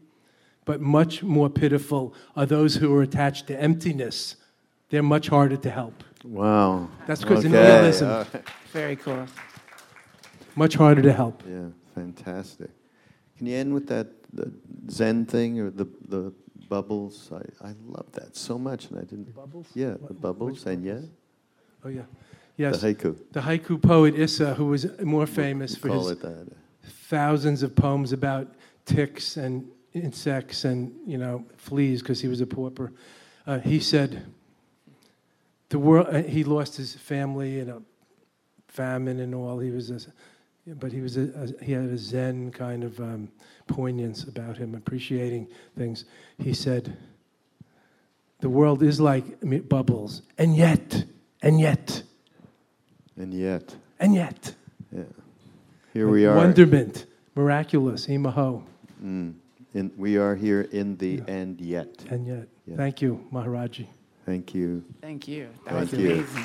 [0.68, 4.36] But much more pitiful are those who are attached to emptiness.
[4.90, 6.04] They're much harder to help.
[6.24, 6.88] Wow.
[7.06, 8.10] That's because of Okay, nihilism.
[8.10, 8.44] all right.
[8.72, 9.26] Very cool.
[10.56, 11.42] Much harder to help.
[11.48, 12.70] Yeah, fantastic.
[13.38, 14.52] Can you end with that the
[14.90, 16.32] Zen thing or the the
[16.68, 17.30] bubbles?
[17.32, 19.34] I, I love that so much, and I didn't.
[19.34, 19.68] bubbles?
[19.74, 21.00] Yeah, What- the bubbles, and yeah,
[21.84, 22.02] Oh, yeah.
[22.58, 22.80] Yes.
[22.80, 23.16] the haiku.
[23.32, 26.46] The haiku poet Issa, who was more famous for call his it that.
[27.08, 28.46] thousands of poems about
[28.84, 29.64] ticks and
[30.02, 32.92] insects and you know fleas because he was a pauper.
[33.46, 34.24] Uh, he said,
[35.68, 37.80] "The world." Uh, he lost his family in a
[38.68, 39.58] famine and all.
[39.58, 40.00] He was, a,
[40.74, 43.28] but he was a, a, he had a Zen kind of um,
[43.66, 46.04] poignance about him, appreciating things.
[46.38, 46.96] He said,
[48.40, 49.24] "The world is like
[49.68, 51.04] bubbles, and yet,
[51.42, 52.02] and yet,
[53.16, 54.54] And yet, and yet."
[54.92, 55.02] yeah,
[55.92, 56.36] here we are.
[56.36, 58.62] Wonderment, miraculous, imaho.
[59.02, 59.34] Mm.
[59.74, 62.04] In, we are here in the end yet.
[62.10, 62.76] And yet, Yeah.
[62.76, 63.86] thank you, Maharaji.
[64.24, 64.82] Thank you.
[65.00, 65.48] Thank you.
[65.64, 66.10] That Thank was you.
[66.12, 66.44] amazing.